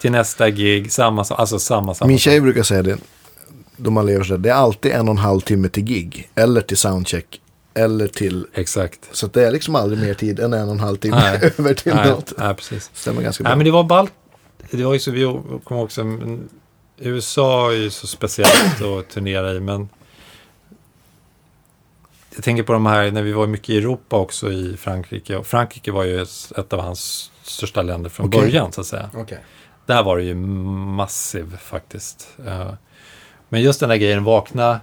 [0.00, 0.92] Till nästa gig.
[0.92, 1.24] Samma.
[1.30, 2.98] Alltså samma, samma Min tjej brukar säga det,
[3.80, 6.30] då man lever så här, det är alltid en och en halv timme till gig.
[6.34, 7.40] Eller till soundcheck.
[7.74, 9.08] Eller till, Exakt.
[9.12, 11.52] så det är liksom aldrig mer tid än en och en halv timme Nej.
[11.58, 12.32] över till Nej, något.
[12.38, 12.90] nej, precis.
[12.94, 13.50] Stämmer ganska bra.
[13.50, 14.12] Nej, men det var ballt.
[14.70, 16.04] Det var ju så, vi kommer också,
[16.98, 19.88] USA är ju så speciellt att turnera i, men
[22.34, 25.36] jag tänker på de här, när vi var mycket i Europa också i Frankrike.
[25.36, 26.22] Och Frankrike var ju
[26.56, 28.40] ett av hans största länder från Okej.
[28.40, 29.10] början, så att säga.
[29.14, 29.38] Okej.
[29.86, 32.28] Där var det ju massiv faktiskt.
[33.52, 34.80] Men just den där grejen, vakna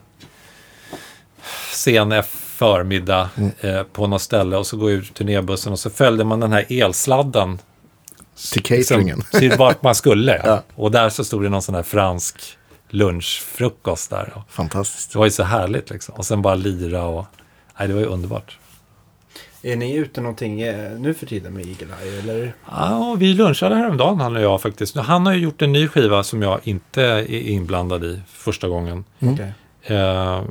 [1.73, 3.51] sen förmiddag Mm.
[3.61, 6.65] eh, på något ställe och så gå ut turnébussen och så följde man den här
[6.69, 7.59] elsladden.
[8.53, 9.17] Till cateringen.
[9.17, 10.41] Liksom, till vart man skulle.
[10.45, 10.63] Ja.
[10.75, 12.57] Och där så stod det någon sån här fransk
[12.89, 14.43] lunchfrukost där.
[14.49, 15.11] Fantastiskt.
[15.11, 16.15] det var ju så härligt liksom.
[16.15, 17.25] Och sen bara lira och...
[17.79, 18.57] Nej, det var ju underbart.
[19.71, 22.19] Är ni ute någonting eh, nu för tiden med Eagle Eye?
[22.19, 22.53] Eller?
[22.71, 24.95] Ja, vi lunchade häromdagen han och jag faktiskt.
[24.95, 29.03] Han har ju gjort en ny skiva som jag inte är inblandad i första gången.
[29.19, 29.37] Mm.
[29.83, 30.43] Eh,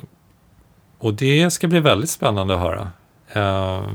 [0.99, 2.91] och det ska bli väldigt spännande att höra.
[3.33, 3.89] Eh,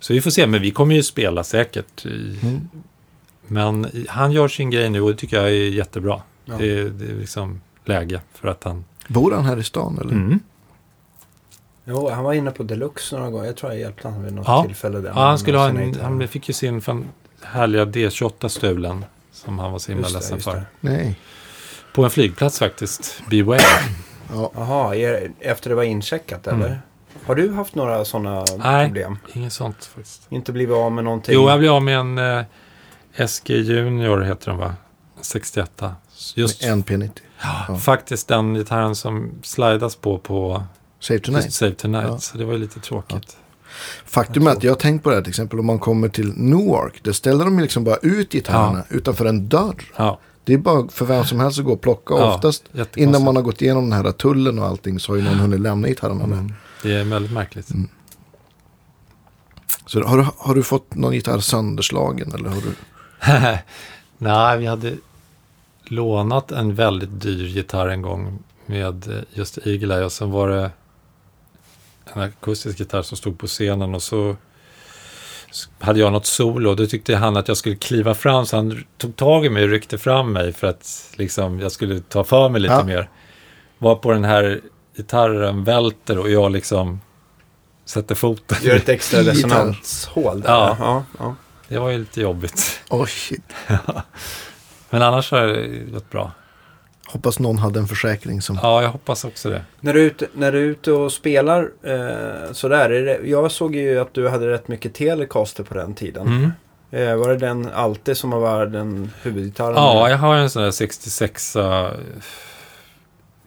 [0.00, 2.06] så vi får se, men vi kommer ju spela säkert.
[2.06, 2.68] I, Mm.
[3.48, 6.20] Men han gör sin grej nu och det tycker jag är jättebra.
[6.44, 6.54] Ja.
[6.58, 8.84] Det, är- det är liksom läge för att han...
[9.08, 10.12] Bor han här i stan eller?
[10.12, 10.40] Mm.
[11.88, 13.46] Jo, han var inne på Deluxe några gånger.
[13.46, 14.62] Jag tror jag hjälpte honom vid något Ja.
[14.66, 14.98] tillfälle.
[15.00, 17.04] Där Ja, han, skulle ha en, han fick ju sin fan
[17.42, 19.04] härliga D28 stulen.
[19.32, 20.62] Som han var så himla ledsen för.
[20.80, 21.18] Nej.
[21.94, 23.22] På en flygplats faktiskt.
[23.30, 23.60] Beware.
[24.34, 24.50] Ja.
[24.54, 26.62] Jaha, är- efter det var incheckat Mm.
[26.62, 26.80] eller?
[27.26, 28.86] Har du haft några sådana Nej.
[28.86, 29.18] problem?
[29.32, 30.26] Inget sånt faktiskt.
[30.28, 31.34] Inte blivit av med någonting?
[31.34, 34.74] Jo, jag blev av med en eh, SG Junior heter den va?
[35.20, 35.82] 61.
[36.34, 37.10] Just En P90.
[37.68, 37.76] Ja.
[37.76, 40.62] faktiskt den gitarren som slidas på på
[41.06, 41.52] Save Tonight.
[41.52, 42.06] Save Tonight.
[42.08, 42.18] Ja.
[42.18, 43.36] Så det var ju lite tråkigt.
[44.04, 46.32] Faktum är att jag har tänkt på det här till exempel om man kommer till
[46.36, 47.04] Newark.
[47.04, 49.82] Där ställer de liksom bara ut gitarrerna utanför en dörr.
[49.96, 52.14] Ja, Det är bara för vem som helst att gå och plocka.
[52.14, 52.64] Ja, Oftast
[52.96, 55.60] innan man har gått igenom den här tullen och allting så har ju någon hunnit
[55.60, 56.52] lämna gitarrerna mm.
[56.82, 57.68] det är väldigt märkligt.
[59.86, 62.74] Så har du, har du fått någon gitarr sönderslagen eller har du?
[64.18, 64.96] Nej, vi hade
[65.84, 70.70] lånat en väldigt dyr gitarr en gång med just Eagle Eye och sen var det
[72.14, 74.36] en akustisk gitarr som stod på scenen och så
[75.78, 78.84] hade jag något solo och då tyckte han att jag skulle kliva fram så han
[78.98, 82.48] tog tag i mig och ryckte fram mig för att liksom, jag skulle ta för
[82.48, 82.84] mig lite Ja.
[82.84, 83.10] mer.
[83.78, 84.60] Var på den här
[84.96, 87.00] gitarren välter och jag liksom
[87.84, 88.58] sätter foten.
[88.62, 90.50] Gör ett extra resonanshål där.
[90.52, 90.76] Ja.
[90.80, 91.34] ja, ja.
[91.68, 92.80] Det var ju lite jobbigt.
[92.90, 93.42] Oh shit.
[94.90, 96.30] Men annars har det gått bra.
[97.08, 98.58] Hoppas någon hade en försäkring som...
[98.62, 99.62] Ja, jag hoppas också det.
[99.80, 102.90] När, du är ute, när du är ute och spelar eh, sådär.
[102.90, 106.26] Är det, jag såg ju att du hade rätt mycket Telecaster på den tiden.
[106.26, 106.52] Mm.
[106.90, 109.74] Eh, var det den alltid som var den huvudgitarren?
[109.74, 111.88] Ja, jag har en sån där 66 uh,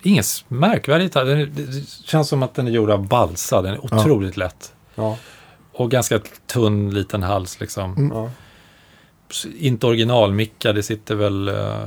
[0.02, 1.26] Ingen märkvärdig gitarr.
[1.26, 3.62] Den det känns som att den är gjord av balsa.
[3.62, 4.02] Den är Ja.
[4.02, 4.74] otroligt lätt.
[4.96, 5.18] ja.
[5.74, 7.98] Och ganska tunn liten hals liksom.
[7.98, 8.12] Mm.
[8.18, 8.30] ja.
[9.58, 10.76] Inte originalmickad.
[10.76, 11.48] Det sitter väl...
[11.48, 11.86] eh,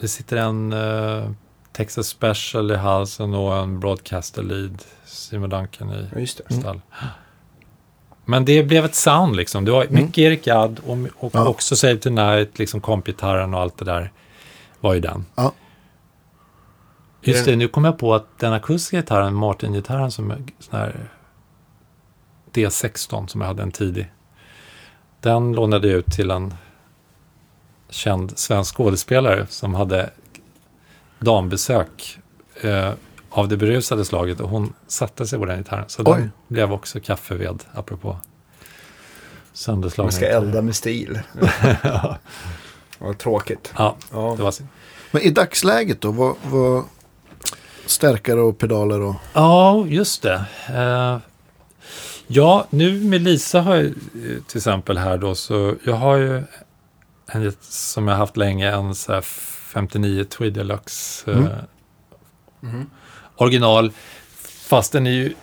[0.00, 1.30] det sitter en eh,
[1.72, 4.82] Texas Special i halsen och en Broadcaster Lead.
[5.04, 6.54] Simon Duncan i Ja, just det.
[6.54, 6.80] stall.
[8.24, 9.64] Men det blev ett sound liksom.
[9.64, 11.48] Det var mycket Eric Gadd och, och Ja.
[11.48, 14.12] också Save Tonight, liksom kompgitarren och allt det där
[14.80, 15.24] var ju den.
[15.34, 15.52] Ja.
[17.22, 21.08] Just det, nu kom jag på att den akustiska gitarren, Martin-gitarren som är sån här
[22.52, 24.12] D16 som jag hade en tidig.
[25.20, 26.54] Den lånade jag ut till en
[27.90, 30.10] känd svensk skådespelare som hade
[31.18, 32.18] dambesök
[32.60, 32.92] eh,
[33.30, 35.84] av det berusade slaget och hon satte sig på den gitarren.
[35.88, 36.20] Så Oj.
[36.20, 38.16] den blev också kaffeved, apropå
[39.52, 41.20] sönderslagna Man ska elda med stil.
[42.98, 43.72] Vad tråkigt.
[43.76, 44.34] Ja, Ja.
[44.36, 44.62] det var så.
[45.10, 46.10] Men i dagsläget då?
[46.10, 46.84] Vad, vad...
[47.86, 49.14] Stärkare och pedaler och...
[49.32, 50.44] Ja, just det.
[50.68, 51.18] Eh,
[52.26, 53.92] ja, nu med Lisa har jag eh,
[54.46, 56.42] till exempel här då, så jag har ju
[57.32, 61.50] en som jag haft länge, en så här 59 Tweed Deluxe eh, Mm.
[62.60, 62.90] Mhm.
[63.36, 63.92] original.
[64.68, 65.34] Fast den är ju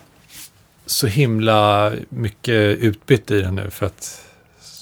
[0.86, 4.22] så himla mycket utbytt i den nu för att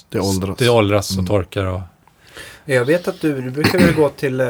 [0.08, 0.56] Det åldras.
[0.58, 1.26] det åldras och Mm.
[1.26, 1.64] torkar.
[1.64, 1.80] Och,
[2.64, 4.46] Jag vet att du, du brukar väl gå till, eh,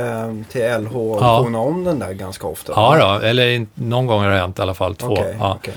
[0.49, 1.43] till LH och Ja.
[1.43, 2.73] tona om den där ganska ofta?
[2.77, 5.13] ja då, eller in- någon gång har det hänt i alla fall, två.
[5.13, 5.55] Okej, ja.
[5.61, 5.75] okej.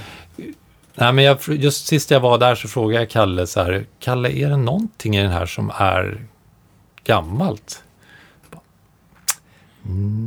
[0.96, 4.30] Nej, men jag, just sist jag var där så frågade jag Kalle så här, Kalle,
[4.30, 6.22] är det någonting i den här som är
[7.08, 7.84] gammalt?
[8.52, 8.60] Jag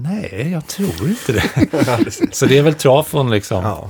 [0.03, 2.33] Nej, jag tror inte det.
[2.35, 3.65] så det är väl trafon liksom.
[3.65, 3.89] Ja.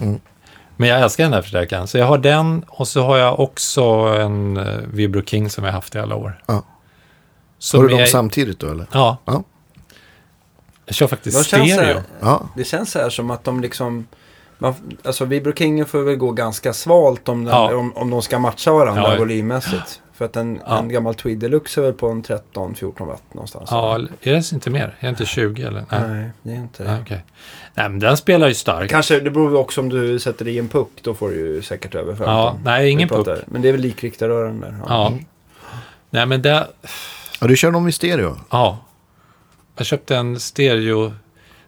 [0.77, 1.87] Men jag älskar den här förstärkaren.
[1.89, 3.83] Så jag har den och så har jag också
[4.21, 6.43] en uh, Vibro King som jag haft i alla år.
[6.47, 6.63] Ja.
[7.73, 8.87] Har du dem är- samtidigt då eller?
[8.93, 9.17] Ja.
[9.25, 9.43] Ja.
[10.87, 11.95] Jag kör faktiskt De känns stereo.
[11.95, 12.43] här, Ja.
[12.57, 14.07] det känns så här som att de liksom...
[14.59, 14.75] Man,
[15.05, 17.77] alltså Vibro Kingen får väl gå ganska svalt om, den, Ja.
[17.77, 19.19] om, om de ska matcha varandra Ja.
[19.19, 20.03] volymmässigt.
[20.21, 20.79] För att en, Ja.
[20.79, 23.69] en gammal Tweed Deluxe är väl på en 13-14 watt någonstans.
[23.73, 24.83] Ja, eller- är det inte mer?
[24.83, 25.85] Är det inte 20 eller?
[25.91, 26.01] Nej.
[26.09, 26.91] Nej, det är inte det.
[26.91, 27.25] Nej, okej.
[27.75, 28.91] Nej, men den spelar ju starkt.
[28.91, 31.63] Kanske, det beror ju också om du sätter i en puck, då får du ju
[31.63, 32.35] säkert över 15.
[32.35, 33.29] Ja, nej, ingen puck.
[33.47, 34.77] Men det är väl likriktarrören där.
[34.89, 35.13] Ja.
[36.11, 36.67] Nej, men det...
[37.41, 38.37] ja, du kör dem i stereo?
[38.51, 38.79] Ja.
[39.77, 41.13] Jag köpte en stereo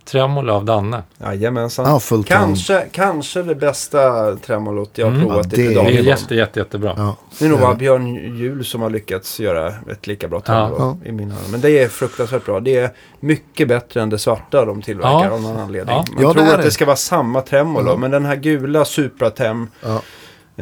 [0.04, 1.02] tremolo av Danne.
[1.18, 1.90] Jajamensan.
[1.90, 5.26] Ja, fullt Kanske, kanske det bästa tremolot jag har Mm.
[5.26, 6.94] provat Ja, det i är Det är jätte, jätte, jättebra.
[6.96, 7.16] Ja.
[7.38, 11.08] Det är nog bara Björn Juhl som har lyckats göra ett lika bra tremolo Ja.
[11.08, 11.50] i mina öron.
[11.50, 12.60] Men det är fruktansvärt bra.
[12.60, 12.90] Det är
[13.20, 15.30] mycket bättre än det svarta de tillverkar Ja.
[15.30, 15.96] av någon anledning.
[15.96, 16.04] Ja.
[16.12, 16.64] Man Ja, det tror är att det.
[16.64, 17.96] det ska vara samma tremolo, Ja.
[17.96, 20.00] men den här gula Supratem, Ja.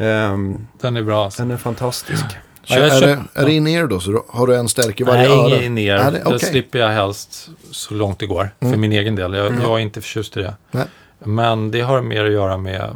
[0.03, 1.23] ehm, Den är bra.
[1.25, 1.41] Alltså.
[1.43, 2.25] den är fantastisk.
[2.71, 3.99] Ja, jag är, köpt- det, är det in-ear då?
[3.99, 5.59] Så har du en stärk i varje Nej, öra?
[5.59, 5.97] ingen ner.
[5.97, 6.39] Nej, det- Det okej.
[6.39, 8.49] slipper jag helst så långt det går.
[8.59, 8.81] För Mm.
[8.81, 9.33] min egen del.
[9.33, 9.61] Jag, Mm.
[9.61, 10.55] jag är inte förtjust i det.
[10.71, 10.85] Nej.
[11.19, 12.95] Men det har mer att göra med...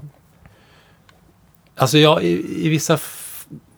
[1.76, 3.00] Alltså jag, i, i vissa,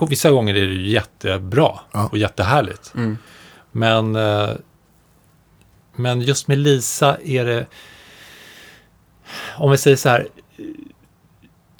[0.09, 2.07] vissa gånger är det ju jättebra Ja.
[2.11, 2.93] och jättehärligt.
[2.95, 3.17] Mm.
[3.71, 4.49] Men, eh,
[5.95, 7.65] men just med Lisa är det...
[9.57, 10.27] Om vi säger så här.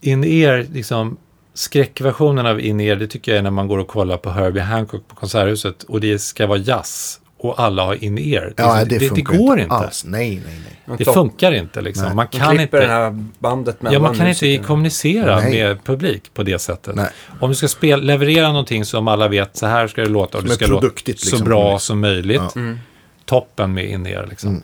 [0.02, 1.18] In-ear, liksom
[1.58, 5.08] skräckversionen av In-ear, det tycker jag är när man går och kollar på Herbie Hancock
[5.08, 8.54] på Konserthuset och det ska vara jazz och alla har In-ear.
[8.58, 9.76] Ja, det, det, det, går inte.
[9.76, 10.06] alls.
[10.06, 10.56] Nej, nej,
[10.86, 10.98] nej.
[10.98, 12.06] Det funkar inte liksom.
[12.06, 12.16] Nej.
[12.16, 12.80] Man kan inte...
[12.80, 14.68] det här bandet mellan Ja, man kan inte musikerna.
[14.68, 15.52] kommunicera Nej.
[15.52, 16.96] med publik på det sättet.
[16.96, 17.10] Nej.
[17.40, 20.42] Om du ska spela, leverera någonting som alla vet, så här ska det låta och
[20.42, 22.42] Som det ska låta produktigt, så liksom, bra något som möjligt.
[22.56, 22.62] Ja.
[22.62, 22.80] Mm.
[23.26, 24.50] Toppen med in-ear liksom.
[24.50, 24.64] Mm.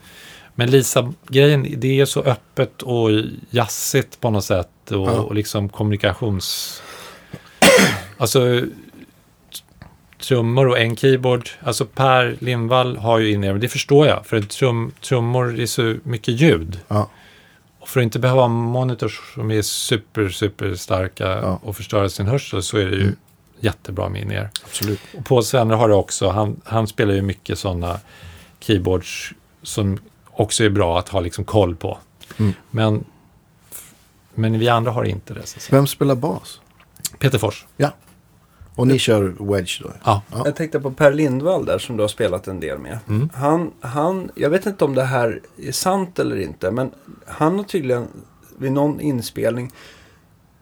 [0.55, 3.09] Men Lisa-grejen, det är så öppet och
[3.49, 5.11] jazzigt på något sätt och, Ja.
[5.19, 6.81] och liksom kommunikations...
[8.17, 8.61] alltså
[10.21, 11.49] trummor och en keyboard.
[11.63, 14.25] Alltså Per Lindvall har ju men det förstår jag.
[14.25, 16.79] För trum, trummor är så mycket ljud.
[16.87, 17.09] Ja.
[17.79, 21.59] Och för att inte behöva monitors som är super, super starka Ja.
[21.63, 23.15] och förstöra sin hörsel så är det ju Mm.
[23.59, 24.49] jättebra med in-ear.
[24.65, 24.99] Absolut.
[25.17, 26.29] Och Paul Svenner har det också.
[26.29, 27.99] Han, han spelar ju mycket sådana
[28.59, 29.31] keyboards
[29.63, 29.97] som
[30.31, 31.97] också är bra att ha liksom koll på.
[32.39, 32.53] Mm.
[32.71, 33.03] Men,
[34.35, 35.45] men vi andra har inte det.
[35.45, 35.77] Så att säga.
[35.77, 36.61] Vem spelar bas?
[37.19, 37.65] Peter Fors.
[38.75, 39.91] Och ni kör wedge då?
[40.03, 40.21] Ja.
[40.31, 40.41] Ja.
[40.45, 42.99] Jag tänkte på Per Lindvall där som du har spelat en del med.
[43.07, 43.29] Mm.
[43.33, 46.91] Han, han, jag vet inte om det här är sant eller inte, men
[47.27, 48.07] han har tydligen
[48.57, 49.71] vid någon inspelning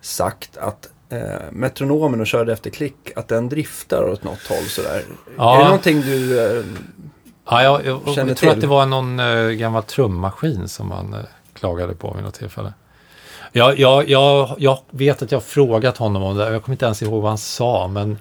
[0.02, 1.20] sagt att eh,
[1.52, 5.04] metronomen och körde efter klick, att den driftar åt något håll sådär.
[5.38, 5.56] Ja.
[5.56, 6.40] Är det någonting du...
[6.40, 6.66] Eh,
[7.46, 8.62] Ja, jag, jag, jag, Känner tror att till.
[8.62, 11.20] det var någon uh, gammal trummaskin som han uh,
[11.54, 12.74] klagade på vid något tillfälle.
[13.52, 16.52] Jag, jag, jag, jag vet att jag har frågat honom om det.
[16.52, 18.18] Jag kommer inte ens ihåg vad han sa, men,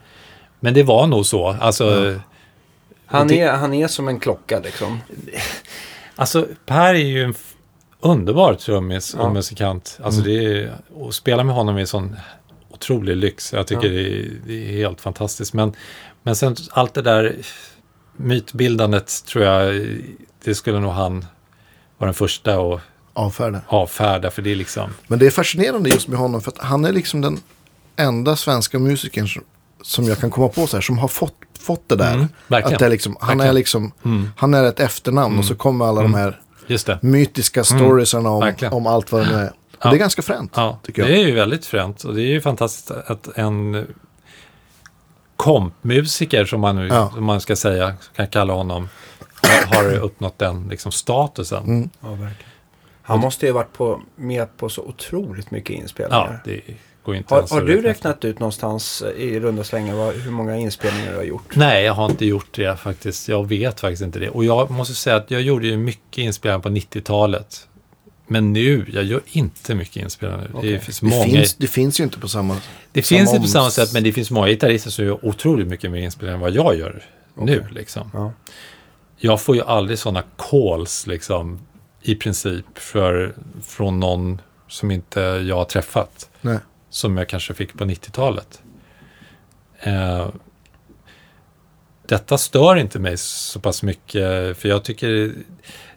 [0.60, 1.56] men det var nog så.
[1.60, 2.14] Alltså,
[3.06, 5.00] han, Det- är, han är som en klocka liksom.
[6.16, 7.34] alltså Per är ju en
[8.00, 9.32] underbar trummis och Ja.
[9.32, 9.98] musikant.
[10.02, 10.72] Alltså, det är,
[11.08, 12.16] att spela med honom är en sån
[12.70, 13.52] otrolig lyx.
[13.52, 13.92] Jag tycker Ja.
[13.92, 15.54] det, är, det är helt fantastiskt.
[15.54, 15.72] Men,
[16.22, 17.36] men sen allt det där
[18.16, 19.86] mytbildandet tror jag,
[20.44, 21.24] det skulle nog han
[21.98, 22.80] vara den första att
[23.12, 23.60] Avfärda.
[23.66, 24.30] avfärda.
[24.30, 26.92] För det är liksom, Men det är fascinerande just med honom för att han är
[26.92, 27.40] liksom den
[27.96, 29.42] enda svenska musikern som,
[29.82, 32.14] som jag kan komma på så här som har fått, fått det där.
[32.14, 32.74] Mm, verkligen.
[32.74, 33.54] att det är liksom, han är Verkligen.
[33.54, 36.98] liksom, mm, han är ett efternamn och så kommer alla de här just det.
[37.02, 39.48] mytiska storiesarna om, om allt vad det nu är.
[39.48, 39.90] Och Ja.
[39.90, 41.18] det är ganska fränt, Ja, tycker det jag.
[41.20, 43.86] är ju väldigt fränt och det är ju fantastiskt att en
[45.36, 47.10] kompmusiker, som man, nu, Ja.
[47.14, 48.88] som man ska säga, kan kalla honom,
[49.42, 51.64] har, har uppnått den liksom, statusen.
[51.64, 51.90] Mm.
[52.00, 52.34] Ja, verkligen.
[53.10, 56.40] Han måste ju ha varit på, med på så otroligt mycket Ja, inspelningar.
[56.44, 56.60] det
[57.04, 57.88] går inte har, ens har du räkna.
[57.90, 61.56] räknat ut någonstans i runda slängar vad, hur många inspelningar du har gjort?
[61.56, 63.28] Nej, jag har inte gjort det faktiskt.
[63.28, 64.28] Jag vet faktiskt inte det.
[64.30, 67.66] Och jag måste säga att jag gjorde ju mycket inspelningar på 90-talet.
[68.26, 70.58] Men nu, jag gör inte mycket inspelningar nu.
[70.58, 70.72] Okej.
[70.72, 71.24] Det finns Det, många...
[71.24, 72.56] finns, det finns ju inte på samma...
[72.92, 75.66] Det Samma finns inte på samma sätt, men det finns många gitarrister som gör otroligt
[75.66, 77.04] mycket mer inspelningar än vad jag gör
[77.34, 77.58] nu.
[77.60, 77.66] Okej.
[77.74, 78.10] Liksom.
[78.14, 78.32] Ja.
[79.16, 81.60] Jag får ju aldrig sådana calls, liksom,
[82.02, 86.30] i princip, för, från någon som inte jag har träffat.
[86.40, 86.58] Nej.
[86.90, 88.62] Som jag kanske fick på 90-talet.
[89.80, 90.28] Eh,
[92.06, 95.34] detta stör inte mig så pass mycket, för jag tycker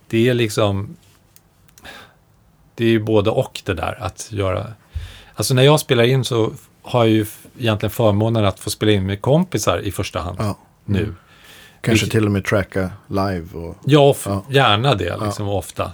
[0.07, 0.95] det är liksom...
[2.75, 4.73] Det är ju både och det där att göra...
[5.35, 6.51] Alltså när jag spelar in så
[6.81, 7.25] har jag ju
[7.59, 10.57] egentligen förmånen att få spela in med kompisar i första hand Ja.
[10.85, 11.15] nu.
[11.83, 13.47] Kanske till och med tracka live.
[13.53, 14.45] Och, Ja, Ja.
[14.49, 15.91] gärna det liksom, ofta.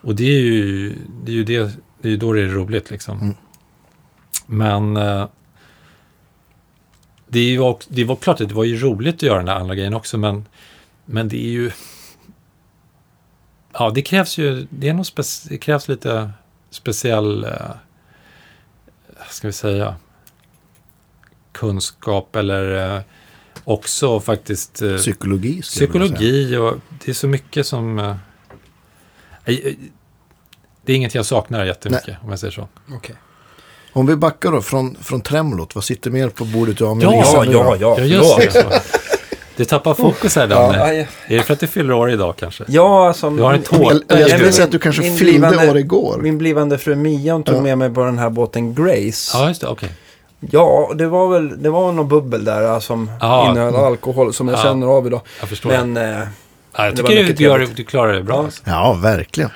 [0.00, 0.94] Och det är ju,
[1.24, 3.20] det är ju det, det är då det är roligt liksom.
[3.20, 3.34] Mm.
[4.46, 5.28] Men eh,
[7.28, 9.48] det, är ju också, det var klart att det var ju roligt att göra den
[9.48, 10.48] här andra grejen också, men,
[11.04, 11.70] men det är ju...
[13.72, 16.30] Ja, det krävs ju, det, är nog spec, det krävs lite
[16.70, 17.70] speciell, eh,
[19.30, 19.96] ska vi säga,
[21.52, 23.02] kunskap eller eh,
[23.66, 25.54] också faktiskt eh, psykologi.
[25.54, 25.62] jag.
[25.64, 26.74] Psykologi och
[27.04, 27.98] det är så mycket som...
[27.98, 28.10] eh,
[29.44, 29.74] eh,
[30.84, 32.68] det är inget jag saknar jättemycket, om jag säger så.
[32.92, 33.14] Okej.
[33.92, 37.44] Om vi backar då från, från tremolot, vad sitter mer på bordet du Ja, Ja,
[37.44, 38.00] ja, ja.
[38.00, 38.82] Ja, det.
[39.56, 40.82] Det tappar fokus här, Ja, Danne.
[40.82, 42.64] aj, Är det för att du fyller år idag kanske?
[42.68, 44.00] ja alltså, Du har en tårta.
[44.08, 46.18] Eller jag skulle säga att du kanske fyllde år igår.
[46.22, 47.60] Min blivande fru Mia hon tog Ja.
[47.60, 49.30] med mig på den här båten Grace.
[49.38, 49.66] Ja, just det.
[49.66, 49.88] Okej.
[50.40, 53.50] Ja, det var väl det var någon bubbel där äh, som Ja.
[53.50, 54.62] innehöll alkohol som jag Ja.
[54.62, 55.20] känner av idag.
[55.40, 55.70] Jag förstår.
[55.70, 56.28] Men eh,
[56.76, 58.34] ja, jag tycker du, gör, du klarar det bra.
[58.36, 58.44] Ja.
[58.44, 58.62] alltså.
[58.64, 59.50] Ja, verkligen.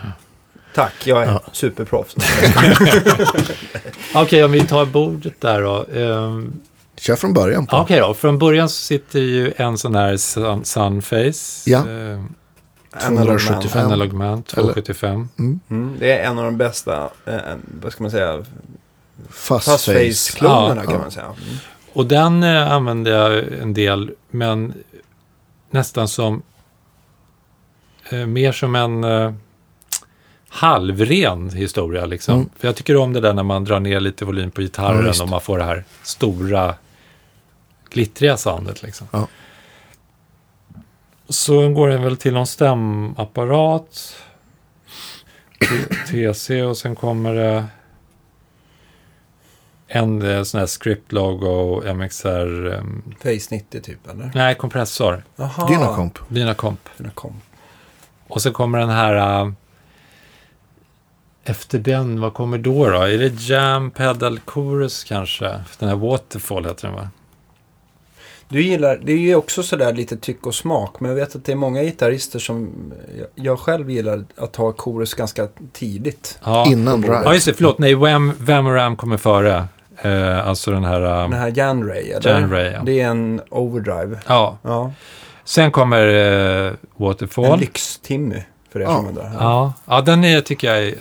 [0.74, 1.40] tack, jag är Ja.
[1.52, 2.16] superproffs.
[4.15, 5.85] Okej, om vi tar bordet där då.
[6.01, 6.52] Ehm,
[6.97, 7.66] Kör från början.
[7.73, 11.70] Okej då, från början så sitter ju en sån här sun, Sunface.
[11.70, 11.78] Ja.
[11.78, 12.35] ehm,
[13.09, 13.86] 275.
[13.86, 15.28] Analog Man 275.
[15.39, 17.35] Mm, det är en av de bästa, eh,
[17.82, 18.44] vad ska man säga,
[19.31, 19.94] Fast, fast face.
[19.94, 20.98] face-klonerna Ja, kan ja.
[21.01, 21.27] man säga.
[21.27, 21.57] Mm.
[21.93, 24.74] Och den eh, använde jag en del, men
[25.70, 26.43] nästan som
[28.11, 29.32] eh, mer som en eh,
[30.48, 32.07] halvren historia.
[32.07, 32.35] Liksom.
[32.35, 32.48] Mm.
[32.59, 35.05] För jag tycker om det där när man drar ner lite volym på Ja, gitarren
[35.05, 35.23] visst.
[35.23, 36.74] och man får det här stora
[37.90, 38.82] glittriga soundet.
[38.82, 39.07] Liksom.
[39.11, 39.28] Ja.
[41.28, 44.16] Så går den väl till någon stämapparat.
[46.11, 47.65] TC och sen kommer det
[49.92, 52.72] en eh, sån här script logo MXR.
[52.74, 54.30] em, Face 90 typ eller?
[54.34, 55.24] nej, kompressor.
[55.36, 55.68] Jaha.
[55.68, 56.18] Dynacomp.
[56.28, 56.80] Dynacomp.
[56.96, 57.34] Dynacomp.
[58.28, 59.42] Och så kommer den här...
[59.44, 59.52] äh,
[61.44, 62.98] efter den, vad kommer då då?
[63.02, 65.60] Är det Jam Pedal Chorus kanske?
[65.78, 67.08] Den här Waterfall heter den va?
[68.48, 71.44] Du gillar, det är ju också sådär lite tyck och smak, men jag vet att
[71.44, 72.70] det är många gitarrister som
[73.18, 76.38] jag, jag själv gillar att ha chorus ganska tidigt.
[76.44, 77.34] Ja, Innan ja drive.
[77.34, 77.54] just det.
[77.54, 77.78] Förlåt.
[77.78, 79.64] Nej, Wham, Wham och Ram kommer före.
[80.02, 81.01] Eh, alltså den här...
[81.01, 82.31] Den Um, här Jan Ray, eller?
[82.31, 82.82] Jan Ray, ja.
[82.85, 84.18] Det är en overdrive.
[84.27, 84.59] ja.
[84.62, 84.93] Ja.
[85.44, 87.59] Sen kommer eh, En Waterfall.
[87.60, 88.97] lyx-Timmy för er Ja.
[88.97, 89.32] som undrar.
[89.39, 89.72] Ja.
[89.85, 90.94] ja, den är, tycker jag är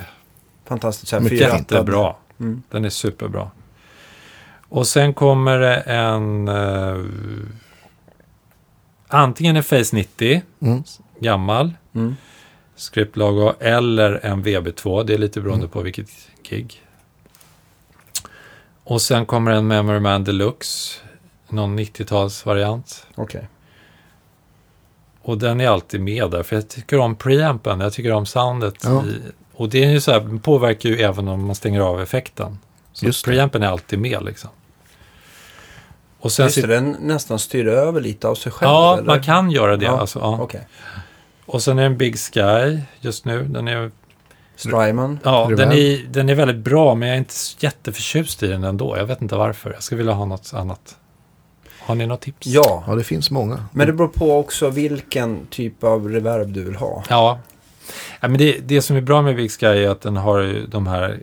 [0.67, 1.07] Fantastiskt.
[1.09, 2.13] Så här, Mycket jättebra.
[2.39, 2.63] Mm.
[2.69, 3.51] Den är superbra.
[4.69, 6.47] Och sen kommer det en...
[6.47, 6.97] Eh,
[9.07, 10.83] antingen en Face 90, Mm.
[11.19, 12.15] gammal, Mm.
[12.75, 15.03] scriptlogo, eller en VB2.
[15.03, 15.69] Det är lite beroende Mm.
[15.71, 16.09] på vilket
[16.49, 16.81] gig.
[18.89, 20.99] Och sen kommer en Memory Man Deluxe,
[21.49, 23.03] någon 90-talsvariant.
[23.15, 23.47] Okej.
[25.21, 28.75] Och den är alltid med där, för jag tycker om preampen, jag tycker om soundet.
[28.83, 29.03] Ja.
[29.05, 29.21] I,
[29.53, 32.59] och det är ju så här, den påverkar ju även om man stänger av effekten.
[32.93, 34.49] Så Just preampen är alltid med liksom.
[36.19, 38.71] Och sen det, sit- den nästan styr över lite av sig själv.
[38.71, 39.03] Ja, eller?
[39.05, 39.85] man kan göra det.
[39.85, 40.37] Ja, Alltså, ja.
[40.41, 40.67] Okej.
[41.45, 43.43] Och sen är det en Big Sky just nu.
[43.43, 43.91] Den är,
[44.59, 45.19] Strymon.
[45.23, 48.97] ja, den, är, den är väldigt bra, men jag är inte jätteförtjust i den ändå.
[48.97, 49.73] Jag vet inte varför.
[49.73, 50.95] Jag skulle vilja ha något annat.
[51.79, 52.47] Har ni något tips?
[52.47, 53.65] Ja, Ja, det finns många.
[53.73, 57.03] men det beror på också vilken typ av reverb du vill ha.
[57.09, 57.39] Ja.
[58.21, 60.67] ja men det, det som är bra med Big Sky är att den har ju
[60.67, 61.19] de här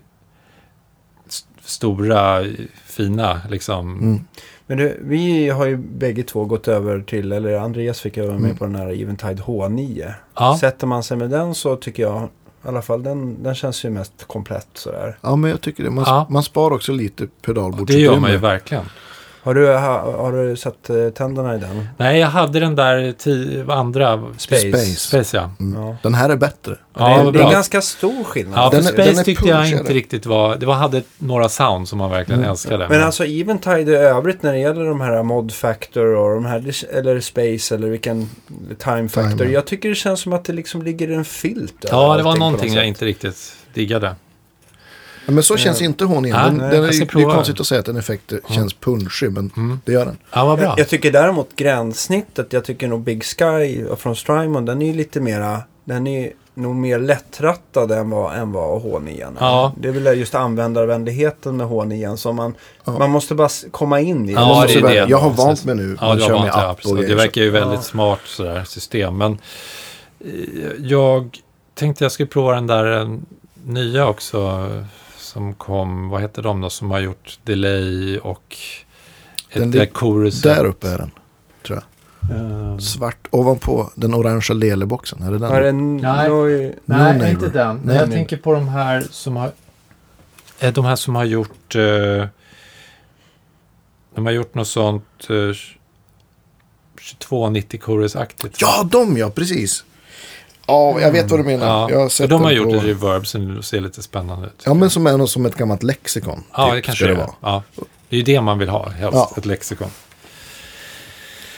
[1.28, 2.44] st- stora,
[2.84, 3.98] fina, liksom.
[3.98, 4.20] Mm.
[4.66, 8.44] Men du, vi har ju bägge två gått över till, eller Andreas fick över med
[8.44, 8.56] Mm.
[8.56, 10.12] på den här Eventide H9.
[10.34, 10.58] Ja.
[10.60, 12.28] Sätter man sig med den så tycker jag,
[12.66, 15.18] i alla fall den, den känns ju mest komplett sådär.
[15.20, 15.90] Ja, men jag tycker det.
[15.90, 16.26] Man, Ja.
[16.30, 18.02] man spar också lite Det pedalbordsutrymme.
[18.04, 18.84] gör man ju verkligen.
[19.46, 21.88] Har du, ha, har du satt eh, tänderna i den?
[21.96, 23.14] Nej, jag hade den där
[23.72, 24.22] andra...
[24.36, 24.68] Space.
[24.68, 24.86] Space.
[24.86, 25.50] Space, ja.
[25.60, 25.82] Mm.
[25.82, 25.96] Ja.
[26.02, 26.76] Den här är bättre.
[26.98, 28.58] Ja, det, är, det är ganska stor skillnad.
[28.58, 30.56] Ja, för Den är- Space den är tyckte jag inte riktigt var...
[30.56, 32.50] Det var, hade några sound som man verkligen Mm.
[32.50, 32.86] älskade.
[32.88, 36.58] Men alltså Eventide i övrigt när det gäller de här Mod Factor och de här,
[36.98, 38.30] eller Space eller vilken
[38.78, 39.38] Time Factor.
[39.38, 39.50] Time.
[39.52, 42.68] Jag tycker det känns som att det liksom ligger en filt Ja, det var någonting
[42.68, 44.14] något jag inte riktigt diggade.
[45.26, 45.86] Ja, men så känns Ja.
[45.86, 46.38] inte hon igen.
[46.44, 49.50] Den, den är, jag det är konstigt att säga att en effekt känns punchig, men
[49.56, 49.80] Mm.
[49.84, 50.16] det gör den.
[50.32, 50.66] Ja, vad bra.
[50.68, 54.92] Jag, jag tycker däremot gränssnittet, jag tycker nog Big Sky från Strymon, den är ju
[54.92, 59.28] lite mera, den är nog mer lättrattad än vad, än vad H9 är.
[59.40, 59.72] Ja.
[59.80, 62.54] Det är väl just användarvänligheten med H9 som man,
[62.84, 64.32] man måste bara komma in i.
[64.32, 65.04] Ja, jag, det välja.
[65.04, 65.10] det.
[65.10, 65.96] jag har vant mig nu.
[66.00, 66.52] Ja, det med vanligt,
[66.84, 66.92] ja.
[67.08, 67.52] Det verkar ju Ja.
[67.52, 69.16] väldigt smart sådär system.
[69.18, 69.38] Men
[70.20, 70.28] eh,
[70.78, 71.38] jag
[71.74, 73.08] tänkte jag skulle prova den där eh,
[73.64, 74.68] nya också.
[75.36, 78.56] Eh, Som kom, vad heter de då, som har gjort delay och
[79.52, 79.80] Den ett lig-
[80.42, 81.10] där uppe är den,
[81.66, 81.84] tror jag.
[82.36, 85.22] Eh, Svart ovanpå den orangea leleboxen.
[85.22, 85.52] Är det den?
[85.52, 86.28] Är det Nej.
[86.28, 86.46] No
[86.84, 87.28] Nej, Neighbor.
[87.28, 87.80] inte den.
[87.84, 88.16] Nej, jag nej.
[88.18, 89.52] tänker på de här som har...
[90.60, 91.74] eh, De här som har gjort...
[91.74, 92.26] eh,
[94.14, 95.26] de har gjort något sånt...
[95.30, 95.54] Uh,
[97.18, 98.56] 2290 chorus-aktigt.
[98.60, 99.84] Ja, de ja, precis.
[100.66, 101.66] Ja, jag vet vad du menar.
[101.66, 102.74] Ja, Jag har sett de har den gjort på...
[102.74, 104.62] en reverb som ser lite spännande ut.
[104.66, 106.44] Ja, men som är något som ett gammalt lexikon.
[106.56, 107.28] Ja, typ, det kanske det det är.
[107.40, 107.62] Ja.
[108.08, 109.14] Det är ju det man vill ha, helst.
[109.14, 109.32] Ja.
[109.36, 109.88] Ett lexikon.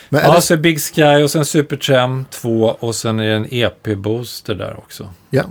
[0.09, 0.41] Men Ja, det...
[0.43, 5.11] så Big Sky och sen Supertram 2 och sen är det en EP-booster där också.
[5.31, 5.43] Ja,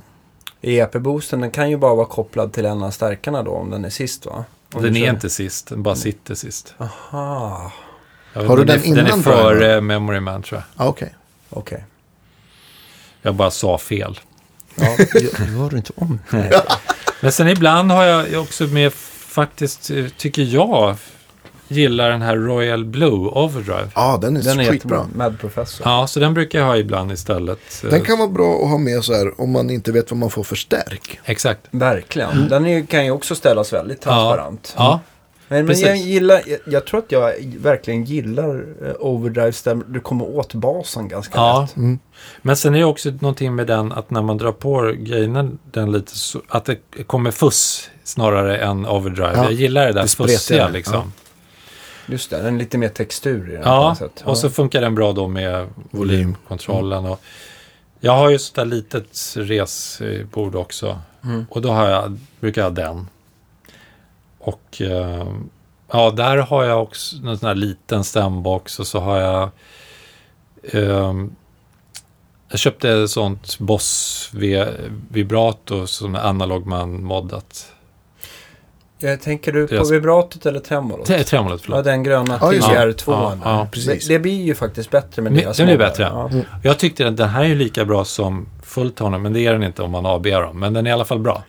[0.61, 3.89] EP-boosten, den kan ju bara vara kopplad till en av stärkarna då, om den är
[3.89, 4.45] sist va?
[4.73, 6.73] Om den är kör- inte sist, den bara sitter sist.
[6.77, 7.71] Aha,
[8.33, 9.81] vet Har du inte, den är- Den är innan före Driver?
[9.81, 10.85] Memory Man tror jag.
[10.85, 11.15] ah, okej.
[11.49, 11.85] okej.
[13.27, 14.19] Jag bara sa fel.
[14.75, 14.85] Ja,
[15.57, 16.19] gör du inte om?
[17.21, 20.95] Men sen ibland har jag också med, faktiskt, eh, tycker jag,
[21.67, 23.89] gillar den här Royal Blue Overdrive.
[23.95, 24.97] Ja, den är, Den är skitbra.
[24.97, 25.07] jättebra.
[25.29, 25.87] Mad Professor.
[25.87, 27.59] Ja, så den brukar jag ha ibland istället.
[27.81, 30.29] Den kan vara bra att ha med så här om man inte vet vad man
[30.29, 31.19] får för stärk.
[31.25, 31.61] Exakt.
[31.71, 32.47] Verkligen.
[32.49, 34.73] Den är, kan ju också ställas väldigt transparent.
[34.77, 34.99] Ja,
[35.47, 39.99] Men, men jag gillar, jag, jag tror att jag verkligen gillar eh, overdrives där du
[39.99, 41.61] kommer åt basen ganska ja.
[41.61, 41.75] lätt.
[41.77, 41.99] Mm.
[42.41, 45.91] Men sen är det också någonting med den att när man drar på grejerna den
[45.91, 49.33] lite så, att det kommer fuss snarare än overdrive.
[49.35, 51.13] Ja, Jag gillar det där det fussiga liksom.
[52.05, 54.23] Just det, den är lite mer textur i den Ja, sätt.
[54.25, 57.05] och så funkar den bra då med volymkontrollen.
[57.05, 57.21] Och
[57.99, 60.99] jag har ju sådär litet resbord också.
[61.23, 61.45] Mm.
[61.49, 63.07] Och då har jag, brukar jag ha den.
[64.47, 65.27] Och eh,
[65.91, 69.49] ja, där har jag också en sån här liten stämbox och så har jag
[70.73, 71.35] ehm,
[72.49, 74.65] jag köpte ett sånt Boss vi-
[75.11, 77.71] vibrato som är analogman moddat.
[78.99, 81.05] Jag tänker du på Deras- vibratot eller tremolot?
[81.07, 81.83] Tre- Tremolot, Ja, förlåt.
[81.85, 82.59] den gröna Ja, det.
[82.59, 83.03] TR2.
[83.11, 84.07] Ja, ja, precis.
[84.07, 85.89] Det, det blir ju faktiskt bättre med Men- deras den blir moddar.
[85.89, 86.29] bättre, Ja.
[86.29, 86.45] Mm.
[86.63, 89.63] Jag tyckte att den här är ju lika bra som fulltoner, men det är den
[89.63, 90.59] inte om man ABR dem.
[90.59, 91.43] Men den är i alla fall bra.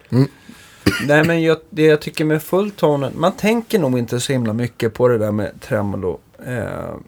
[1.06, 4.94] Nej, men jag, det jag tycker med fulltonen, man tänker nog inte så himla mycket
[4.94, 6.18] på det där med tremolo.
[6.46, 6.62] Eh,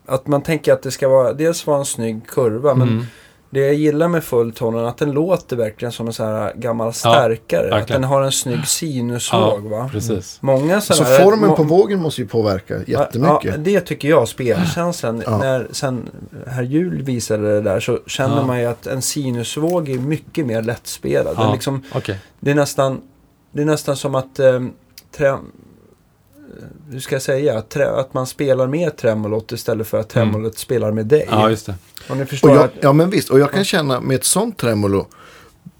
[0.06, 3.04] att man tänker att det ska vara, dels vara en snygg kurva, men Mm.
[3.52, 7.66] Det jag gillar med fulltonen att den låter verkligen som en sån här gammal stärkare.
[7.66, 8.00] att verkligen.
[8.02, 9.88] den har en snygg sinusvåg va?
[9.92, 10.38] precis.
[10.42, 13.44] Många Så sådana här- formen må- på vågen måste ju påverka jättemycket.
[13.44, 15.22] Ja, det tycker jag, spelkänslan.
[15.26, 15.38] Ja.
[15.38, 16.08] När sen
[16.46, 18.46] herr Jul visade det där så känner Ja.
[18.46, 21.36] man ju att en sinusvåg är mycket mer lättspelad.
[21.36, 21.52] Den Ja.
[21.52, 22.18] liksom, Okej.
[22.40, 23.00] det, är nästan,
[23.52, 24.60] det är nästan som att eh,
[25.16, 25.38] trä,
[26.90, 27.62] hur ska jag säga?
[27.62, 31.26] Trä, att man spelar med tremolot istället för att tremolot spelar med dig.
[31.30, 31.74] Ja, just det.
[32.08, 34.24] Om ni förstår Och jag, att, ja men visst, och jag kan känna med ett
[34.24, 35.06] sånt tremolo,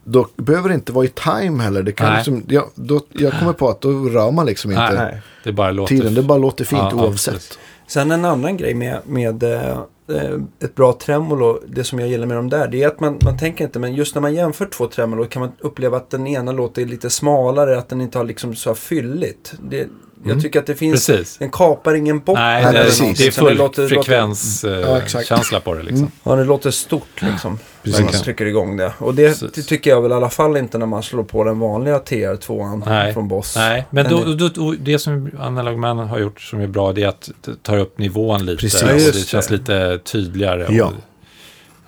[0.05, 1.82] då behöver det inte vara i time heller.
[1.82, 2.16] Det kan Nej.
[2.16, 4.94] liksom, jag, då, jag kommer på att då rör man liksom inte Nej.
[4.94, 5.22] nej.
[5.44, 5.97] Det bara låter...
[5.97, 6.14] tiden.
[6.14, 7.34] Det bara låter fint Ja, oavsett.
[7.34, 7.59] absolut.
[7.86, 9.80] Sen en annan grej med, med eh,
[10.11, 13.19] Eh, ett bra tremolo, det som jag gillar med dem där, det är att man,
[13.24, 16.27] man tänker inte, men just när man jämför två tremolo kan man uppleva att den
[16.27, 19.55] ena låter lite smalare, att den inte har liksom så här fylligt.
[19.70, 19.89] Det,
[20.24, 21.38] jag tycker att det finns, Precis.
[21.38, 22.42] den kapar ingen botten.
[22.42, 23.18] Nej, Nej, det, precis.
[23.18, 24.98] det är utan det full låter- Ja, frekvenskänsla
[25.38, 25.64] exakt.
[25.64, 26.10] på det liksom.
[26.22, 27.59] Ja, det låter stort liksom.
[27.82, 28.92] När man trycker igång det.
[28.98, 31.59] Och det, det tycker jag väl i alla fall inte när man slår på den
[31.59, 33.12] vanliga TR2an Nej.
[33.14, 33.56] från Boss.
[33.56, 37.02] Nej, men då, då, då, det som Analog Man har gjort som är bra det
[37.02, 37.30] är att
[37.62, 38.60] tar upp nivån lite.
[38.60, 38.82] Precis.
[38.82, 39.55] och Ja, det känns det.
[39.55, 40.66] lite tydligare.
[40.70, 40.84] Ja.
[40.84, 40.92] Och,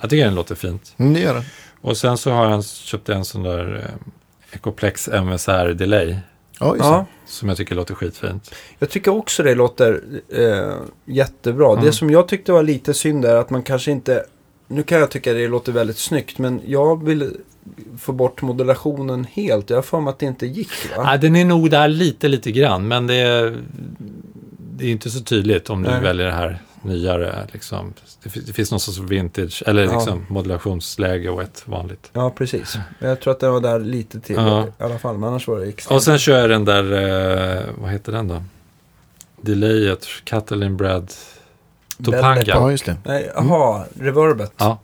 [0.00, 0.94] jag tycker den låter fint.
[0.98, 1.44] Mm, det gör det.
[1.80, 6.16] Och sen så har jag köpt en sån där eh, Ecoplex MSR Delay.
[6.62, 8.54] Ja, just Ja, Som jag tycker låter skitfint.
[8.78, 10.74] jag tycker också det låter eh,
[11.04, 11.72] jättebra.
[11.72, 11.84] Mm.
[11.84, 14.24] Det som jag tyckte var lite synd är att man kanske inte...
[14.68, 17.30] Nu kan jag tycka det låter väldigt snyggt, men jag vill
[17.98, 19.70] få bort modulationen helt.
[19.70, 21.02] Jag har för mig att det inte gick va?
[21.12, 22.88] Ja, den är nog där lite, lite grann.
[22.88, 23.56] Men det är,
[24.76, 26.00] det är inte så tydligt om du Nej.
[26.02, 27.46] väljer det här nyare.
[27.52, 27.92] Liksom.
[28.22, 29.92] Det, finns, det finns någon sorts vintage, eller Ja.
[29.96, 32.10] liksom modulationsläge och ett vanligt.
[32.12, 32.76] Ja, precis.
[32.98, 34.66] Jag tror att det var där lite till Ja.
[34.66, 35.18] i alla fall.
[35.18, 35.96] Men annars var det extremt.
[35.96, 38.42] Och sen kör jag den där, eh, vad heter den då?
[39.40, 41.12] Delayet, Catalin Bread,
[42.04, 42.42] Topanga.
[42.46, 42.96] Ja, just det.
[43.04, 44.52] Nej, Jaha, reverbet.
[44.56, 44.78] Ja,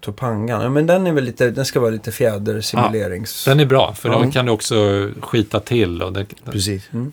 [0.00, 0.62] Topangan.
[0.62, 3.44] Ja, men den är väl lite, den ska vara lite fjädersimulerings...
[3.44, 4.18] den är bra, för Ja.
[4.18, 6.02] den kan du också skita till.
[6.02, 6.88] Och den, Precis.
[6.92, 7.12] Mm.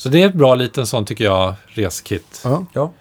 [0.00, 2.40] Så det är ett bra liten sån, tycker jag, reskit.
[2.44, 2.66] Ja.
[2.72, 2.92] Ja.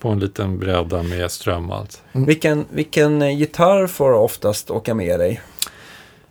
[0.00, 2.02] På en liten bräda med ström och allt.
[2.12, 5.40] Vilken, vilken eh, gitarr får oftast åka med dig?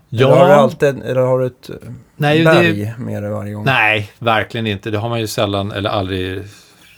[0.09, 1.75] Ja, Eller har du, alltid, eller har du ett eh,
[2.15, 3.65] nej, berg det, med dig varje gång?
[3.65, 4.91] nej, verkligen inte.
[4.91, 6.43] Det har man ju sällan, eller aldrig,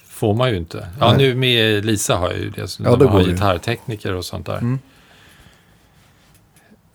[0.06, 0.88] får man ju inte.
[1.00, 1.18] Ja, Nej.
[1.18, 2.68] nu med Lisa har jag ju det.
[2.68, 4.58] Så Ja, då man har det gitarrtekniker och sånt där.
[4.58, 4.80] Mm.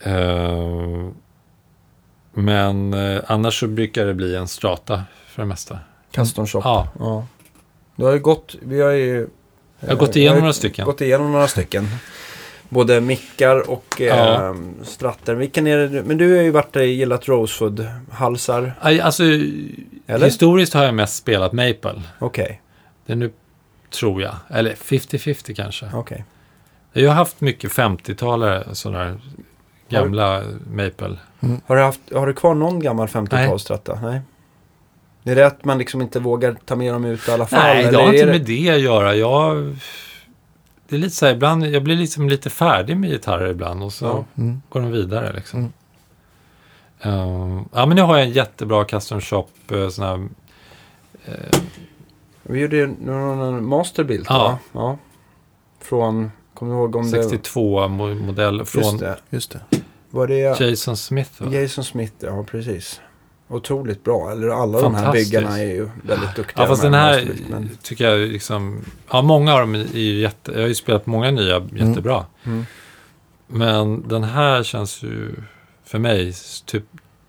[0.00, 1.10] Eh,
[2.32, 5.78] men eh, annars så brukar det bli en strata för det mesta.
[6.16, 6.60] Custom shop?
[6.64, 7.26] Ja, Ja.
[7.96, 9.28] Du har ju gått, vi har ju...
[9.80, 10.84] jag har gått igenom eh, några stycken.
[10.84, 11.86] Gått igenom några stycken.
[12.68, 14.54] Både mickar och eh, Ja.
[14.84, 15.34] stratter.
[15.34, 18.72] Vilken är det du- Men du har ju varit gillat Rosewood-halsar.
[18.80, 19.22] Alltså,
[20.06, 20.24] Eller?
[20.24, 22.02] historiskt har jag mest spelat Maple.
[22.18, 22.60] Okej,
[23.06, 23.32] Det är nu,
[23.90, 24.34] tror jag.
[24.50, 25.90] Eller 50-50 kanske.
[25.94, 26.24] okej.
[26.92, 29.20] Jag har haft mycket 50-talare, sådana här
[29.88, 31.16] gamla Maple.
[31.66, 33.98] Har, du haft, har du kvar någon gammal 50-talsstratta?
[34.02, 34.12] Nej.
[34.12, 34.22] Det
[35.30, 37.60] är det att man liksom inte vågar ta med dem ut i alla fall?
[37.62, 39.14] Nej, det har är inte det- med det att göra.
[39.14, 39.76] Jag,
[40.88, 43.92] det är lite så här, ibland, jag blir liksom lite färdig med gitarrer ibland och
[43.92, 44.24] så Ja.
[44.42, 44.62] Mm.
[44.68, 45.32] går de vidare.
[45.32, 45.58] Liksom.
[45.60, 45.72] Mm.
[47.00, 50.28] Ehm, ja, men nu har jag en jättebra custom shop, uh, sån här,
[51.24, 51.60] eh,
[52.42, 54.58] Vi gjorde ju någon masterbild Ja.
[54.72, 54.98] Ja.
[55.80, 57.22] Från, kommer du ihåg om det...
[57.22, 59.16] 62-modell Just från det.
[59.30, 59.60] Just det.
[60.10, 61.42] Var det Jason Smith.
[61.42, 61.52] Va?
[61.52, 62.12] Jason Smith?
[62.18, 63.00] Ja, precis.
[63.48, 64.30] Otroligt bra.
[64.32, 66.62] Eller alla de här byggarna är ju väldigt duktiga.
[66.62, 68.80] Ja, fast de den här men- tycker jag liksom...
[69.10, 70.52] Ja, många av dem är ju jätte...
[70.52, 72.24] Jag har ju spelat många nya jättebra.
[72.44, 72.66] Mm.
[73.46, 75.34] Men den här känns ju
[75.84, 76.84] för mig typ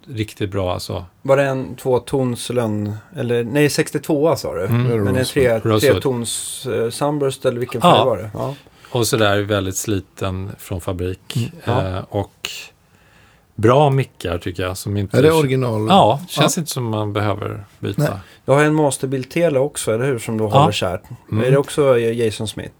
[0.07, 1.06] riktigt bra alltså.
[1.22, 2.95] Var det en tvåtons lön...
[3.15, 4.65] Eller nej, 62 sa du?
[4.65, 5.03] Mm.
[5.03, 7.95] Men en tre, tretons uh, Sunburst eller vilken Ja.
[7.95, 8.30] färg var det?
[8.34, 8.56] Ja.
[8.91, 11.35] Och så där väldigt sliten från fabrik.
[11.35, 11.98] Mm, ja.
[11.98, 12.49] Eh, och
[13.58, 14.78] bra mickar tycker jag.
[14.78, 15.88] Som inte Är det original?
[15.90, 18.02] Ja, känns inte som man behöver byta.
[18.02, 18.12] Nej.
[18.46, 20.20] Du har en masterbild Tele också, eller hur?
[20.20, 20.50] Som du Ja.
[20.50, 21.02] håller kärt.
[21.32, 21.44] Mm.
[21.46, 22.74] Är det också Jason Smith?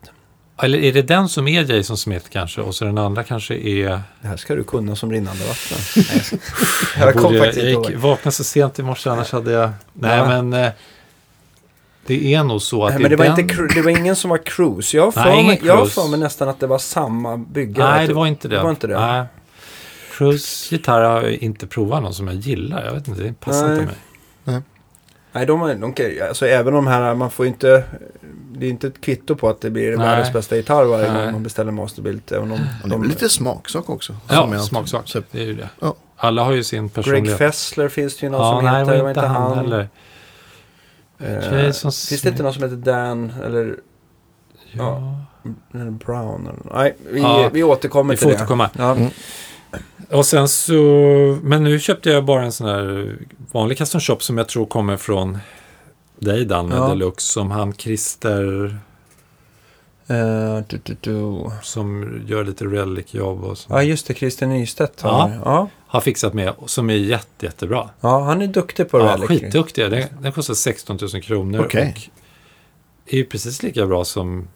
[0.62, 2.62] Eller är det den som är Jason Smith kanske?
[2.62, 4.02] Och så den andra kanske är...
[4.22, 5.78] Det här ska du kunna som rinnande vatten.
[6.98, 9.70] Nej, jag borde, jag gick, vaknade så sent i morse, annars hade jag...
[9.94, 10.28] Nej, Ja.
[10.28, 10.54] men...
[10.54, 10.72] Eh,
[12.06, 13.40] det är nog så att Nej, men det var, den...
[13.40, 14.98] inte, det var ingen som var cruise.
[14.98, 17.96] Jag har för, mig, nästan att det var samma byggare.
[17.96, 18.56] Nej, det var inte det.
[18.56, 19.00] Det var inte det.
[19.00, 19.26] Nej.
[20.18, 22.86] Cruise gitarr har jag inte provat någon som jag gillar.
[22.86, 23.80] Jag vet inte, det passar Nej.
[23.80, 23.86] inte
[24.46, 24.62] mig.
[25.32, 27.84] Nej, de, är- de, kan- alltså även de här, man får ju inte...
[28.52, 29.98] Det är inte ett kvitto på att det blir Nej.
[30.08, 31.24] världens bästa gitarr varje Nej.
[31.24, 32.22] gång man beställer masterbild.
[32.32, 34.16] Även om Det är lite smaksak också.
[34.30, 35.08] Ja, smaksak.
[35.08, 35.70] Så, Det är ju det.
[35.80, 35.96] Ja.
[36.16, 37.38] Alla har ju sin Greg personlighet.
[37.38, 39.02] Fessler finns det ju någon ja, som nej, heter.
[39.02, 39.90] var inte han, heller.
[41.20, 43.76] Eh, Jason finns det inte någon som heter Dan eller...
[44.72, 45.14] Ja.
[45.72, 45.80] Ja.
[45.80, 46.48] Brown.
[46.48, 48.36] Eller, nej, vi, Ja, vi återkommer Vi till får det.
[48.36, 48.70] återkomma.
[48.78, 48.92] Ja.
[48.92, 49.10] Mm.
[50.12, 50.74] Och sen så,
[51.44, 53.16] men nu köpte jag bara en sån här
[53.52, 55.38] vanlig custom shop som jag tror kommer från
[56.20, 56.88] dig Dan med Ja.
[56.90, 57.28] Deluxe.
[57.34, 58.78] Som han Christer
[60.10, 61.50] Eh, du, du, du.
[61.64, 63.68] som gör lite relic-jobb och så.
[63.74, 64.14] Ja, just det.
[64.14, 65.00] Christer Nystedt.
[65.04, 65.10] Ja.
[65.10, 65.70] har- Ja.
[65.88, 67.90] har fixat med som är jätte, jättebra.
[68.02, 69.28] ja, han är duktig på Ja, rally.
[69.28, 69.90] skitduktiga.
[69.90, 71.66] Den, den kostar 16 000 kronor.
[71.66, 71.96] Okej.
[71.98, 74.48] Och är ju precis lika bra som...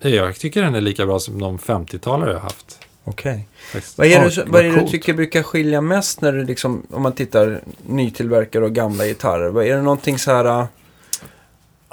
[0.00, 2.78] Jag tycker den är lika bra som de 50-talare jag har haft.
[3.04, 3.48] Okej.
[3.72, 3.98] Faktiskt.
[3.98, 6.82] Vad är, Ja, det, vad är det du tycker brukar skilja mest när du liksom,
[6.90, 9.48] om man tittar nytillverkare och gamla gitarrer?
[9.50, 10.44] Vad Är det någonting så här...
[10.60, 10.64] äh,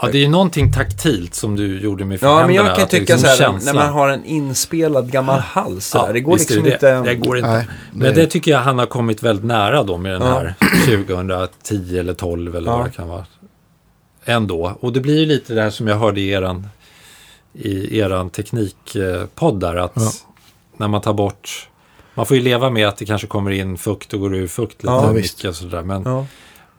[0.02, 2.90] Ja, det är ju någonting taktilt som du gjorde med Ja, men jag kan att
[2.90, 6.20] det tycka liksom så här, när man har en inspelad gammal hals så här, Det
[6.20, 6.74] går liksom det.
[6.74, 7.02] inte...
[7.02, 7.50] Det går inte.
[7.52, 10.40] Nej, Men det tycker jag han har kommit väldigt nära då med den Ja.
[10.40, 10.56] här
[11.06, 12.78] 2010 eller 12 eller Ja.
[12.78, 13.26] vad det kan vara.
[14.26, 14.78] Ändå.
[14.80, 16.68] Och det blir ju lite det här som jag hörde i eran,
[17.54, 19.76] i eran teknikpodd där.
[19.76, 20.12] Att Ja.
[20.80, 21.70] När man tar bort...
[22.14, 24.84] Man får ju leva med att det kanske kommer in fukt och går ur fukt
[24.84, 24.88] lite.
[24.94, 25.82] Ja, mycket och sådär.
[25.84, 26.26] Men, Ja.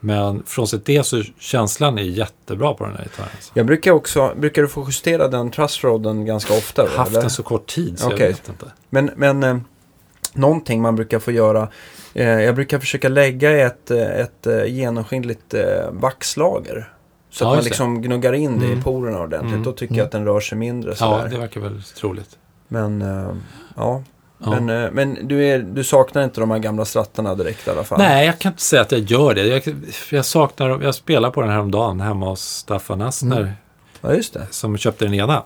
[0.01, 3.29] men frånsett det så känslan är jättebra på den här gitarren.
[3.35, 3.53] Alltså.
[3.55, 6.83] Jag brukar också, brukar du få justera den trussroden ganska ofta?
[6.83, 7.21] Jag har haft eller?
[7.21, 8.19] den så kort tid så Okej.
[8.21, 8.67] jag vet inte.
[8.91, 9.57] Men, men eh,
[10.33, 11.69] någonting man brukar få göra.
[12.15, 16.93] Eh, jag brukar försöka lägga ett, eh, ett eh, genomskinligt eh, vaxlager.
[17.31, 17.71] Så Ja, att man just det.
[17.71, 18.83] liksom gnuggar in det i Mm.
[18.83, 19.53] porerna ordentligt.
[19.53, 19.63] Mm.
[19.65, 19.99] Då tycker Mm.
[19.99, 21.29] jag att den rör sig mindre Ja, sådär.
[21.29, 22.37] det verkar väl troligt.
[22.73, 23.35] Men eh,
[23.77, 24.03] ja.
[24.45, 24.51] Ja.
[24.61, 27.85] Men, eh, men du, är, du saknar inte de här gamla strattarna direkt i alla
[27.85, 27.99] fall?
[27.99, 29.47] Nej, jag kan inte säga att jag gör det.
[29.47, 29.63] Jag,
[30.11, 30.83] jag saknar dem.
[30.83, 33.41] Jag spelade på den här om dagen hemma hos Staffan Astner.
[33.41, 33.53] Mm.
[34.01, 34.47] Ja, just det.
[34.51, 35.43] Som köpte den ena.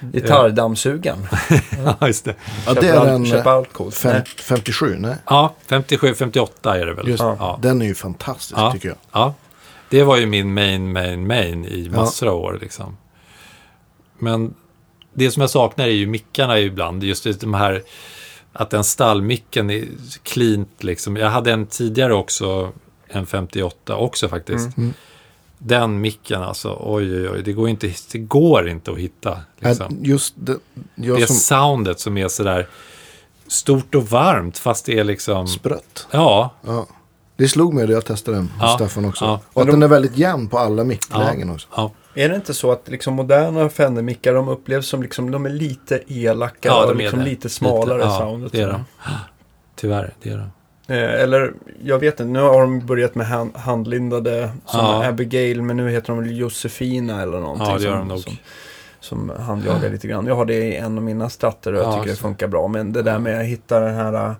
[0.00, 1.26] Gitarrdammsugaren.
[2.00, 2.34] Ja, just det.
[2.66, 3.94] Ja, det är den eh, allt coolt.
[3.94, 4.24] fem, Nej.
[4.38, 5.16] 57, nej.
[5.26, 7.08] Ja, 57, 58 är det väl.
[7.08, 7.36] Just, Ja.
[7.38, 7.58] Ja.
[7.62, 8.72] Den är ju fantastisk Ja.
[8.72, 8.96] tycker jag.
[9.12, 9.34] ja.
[9.90, 12.58] Det var ju min main, main, main i massor av år.
[12.60, 12.96] Liksom.
[14.18, 14.54] Men
[15.14, 17.04] det som jag saknar är ju mickarna ibland.
[17.04, 17.82] Just de här,
[18.52, 19.84] att den stallmicken är
[20.22, 21.16] cleant liksom.
[21.16, 22.72] Jag hade en tidigare också,
[23.08, 24.76] en 58 också faktiskt.
[24.76, 24.94] Mm.
[25.58, 29.38] Den micken alltså, oj oj oj, det går inte, det går inte att hitta.
[29.58, 29.98] Liksom.
[30.02, 30.58] Just det,
[30.94, 32.68] Det är som soundet som är sådär
[33.46, 35.46] stort och varmt, fast det är liksom...
[35.48, 36.06] sprött.
[36.10, 36.86] Ja, Ja.
[37.36, 39.24] Det slog mig då jag testade den hos Ja, Staffan också.
[39.24, 39.40] ja.
[39.52, 41.68] Och att Men den är väldigt jämn på alla micklägen också.
[42.14, 45.50] Ja, Är det inte så att liksom moderna Fender-mickar de upplevs som liksom, de är
[45.50, 47.24] lite elaka Ja, de och liksom det.
[47.24, 48.52] lite smalare ja, soundet?
[48.52, 48.84] det är de.
[49.76, 50.50] Tyvärr, det är de.
[50.94, 51.52] Eh, eller,
[51.84, 55.06] jag vet inte, nu har de börjat med hand, handlindade som Ja.
[55.08, 57.66] Abigail, men nu heter de väl Josefina eller någonting.
[57.68, 58.18] Ja, det gör som, de nog.
[58.20, 58.36] Som,
[59.00, 60.26] som handjagar lite grann.
[60.26, 62.22] Jag har det i en av mina stratter och jag Ja, tycker det så.
[62.22, 62.68] funkar bra.
[62.68, 64.34] Men det där med att hitta den här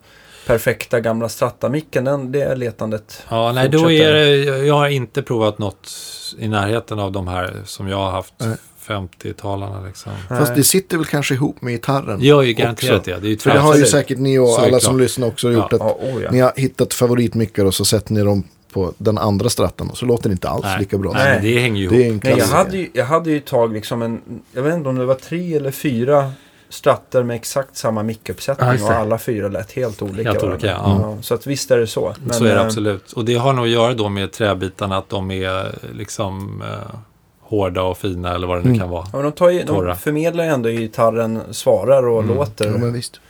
[0.48, 3.22] perfekta gamla strattamicken, den, det är letandet.
[3.30, 4.14] Ja, nej, då Fortsätter.
[4.14, 5.90] är det, jag har inte provat något
[6.38, 8.56] i närheten av de här som jag har haft, Nej.
[8.86, 10.12] 50-talarna liksom.
[10.28, 12.20] Fast det sitter väl kanske ihop med gitarren.
[12.20, 13.10] Det gör ju garanterat också.
[13.10, 13.20] det.
[13.20, 15.66] Det är ju För det har ju säkert ni och alla som lyssnar också gjort.
[15.70, 15.76] Ja.
[15.76, 16.30] Att Ja, oh ja.
[16.30, 20.06] Ni har hittat favoritmickar och så sätter ni dem på den andra strattan och så
[20.06, 20.78] låter det inte alls Nej.
[20.78, 21.12] lika bra.
[21.12, 22.24] Nej, det hänger ju Det är ihop.
[22.24, 24.20] en Nej, jag hade, ju, jag hade ju ett tag liksom en,
[24.52, 26.32] jag vet inte om det var tre eller fyra
[26.68, 30.30] stratter med exakt samma mickuppsättning Ja, och alla fyra lät helt olika.
[30.30, 31.16] Helt olika, ja.
[31.20, 32.14] Så att visst är det så.
[32.24, 33.12] Men, så är det eh, absolut.
[33.12, 36.96] Och det har nog att göra då med träbitarna, att de är liksom eh,
[37.40, 38.78] hårda och fina eller vad det nu Mm.
[38.80, 39.02] kan vara.
[39.12, 42.36] Ja, men de, tar ju, de förmedlar ju ändå i gitarren, svarar och Mm.
[42.36, 42.66] låter.
[42.70, 43.20] Ja, men visst.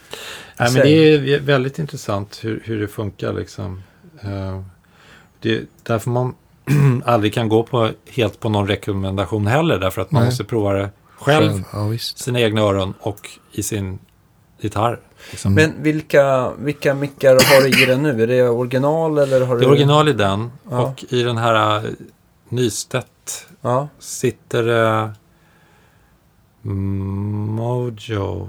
[0.60, 0.90] Nej, men det
[1.35, 3.82] är väldigt intressant hur, hur det funkar liksom.
[4.20, 4.60] Eh,
[5.40, 6.35] Det är därför man
[7.05, 9.78] aldrig kan gå på, helt på någon rekommendation heller.
[9.78, 10.31] Därför att man Nej.
[10.31, 13.99] måste prova det själv, Ja, sina egna öron och i sin
[14.61, 15.01] gitarr.
[15.31, 15.55] Liksom.
[15.55, 18.23] Men vilka, vilka mickar har du i den nu?
[18.23, 19.66] Är det original eller har det du...
[19.66, 20.78] är original i den Ja.
[20.81, 21.90] och i den här uh,
[22.49, 25.12] Nystedt Ja, sitter det
[26.62, 28.49] Mojo.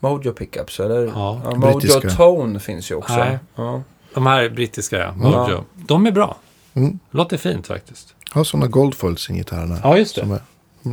[0.00, 1.06] Mojo Pickups eller?
[1.06, 2.10] Ja, Ja, Mojo brittiska.
[2.10, 3.16] Tone finns ju också.
[3.16, 3.38] Nej.
[3.54, 3.82] Ja.
[4.14, 5.64] de här brittiska ja, Mojo.
[5.74, 6.36] De är bra.
[6.74, 6.98] Mm.
[7.10, 8.14] Låter fint faktiskt.
[8.30, 9.78] Har sådana goldfoils i gitarrerna.
[9.82, 10.40] Ja, just Som är, mm,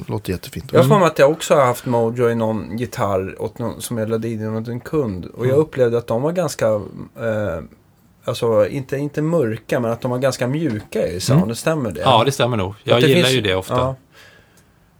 [0.07, 0.73] låter jättefint.
[0.73, 3.81] Jag har för mig att jag också har haft Mojo i någon gitarr åt någon,
[3.81, 5.25] som jag lade in åt en kund.
[5.25, 5.59] Och jag Mm.
[5.61, 7.59] upplevde att de var ganska, eh,
[8.25, 11.43] alltså inte, inte mörka, men att de var ganska mjuka i sound.
[11.43, 11.55] Mm.
[11.55, 12.01] Stämmer det?
[12.01, 12.73] Ja, det stämmer nog.
[12.83, 13.75] Jag gillar finns- ju det ofta.
[13.75, 13.95] Ja.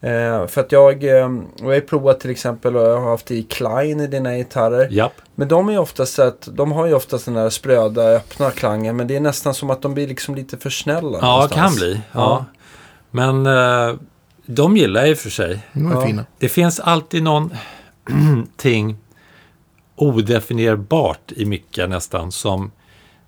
[0.02, 1.26] Eh, för att jag, eh,
[1.64, 4.88] och jag har provat till exempel och jag har haft i Klein i dina gitarrer.
[4.92, 5.14] Japp.
[5.36, 8.96] Men de är oftast så att, de har ju oftast den där spröda, öppna klangen.
[8.96, 11.18] Men det är nästan som att de blir liksom lite för snälla.
[11.22, 11.62] Ja, någonstans.
[11.62, 12.02] kan bli.
[12.12, 12.46] Ja.
[13.12, 13.96] Men eh,
[14.46, 15.60] de gillar jag i och för sig.
[15.74, 16.06] De är Ja.
[16.06, 16.26] fina.
[16.40, 18.98] Det finns alltid någonting
[19.96, 22.32] odefinierbart i mickar nästan.
[22.32, 22.72] Som,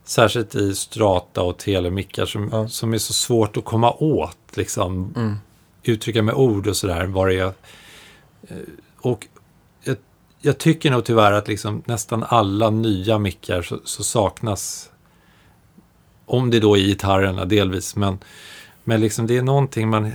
[0.03, 2.67] särskilt i strata och telemickar som, Ja.
[2.67, 4.37] som är så svårt att komma åt.
[4.53, 5.35] Liksom, Mm.
[5.83, 7.05] uttrycka med ord och sådär.
[7.05, 7.51] Vad det är.
[8.97, 9.27] Och
[9.83, 9.97] jag,
[10.41, 14.89] jag tycker nog tyvärr att liksom nästan alla nya mickar så, så saknas,
[16.25, 18.17] om det då är gitarrerna delvis, men,
[18.83, 20.11] men liksom det är någonting man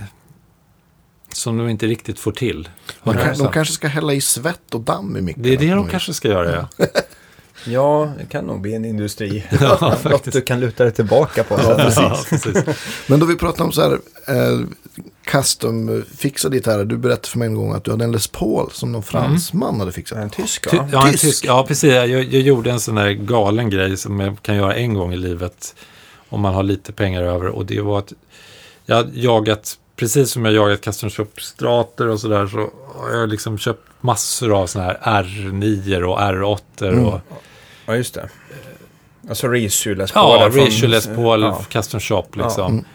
[1.33, 2.69] som de inte riktigt får till.
[3.03, 3.51] De, kan, de 100%.
[3.51, 5.43] kanske ska hälla i svett och damm i mickarna.
[5.43, 6.87] Det är det de kanske ska göra, ja.
[7.65, 9.43] Ja, det kan nog bli en industri.
[9.61, 10.33] Ja, Något faktiskt.
[10.33, 11.59] du kan luta dig tillbaka på.
[11.95, 12.57] ja, precis.
[13.07, 13.91] Men då vi pratar om så här
[14.27, 14.59] eh,
[15.25, 16.85] custom-fixade gitarrer.
[16.85, 19.79] Du berättade för mig en gång att du hade en Les Paul som någon fransman
[19.79, 20.17] hade fixat.
[20.17, 21.45] En tysk Ty, ja, en Tysk.
[21.45, 21.93] Ja, precis.
[21.93, 25.17] Jag, jag gjorde en sån där galen grej som jag kan göra en gång i
[25.17, 25.75] livet
[26.29, 27.47] om man har lite pengar över.
[27.47, 28.13] Och det var att
[28.85, 32.57] jag jagat, precis som jag jagat custom shop strater och sådär, så
[32.95, 37.05] har jag liksom köpt massor av såna här R9 och R8 Mm.
[37.05, 37.19] och
[37.85, 38.29] Ja, just det.
[39.29, 41.61] Alltså reissue Les ja, Pauler från- Reissue Les Paul, Ja.
[41.69, 42.71] custom shop liksom.
[42.71, 42.85] Mm.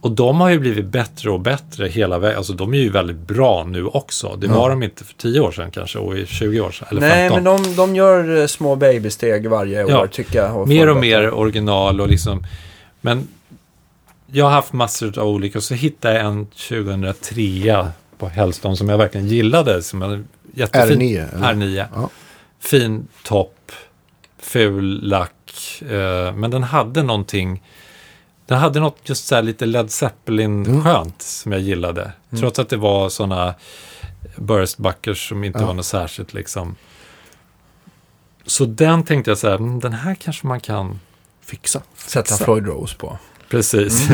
[0.00, 2.36] Och de har ju blivit bättre och bättre hela vägen.
[2.38, 4.36] Alltså de är ju väldigt bra nu också.
[4.36, 6.88] Det var de inte för 10 år sedan kanske och i 20 år sedan.
[6.90, 7.42] Eller Nej, 15.
[7.44, 10.02] men de, de gör eh, små babysteg varje Ja.
[10.02, 10.68] år tycker jag.
[10.68, 12.46] mer och mer original och liksom.
[13.00, 13.28] Men
[14.26, 15.58] jag har haft massor av olika.
[15.58, 17.86] Och så hittade jag en 2003
[18.18, 19.82] på Hellstone som jag verkligen gillade.
[19.82, 21.00] Som en jättefin.
[21.00, 21.52] R9, eller?
[21.54, 21.86] R9.
[21.94, 22.08] Ja.
[22.60, 23.72] Fin topp.
[24.38, 25.82] Ful lack.
[25.82, 27.62] Eh, men den hade någonting.
[28.46, 32.12] Den hade något just så här lite Led Zeppelin-skönt som jag gillade.
[32.40, 33.54] Trots att det var sådana
[34.36, 35.66] burstbuckers som inte Ja.
[35.66, 36.76] var något särskilt liksom.
[38.46, 41.00] Så den tänkte jag så här, "Mm, den här kanske man kan
[41.40, 41.82] Fixa.
[41.96, 43.18] Sätta Floyd Rose på.
[43.56, 44.08] Precis.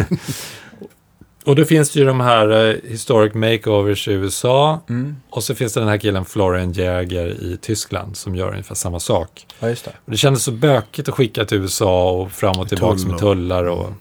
[1.45, 4.81] och då finns det ju de här eh, Historic Makeovers i USA.
[4.89, 5.17] Mm.
[5.31, 9.01] Och så finns det den här killen Florian Jäger i Tyskland som gör ungefär samma
[9.01, 9.47] sak.
[9.61, 9.93] Ja, just det.
[10.05, 13.19] Och det kändes så bökigt att skicka till USA och fram och tillbaka Tull med
[13.19, 13.93] tullar och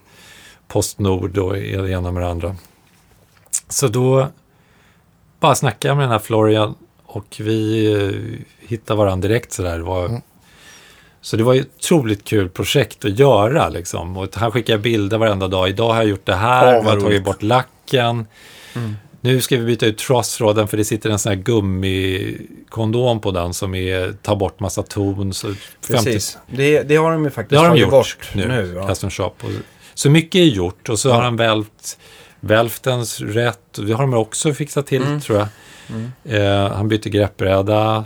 [0.68, 2.56] Postnord och det ena med det andra.
[3.70, 4.28] Så då
[5.40, 6.76] bara snackade jag med den här Florian
[7.06, 9.78] och vi eh, hittade varandra direkt sådär.
[9.78, 10.22] Det var, Mm.
[11.22, 14.18] Så det var ju ett otroligt kul projekt att göra liksom.
[14.18, 15.70] Och han skickar bilder varenda dag.
[15.70, 18.28] Idag har jag gjort det här, Ja, vi vad har tagit bort lacken.
[18.76, 18.96] Mm.
[19.22, 23.54] Nu ska vi byta ut trossråden för det sitter en sån här gummikondom på den
[23.54, 25.34] som är, tar bort massa ton.
[25.34, 26.38] Så 50 Precis.
[26.48, 28.88] Det, det har de ju faktiskt det har de tagit gjort bort nu, nu ja.
[28.88, 29.34] Custom Shop.
[29.42, 29.50] Och,
[29.94, 31.98] så mycket är gjort och så har han välvt,
[32.40, 33.60] välvt ens rätt.
[33.78, 35.22] Det har de också fixat till, Mm.
[35.22, 35.48] tror jag.
[35.90, 36.12] Mm.
[36.24, 38.06] Eh, han bytte greppbräda,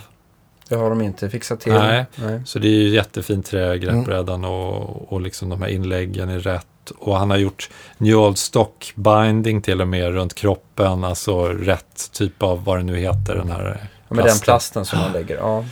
[0.74, 1.74] Det har de inte fixat till.
[1.74, 2.06] Nej.
[2.16, 2.42] Nej.
[2.46, 6.92] så det är ju jättefint trä, greppbrädan och, och liksom de här inläggen är rätt.
[6.98, 12.12] Och han har gjort New Old Stock binding till och med runt kroppen, alltså rätt
[12.12, 15.38] typ av vad det nu heter, den här Ja, med den plasten som man lägger.
[15.38, 15.66] Ja.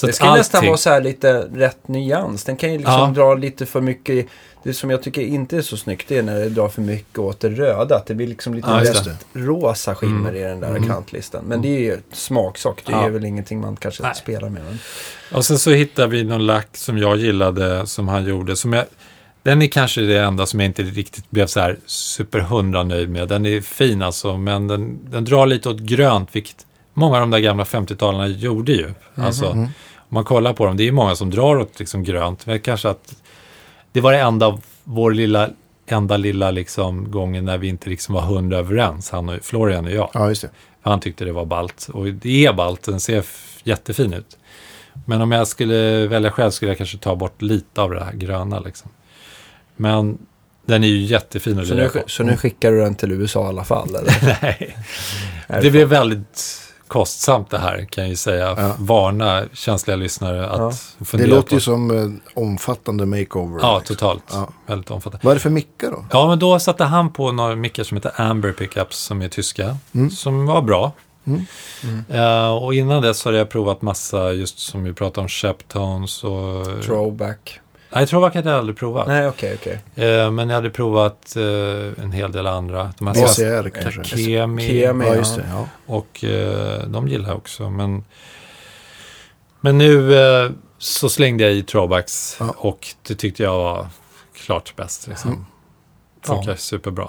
[0.00, 2.44] Så det ska nästan allting- vara så här lite rätt nyans.
[2.44, 3.06] Den kan ju liksom Ja.
[3.14, 4.26] dra lite för mycket.
[4.62, 7.18] Det som jag tycker inte är så snyggt det är när det drar för mycket
[7.18, 7.96] åt det röda.
[7.96, 8.80] Att det blir liksom lite Ja,
[9.34, 9.40] det.
[9.40, 10.36] rosa skimmer Mm.
[10.36, 10.86] i den där Mm.
[10.88, 11.44] kantlisten.
[11.44, 12.82] Men det är ju smaksak.
[12.86, 13.04] Det Ja.
[13.06, 14.14] är väl ingenting man kanske Nej.
[14.14, 14.62] spelar med.
[14.64, 14.78] Men...
[15.38, 18.56] Och sen så hittade vi någon lack som jag gillade, som han gjorde.
[18.56, 18.84] Som jag,
[19.42, 23.08] den är kanske det enda som jag inte riktigt blev så här super hundra nöjd
[23.10, 23.28] med.
[23.28, 26.66] Den är fin alltså, men den, den drar lite åt grönt, vilket
[26.98, 28.90] många av de där gamla 50-talarna gjorde ju.
[29.14, 29.64] Alltså, Mm.
[29.96, 32.46] om man kollar på dem, det är många som drar åt liksom grönt.
[32.46, 33.14] Men kanske att
[33.92, 35.50] det var det enda, vår lilla,
[35.86, 39.90] enda lilla liksom gången när vi inte liksom var hundra överens, han och Florian och
[39.92, 40.10] jag.
[40.14, 40.32] Ja,
[40.82, 41.88] han tyckte det var balt.
[41.92, 43.24] Och det är balt, den ser
[43.64, 44.38] jättefin ut.
[45.06, 48.12] Men om jag skulle välja själv skulle jag kanske ta bort lite av det här
[48.12, 48.60] gröna.
[48.60, 48.90] Liksom.
[49.76, 50.18] Men
[50.66, 51.98] den är ju jättefin att Så, nu, på.
[52.06, 53.88] så nu skickar du den till USA i alla fall?
[53.88, 54.38] Eller?
[54.42, 54.76] Nej,
[55.48, 58.54] Nej, det blev väldigt kostsamt det här kan jag ju säga.
[58.58, 58.74] Ja.
[58.78, 60.72] Varna känsliga lyssnare att Ja.
[60.98, 61.54] Det fundera låter på.
[61.54, 63.58] ju som eh, omfattande makeover.
[63.62, 63.96] Ja, liksom.
[63.96, 64.22] totalt.
[64.32, 64.48] Ja.
[64.66, 65.24] Väldigt omfattande.
[65.26, 66.04] Vad är det för mickar då?
[66.10, 69.76] Ja, men då satte han på några mickar som heter Amber Pickups som är tyska.
[69.94, 70.10] Mm.
[70.10, 70.92] Som var bra.
[71.26, 72.04] Mm.
[72.08, 76.66] Eh, och innan dess hade jag provat massa, just som vi pratade om, Sheptones och...
[76.84, 77.60] Throwback?
[77.90, 79.06] Nej, Throwback hade jag aldrig provat.
[79.06, 80.08] Nej, okej, okej.
[80.08, 82.92] Eh, men jag hade provat eh, en hel del andra.
[82.98, 84.04] De här VCR kanske?
[84.04, 85.04] Kemi, Kemi.
[85.06, 85.44] Ja, just det.
[85.50, 85.68] Ja.
[85.86, 87.70] och eh, de gillar jag också.
[87.70, 88.04] Men,
[89.60, 92.54] men nu eh, så slängde jag i Throwbacks Ja.
[92.58, 93.86] och det tyckte jag var
[94.34, 95.06] klart bäst.
[95.08, 95.30] Liksom.
[95.30, 95.44] Mm.
[96.22, 96.56] Funkar Ja.
[96.56, 97.08] superbra.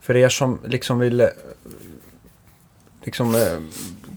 [0.00, 1.26] För er som liksom vill eh,
[3.04, 3.34] liksom,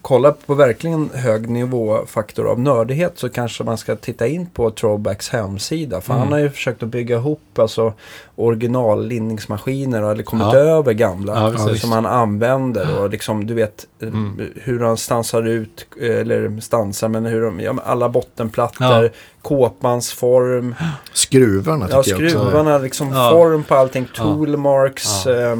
[0.03, 5.29] kolla på verkligen hög nivåfaktor av nördighet så kanske man ska titta in på Throwbacks
[5.29, 6.01] hemsida.
[6.01, 6.23] För Mm.
[6.23, 7.93] han har ju försökt att bygga ihop alltså,
[8.35, 10.55] originallinningsmaskiner eller kommit Ja.
[10.59, 11.81] över gamla Ja, precis.
[11.81, 12.99] som han använder.
[12.99, 14.41] Och liksom, du vet Mm.
[14.55, 19.09] hur han stansar ut, eller stansar, men hur de, ja, alla bottenplattor, Ja.
[19.41, 20.75] kåpans form.
[21.13, 22.39] Skruvarna Ja, tycker jag också.
[22.39, 23.31] skruvarna, liksom Ja.
[23.31, 24.07] form på allting.
[24.17, 24.23] Ja.
[24.23, 25.31] Toolmarks, Ja.
[25.31, 25.51] eh,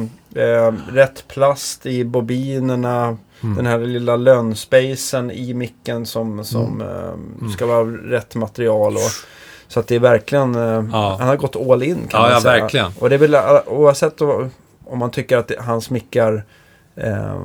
[0.44, 3.16] eh, rätt plast i bobinerna.
[3.42, 3.56] Mm.
[3.56, 8.94] Den här lilla lönspacen i micken som, som eh, ska vara rätt material.
[8.94, 9.00] Och,
[9.68, 11.16] så att det är verkligen, eh, Ja.
[11.18, 12.60] han har gått all in kan Ja, man ja, säga.
[12.62, 12.92] verkligen.
[12.98, 14.50] Och det är väl eh, oavsett om,
[14.98, 16.44] man tycker att det, hans mickar
[16.96, 17.42] eh,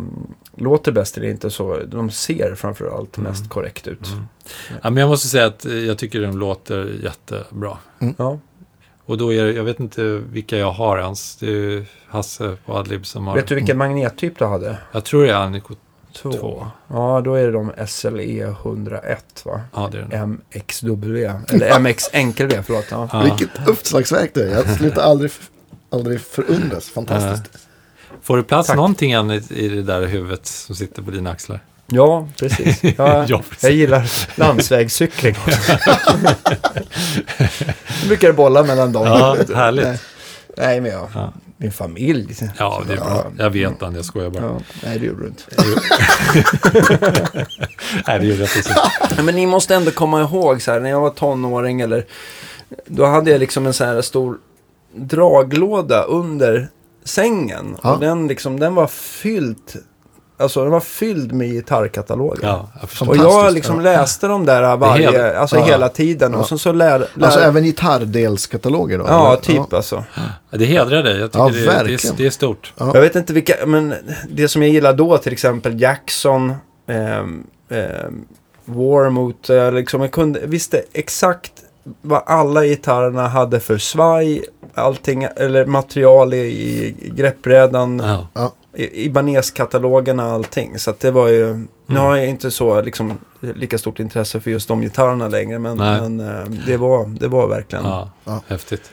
[0.55, 3.31] låter bäst eller inte så de ser framförallt Mm.
[3.31, 4.07] mest korrekt ut.
[4.07, 4.23] Mm.
[4.81, 7.77] Ja, men jag måste säga att eh, jag tycker de låter jättebra.
[8.17, 8.39] Ja.
[9.09, 11.35] Och då är det, jag vet inte vilka jag har ens.
[11.35, 13.35] Det är Hasse på Adlib som har.
[13.35, 14.77] Vet du vilken magnettyp du hade?
[14.91, 15.75] Jag tror det är Aniko.
[16.15, 16.31] Två.
[16.31, 16.67] Två.
[16.87, 19.61] Ja, då är det de SLE 101 va?
[19.73, 20.41] Ja, det är den.
[20.53, 22.85] MXW, eller MX enkel V, förlåt.
[22.91, 23.09] Ja.
[23.13, 23.21] Ja.
[23.23, 24.55] Vilket uppslagsverk det är.
[24.55, 25.31] Jag slutar aldrig,
[25.89, 26.89] aldrig förundras.
[26.89, 27.67] Fantastiskt.
[28.21, 28.75] Får du plats Tack.
[28.75, 31.59] någonting än i, i det där huvudet som sitter på dina axlar?
[31.91, 32.83] Ja, precis.
[32.97, 33.63] Ja, Ja, precis.
[33.63, 35.35] Jag gillar landsvägscykling.
[38.01, 39.05] Jag brukar bolla mellan dem.
[39.07, 39.85] Ja, härligt.
[39.85, 39.99] Nej,
[40.57, 41.33] nej men jag, Ja.
[41.57, 42.35] min familj.
[42.57, 43.25] Ja, det är bra.
[43.37, 44.43] Jag vet den, jag skojar bara.
[44.43, 45.43] Ja, nej, det gjorde du inte.
[48.07, 48.69] Nej, det gjorde jag precis.
[49.15, 52.05] Nej, Men ni måste ändå komma ihåg så här, när jag var tonåring eller
[52.85, 54.37] då hade jag liksom en så här stor
[54.95, 56.67] draglåda under
[57.03, 57.77] sängen.
[57.83, 57.93] Ja.
[57.93, 59.57] Och den liksom, den var fylld,
[60.39, 62.39] alltså den var fylld med gitarrkataloger.
[62.47, 62.69] Ja.
[63.07, 63.81] Och jag liksom ja.
[63.81, 65.63] läste dem där varje, hela- alltså ja.
[65.65, 66.31] hela tiden.
[66.33, 66.39] Ja.
[66.39, 69.05] Och sen så lär, lär Alltså även gitarrdelskataloger då?
[69.07, 69.41] Ja, eller?
[69.41, 70.03] typ alltså.
[70.51, 71.19] Ja, Det hedrar dig.
[71.19, 72.15] Jag tycker Ja, det, det, är, verkligen.
[72.17, 72.73] det är stort.
[72.77, 72.91] Ja.
[72.93, 73.93] Jag vet inte vilka, men
[74.29, 76.53] det som jag gillar då till exempel Jackson,
[78.65, 81.51] Warmouth, eh, liksom jag kunde, visste exakt
[82.01, 84.43] vad alla gitarrerna hade för svaj,
[84.73, 88.01] allting, eller material i, i greppbrädan,
[88.33, 88.51] Ja.
[88.73, 90.79] I Ibanez-katalogerna, allting.
[90.79, 94.51] Så att det var ju, nu har jag inte så liksom lika stort intresse för
[94.51, 98.09] just de gitarrerna längre, men, men eh, det, var, det var verkligen, ja.
[98.23, 98.41] Ja, Ja.
[98.47, 98.91] häftigt.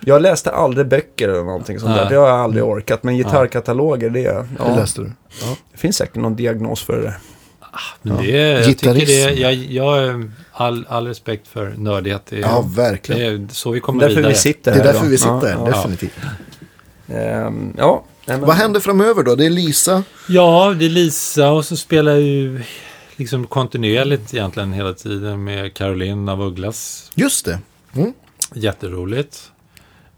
[0.00, 4.10] Jag läste aldrig böcker eller någonting sånt där, det har jag aldrig orkat, men gitarrkataloger,
[4.10, 5.12] det, Det ja, läste du.
[5.72, 7.14] det finns säkert någon diagnos för det.
[8.02, 8.22] Men Ja.
[8.22, 12.22] det är, jag tycker det jag, jag är all, all respekt för nördighet.
[12.28, 13.44] Det är, Ja, det verkligen.
[13.44, 14.32] är så vi kommer Därför vidare.
[14.32, 15.10] vi sitter Det är här därför då.
[15.10, 15.64] vi sitter Ja, här, ja.
[15.76, 16.18] definitivt.
[17.08, 18.04] Ehm, ja.
[18.26, 19.34] Nej, men- Vad händer framöver då?
[19.34, 20.02] Det är Lisa.
[20.28, 22.62] Ja, det är Lisa och så spelar jag ju
[23.16, 27.10] liksom kontinuerligt egentligen hela tiden med Caroline av Ugglas.
[27.14, 27.58] Just det.
[27.94, 28.12] Mm.
[28.54, 29.50] Jätteroligt.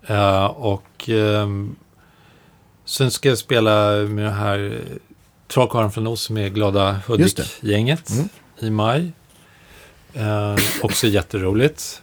[0.07, 1.77] Eh, och ehm,
[2.85, 4.81] sen ska jag spela med det här
[5.49, 7.01] Trollkarlen från Oz med Glada.
[7.07, 8.29] Hudik-gänget Mm.
[8.59, 9.13] i maj.
[10.15, 12.03] Eh, också jätteroligt.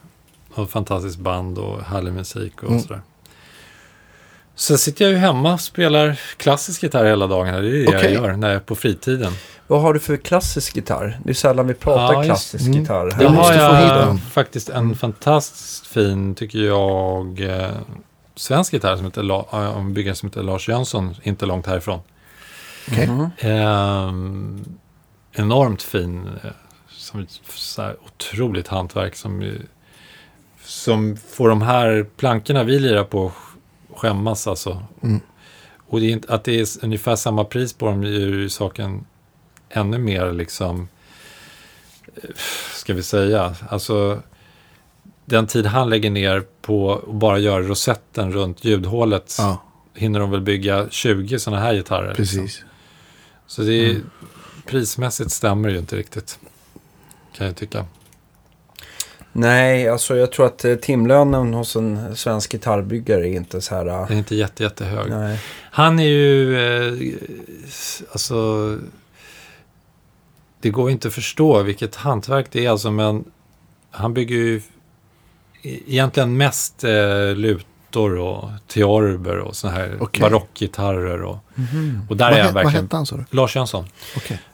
[0.53, 2.81] Och fantastiskt band och härlig musik och Mm.
[2.81, 3.01] sådär.
[4.55, 7.59] Sen sitter jag ju hemma och spelar klassisk gitarr hela dagarna.
[7.59, 8.01] Det är det Okej.
[8.01, 9.33] jag gör när jag är på fritiden.
[9.67, 11.19] Vad har du för klassisk gitarr?
[11.23, 12.79] Det är sällan vi pratar Ja, klassisk Mm.
[12.79, 13.05] gitarr.
[13.11, 17.71] Jag Då har jag faktiskt en fantastiskt fin, tycker jag, eh,
[18.35, 21.99] svensk gitarr som heter, La- eh, en byggare som heter Lars Jönsson, inte långt härifrån.
[22.91, 23.07] Okej.
[23.07, 23.29] Mhm.
[23.37, 24.65] Ehm,
[25.31, 26.49] enormt fin, eh,
[26.89, 29.51] som så här otroligt hantverk som,
[30.65, 33.31] som får de här plankorna vi lirar på
[34.03, 34.83] skämmas alltså.
[35.03, 35.19] Mm.
[35.87, 39.05] Och det inte, att det är ungefär samma pris på dem gör ju saken
[39.69, 40.87] ännu mer liksom,
[42.15, 42.29] eh,
[42.75, 44.21] ska vi säga, alltså
[45.25, 49.63] den tid han lägger ner på att bara göra rosetten runt ljudhålet Ja,
[49.93, 52.15] hinner de väl bygga 20 sådana här gitarrer.
[52.17, 52.39] liksom.
[52.39, 52.63] precis.
[53.47, 54.01] Så det är,
[54.65, 56.39] prismässigt stämmer ju inte riktigt.
[57.37, 57.85] Kan jag tycka.
[59.35, 63.85] Nej, alltså jag tror att eh, timlönen hos en svensk gitarrbyggare är inte så här...
[63.87, 65.09] eh, Den är inte jätte, jättehög.
[65.09, 65.39] Nej.
[65.71, 67.13] Han är ju, eh,
[68.11, 68.35] alltså,
[70.61, 73.23] det går inte att förstå vilket hantverk det är alltså, men
[73.91, 74.61] han bygger ju
[75.63, 76.89] egentligen mest eh,
[77.93, 80.21] lutor och teorber och såna här Okej.
[80.21, 81.21] barockgitarrer.
[81.23, 81.37] Och,
[82.09, 82.83] och där Vad, är han vad verkligen...
[82.85, 83.25] hette han sa du?
[83.29, 83.85] Lars Jönsson.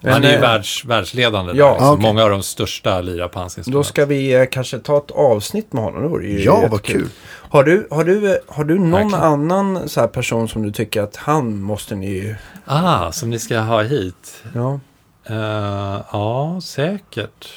[0.01, 1.53] Men, han är ju eh, världs, världsledande.
[1.55, 2.01] ja, där, okej.
[2.01, 3.85] Många av de största lirar på hans instrument.
[3.85, 6.01] Då ska vi eh, kanske ta ett avsnitt med honom.
[6.01, 7.01] Det vore ju Ja, vad jättekul.
[7.01, 7.09] kul.
[7.49, 9.23] Har du, har du, eh, har du någon Verkligen.
[9.23, 12.35] annan så här person som du tycker att han måste ni...
[12.65, 14.43] Ah, som ni ska ha hit?
[14.55, 14.79] Ja.
[15.25, 17.47] Eh, ja, säkert.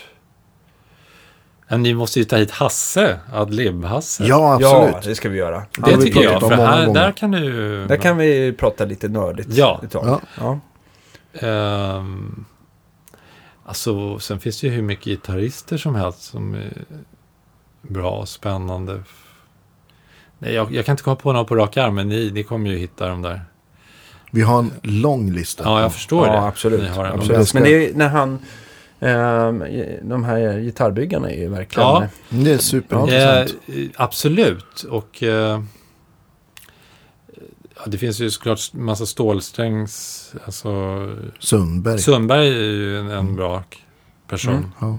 [1.73, 4.25] Men ni måste ju ta hit Hasse, Adlib-Hasse.
[4.27, 5.05] Ja, ja, absolut.
[5.05, 5.63] det ska vi göra.
[5.79, 6.41] det vi tycker jag.
[6.41, 7.01] För här, gånger.
[7.01, 7.87] där kan du...
[7.87, 9.81] Där kan vi prata lite nördigt Ja.
[9.85, 10.05] ett tag.
[10.07, 10.21] Ja.
[10.41, 10.59] Ja.
[11.49, 12.45] Ehm,
[13.65, 16.73] alltså, sen finns det ju hur mycket gitarrister som helst som är
[17.83, 19.03] bra och spännande.
[20.39, 22.71] Nej, jag, jag kan inte komma på någon på rak arm, men ni, ni kommer
[22.71, 23.41] ju hitta dem där.
[24.31, 25.65] Vi har en lång lista.
[25.65, 26.33] Ja, jag förstår det.
[26.33, 26.81] Ja, absolut.
[26.83, 27.39] Ni har en absolut.
[27.39, 28.39] Det ska- Men det är när han...
[29.03, 29.65] ehm,
[30.09, 31.89] de här gitarrbyggarna är ju verkligen...
[31.89, 32.07] Ja.
[32.29, 33.55] Det är superintressant.
[33.69, 34.83] Eh, absolut.
[34.83, 35.63] Och eh,
[37.77, 40.35] Ja, det finns ju såklart massa stålsträngs...
[40.45, 40.71] Alltså,
[41.39, 41.99] Sundberg.
[41.99, 43.65] Sundberg är ju en, en bra
[44.29, 44.71] person, Mm.
[44.81, 44.99] Ja.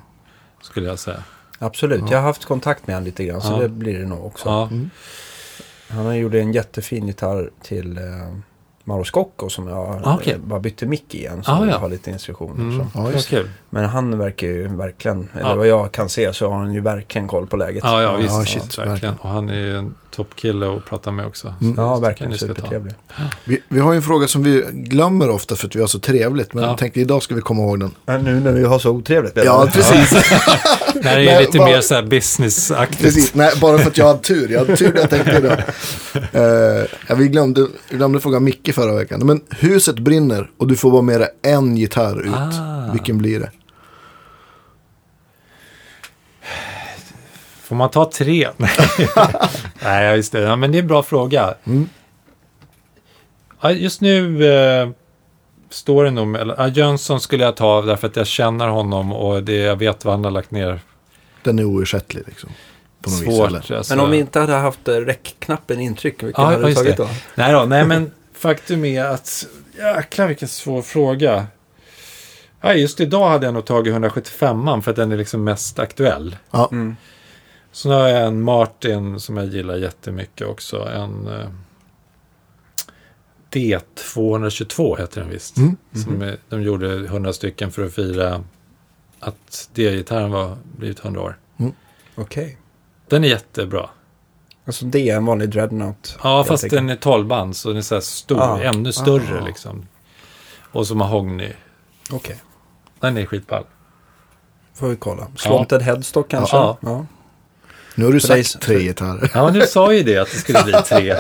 [0.62, 1.24] skulle jag säga.
[1.60, 2.08] Absolut, Ja.
[2.12, 3.58] jag har haft kontakt med honom lite grann, så Ja.
[3.60, 4.50] det blir det nog också.
[4.50, 4.68] Ja.
[4.68, 4.90] Mm.
[5.90, 8.04] Han har gjort en jättefin gitarr till eh,
[8.84, 10.34] Mauro Scocco som jag Ah, okej.
[10.34, 11.44] eh, bara bytte mick igen.
[11.44, 11.78] Så Ah, jag ja.
[11.78, 12.54] har lite instruktioner.
[12.56, 12.78] Mm.
[12.94, 13.12] Så.
[13.14, 13.50] Ja, kul.
[13.70, 17.28] Men han verkar ju verkligen, eller vad jag kan se så har han ju verkligen
[17.28, 17.84] koll på läget.
[17.84, 18.48] Ja, ja, visst.
[18.48, 18.90] shit, verkligen.
[18.90, 19.16] verkligen.
[19.18, 21.54] Och han är ju en toppkille att prata med också.
[21.62, 21.74] Mm.
[21.78, 22.94] Ja, verkligen supertrevlig.
[23.46, 26.00] Vi, vi har ju en fråga som vi glömmer ofta för att vi har så
[26.00, 26.54] trevligt.
[26.54, 26.70] Men Ja.
[26.70, 27.92] jag tänkte idag ska vi komma ihåg den.
[28.06, 29.34] Men nu när vi har så otrevligt.
[29.36, 30.12] Ja, precis.
[30.96, 33.36] När det är Nej, lite bara- mer så här businessaktigt.
[33.36, 34.50] Nej, bara för att jag hade tur.
[34.52, 35.58] Jag hade tur när jag tänkte idag.
[36.36, 36.42] Uh,
[37.08, 39.26] ja, vi glömde, glömde fråga Micke förra veckan.
[39.26, 42.34] Men huset brinner och du får bara med dig en gitarr ut.
[42.36, 42.92] Ah.
[42.92, 43.52] Vilken blir det?
[47.74, 48.48] Får man ta tre?
[49.84, 50.40] Nej, just det.
[50.40, 51.54] Ja, men det är en bra fråga.
[51.64, 51.90] Mm.
[53.62, 54.90] Ja, just nu eh,
[55.70, 56.42] står det nog med...
[56.42, 60.06] eller, Ja, Jönsson skulle jag ta därför att jag känner honom och det, jag vet
[60.06, 60.80] vad han har lagt ner.
[61.44, 62.50] Den är oersättlig liksom.
[63.02, 63.48] På något vis, Svårt.
[63.48, 63.78] eller?
[63.78, 63.96] alltså.
[63.96, 66.98] Men om vi inte hade haft eh, räckknappen i intryck, vilken Ja, hade du tagit
[66.98, 67.04] det.
[67.04, 67.10] då?
[67.36, 69.48] Nej då, nej men faktum är att...
[69.78, 71.48] Jäklar vilken svår fråga.
[72.62, 76.36] Ja, just idag hade jag nog tagit 175an för att den är liksom mest aktuell.
[76.52, 76.70] Ja.
[76.72, 76.96] Mm.
[77.74, 80.88] Så nu har jag en Martin som jag gillar jättemycket också.
[80.90, 81.48] En eh,
[83.52, 85.58] D222 heter den visst.
[85.58, 85.78] Mm.
[85.94, 88.44] Som är, de gjorde 100 stycken för att fira
[89.20, 91.38] att D-gitarren var blivit 100 år.
[92.16, 92.58] Okej.
[93.08, 93.90] Den är jättebra.
[94.66, 96.18] Alltså det är en vanlig dreadnought.
[96.24, 98.62] Ja, fast den är 12 band så den är så här stor, Ah.
[98.62, 99.46] ännu större Ah.
[99.46, 99.86] liksom.
[100.72, 101.52] Och så mahogny.
[102.12, 102.42] Okej,
[103.00, 103.64] Den är skitball.
[104.74, 105.28] får vi kolla.
[105.36, 106.56] Slanted headstock kanske?
[106.56, 106.78] Ja.
[106.82, 107.06] ja.
[107.96, 109.32] Nu har du För sagt tre gitarrer.
[109.34, 111.16] Ja, men du sa ju det att det skulle bli tre.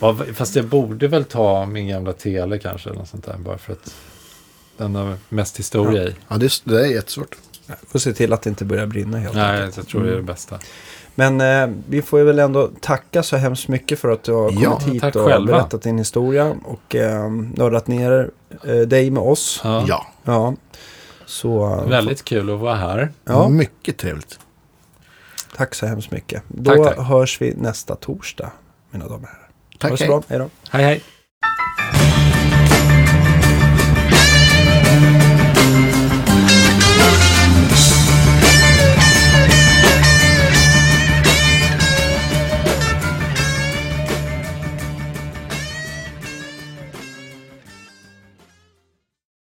[0.00, 3.58] Ja, Fast jag borde väl ta min gamla tele kanske, eller något sånt där, bara
[3.58, 3.94] för att
[4.76, 6.14] den har mest historia i.
[6.28, 7.36] Ja, det, är- det är jättesvårt.
[7.90, 9.76] Får se till att det inte börjar brinna helt Nej, enkelt.
[9.76, 10.58] jag tror det är det bästa.
[11.14, 14.52] Men eh, vi får ju väl ändå tacka så hemskt mycket för att du har
[14.62, 15.52] Ja, kommit hit och själva.
[15.52, 18.30] berättat din historia och eh, nördat ner
[18.64, 19.60] eh, dig med oss.
[19.64, 20.54] Ja, Ja, Ja.
[21.26, 23.12] Så, eh, Väldigt kul att vara här.
[23.24, 24.38] Ja, mycket trevligt.
[25.56, 26.42] Tack så hemskt mycket.
[26.48, 27.06] Då Tack, tack.
[27.06, 28.52] hörs vi nästa torsdag,
[28.90, 29.48] mina damer och herrar.
[29.78, 30.08] Tack, ha det så hej.
[30.08, 30.22] bra.
[30.28, 30.50] Hej då.
[30.70, 31.02] Hej, hej.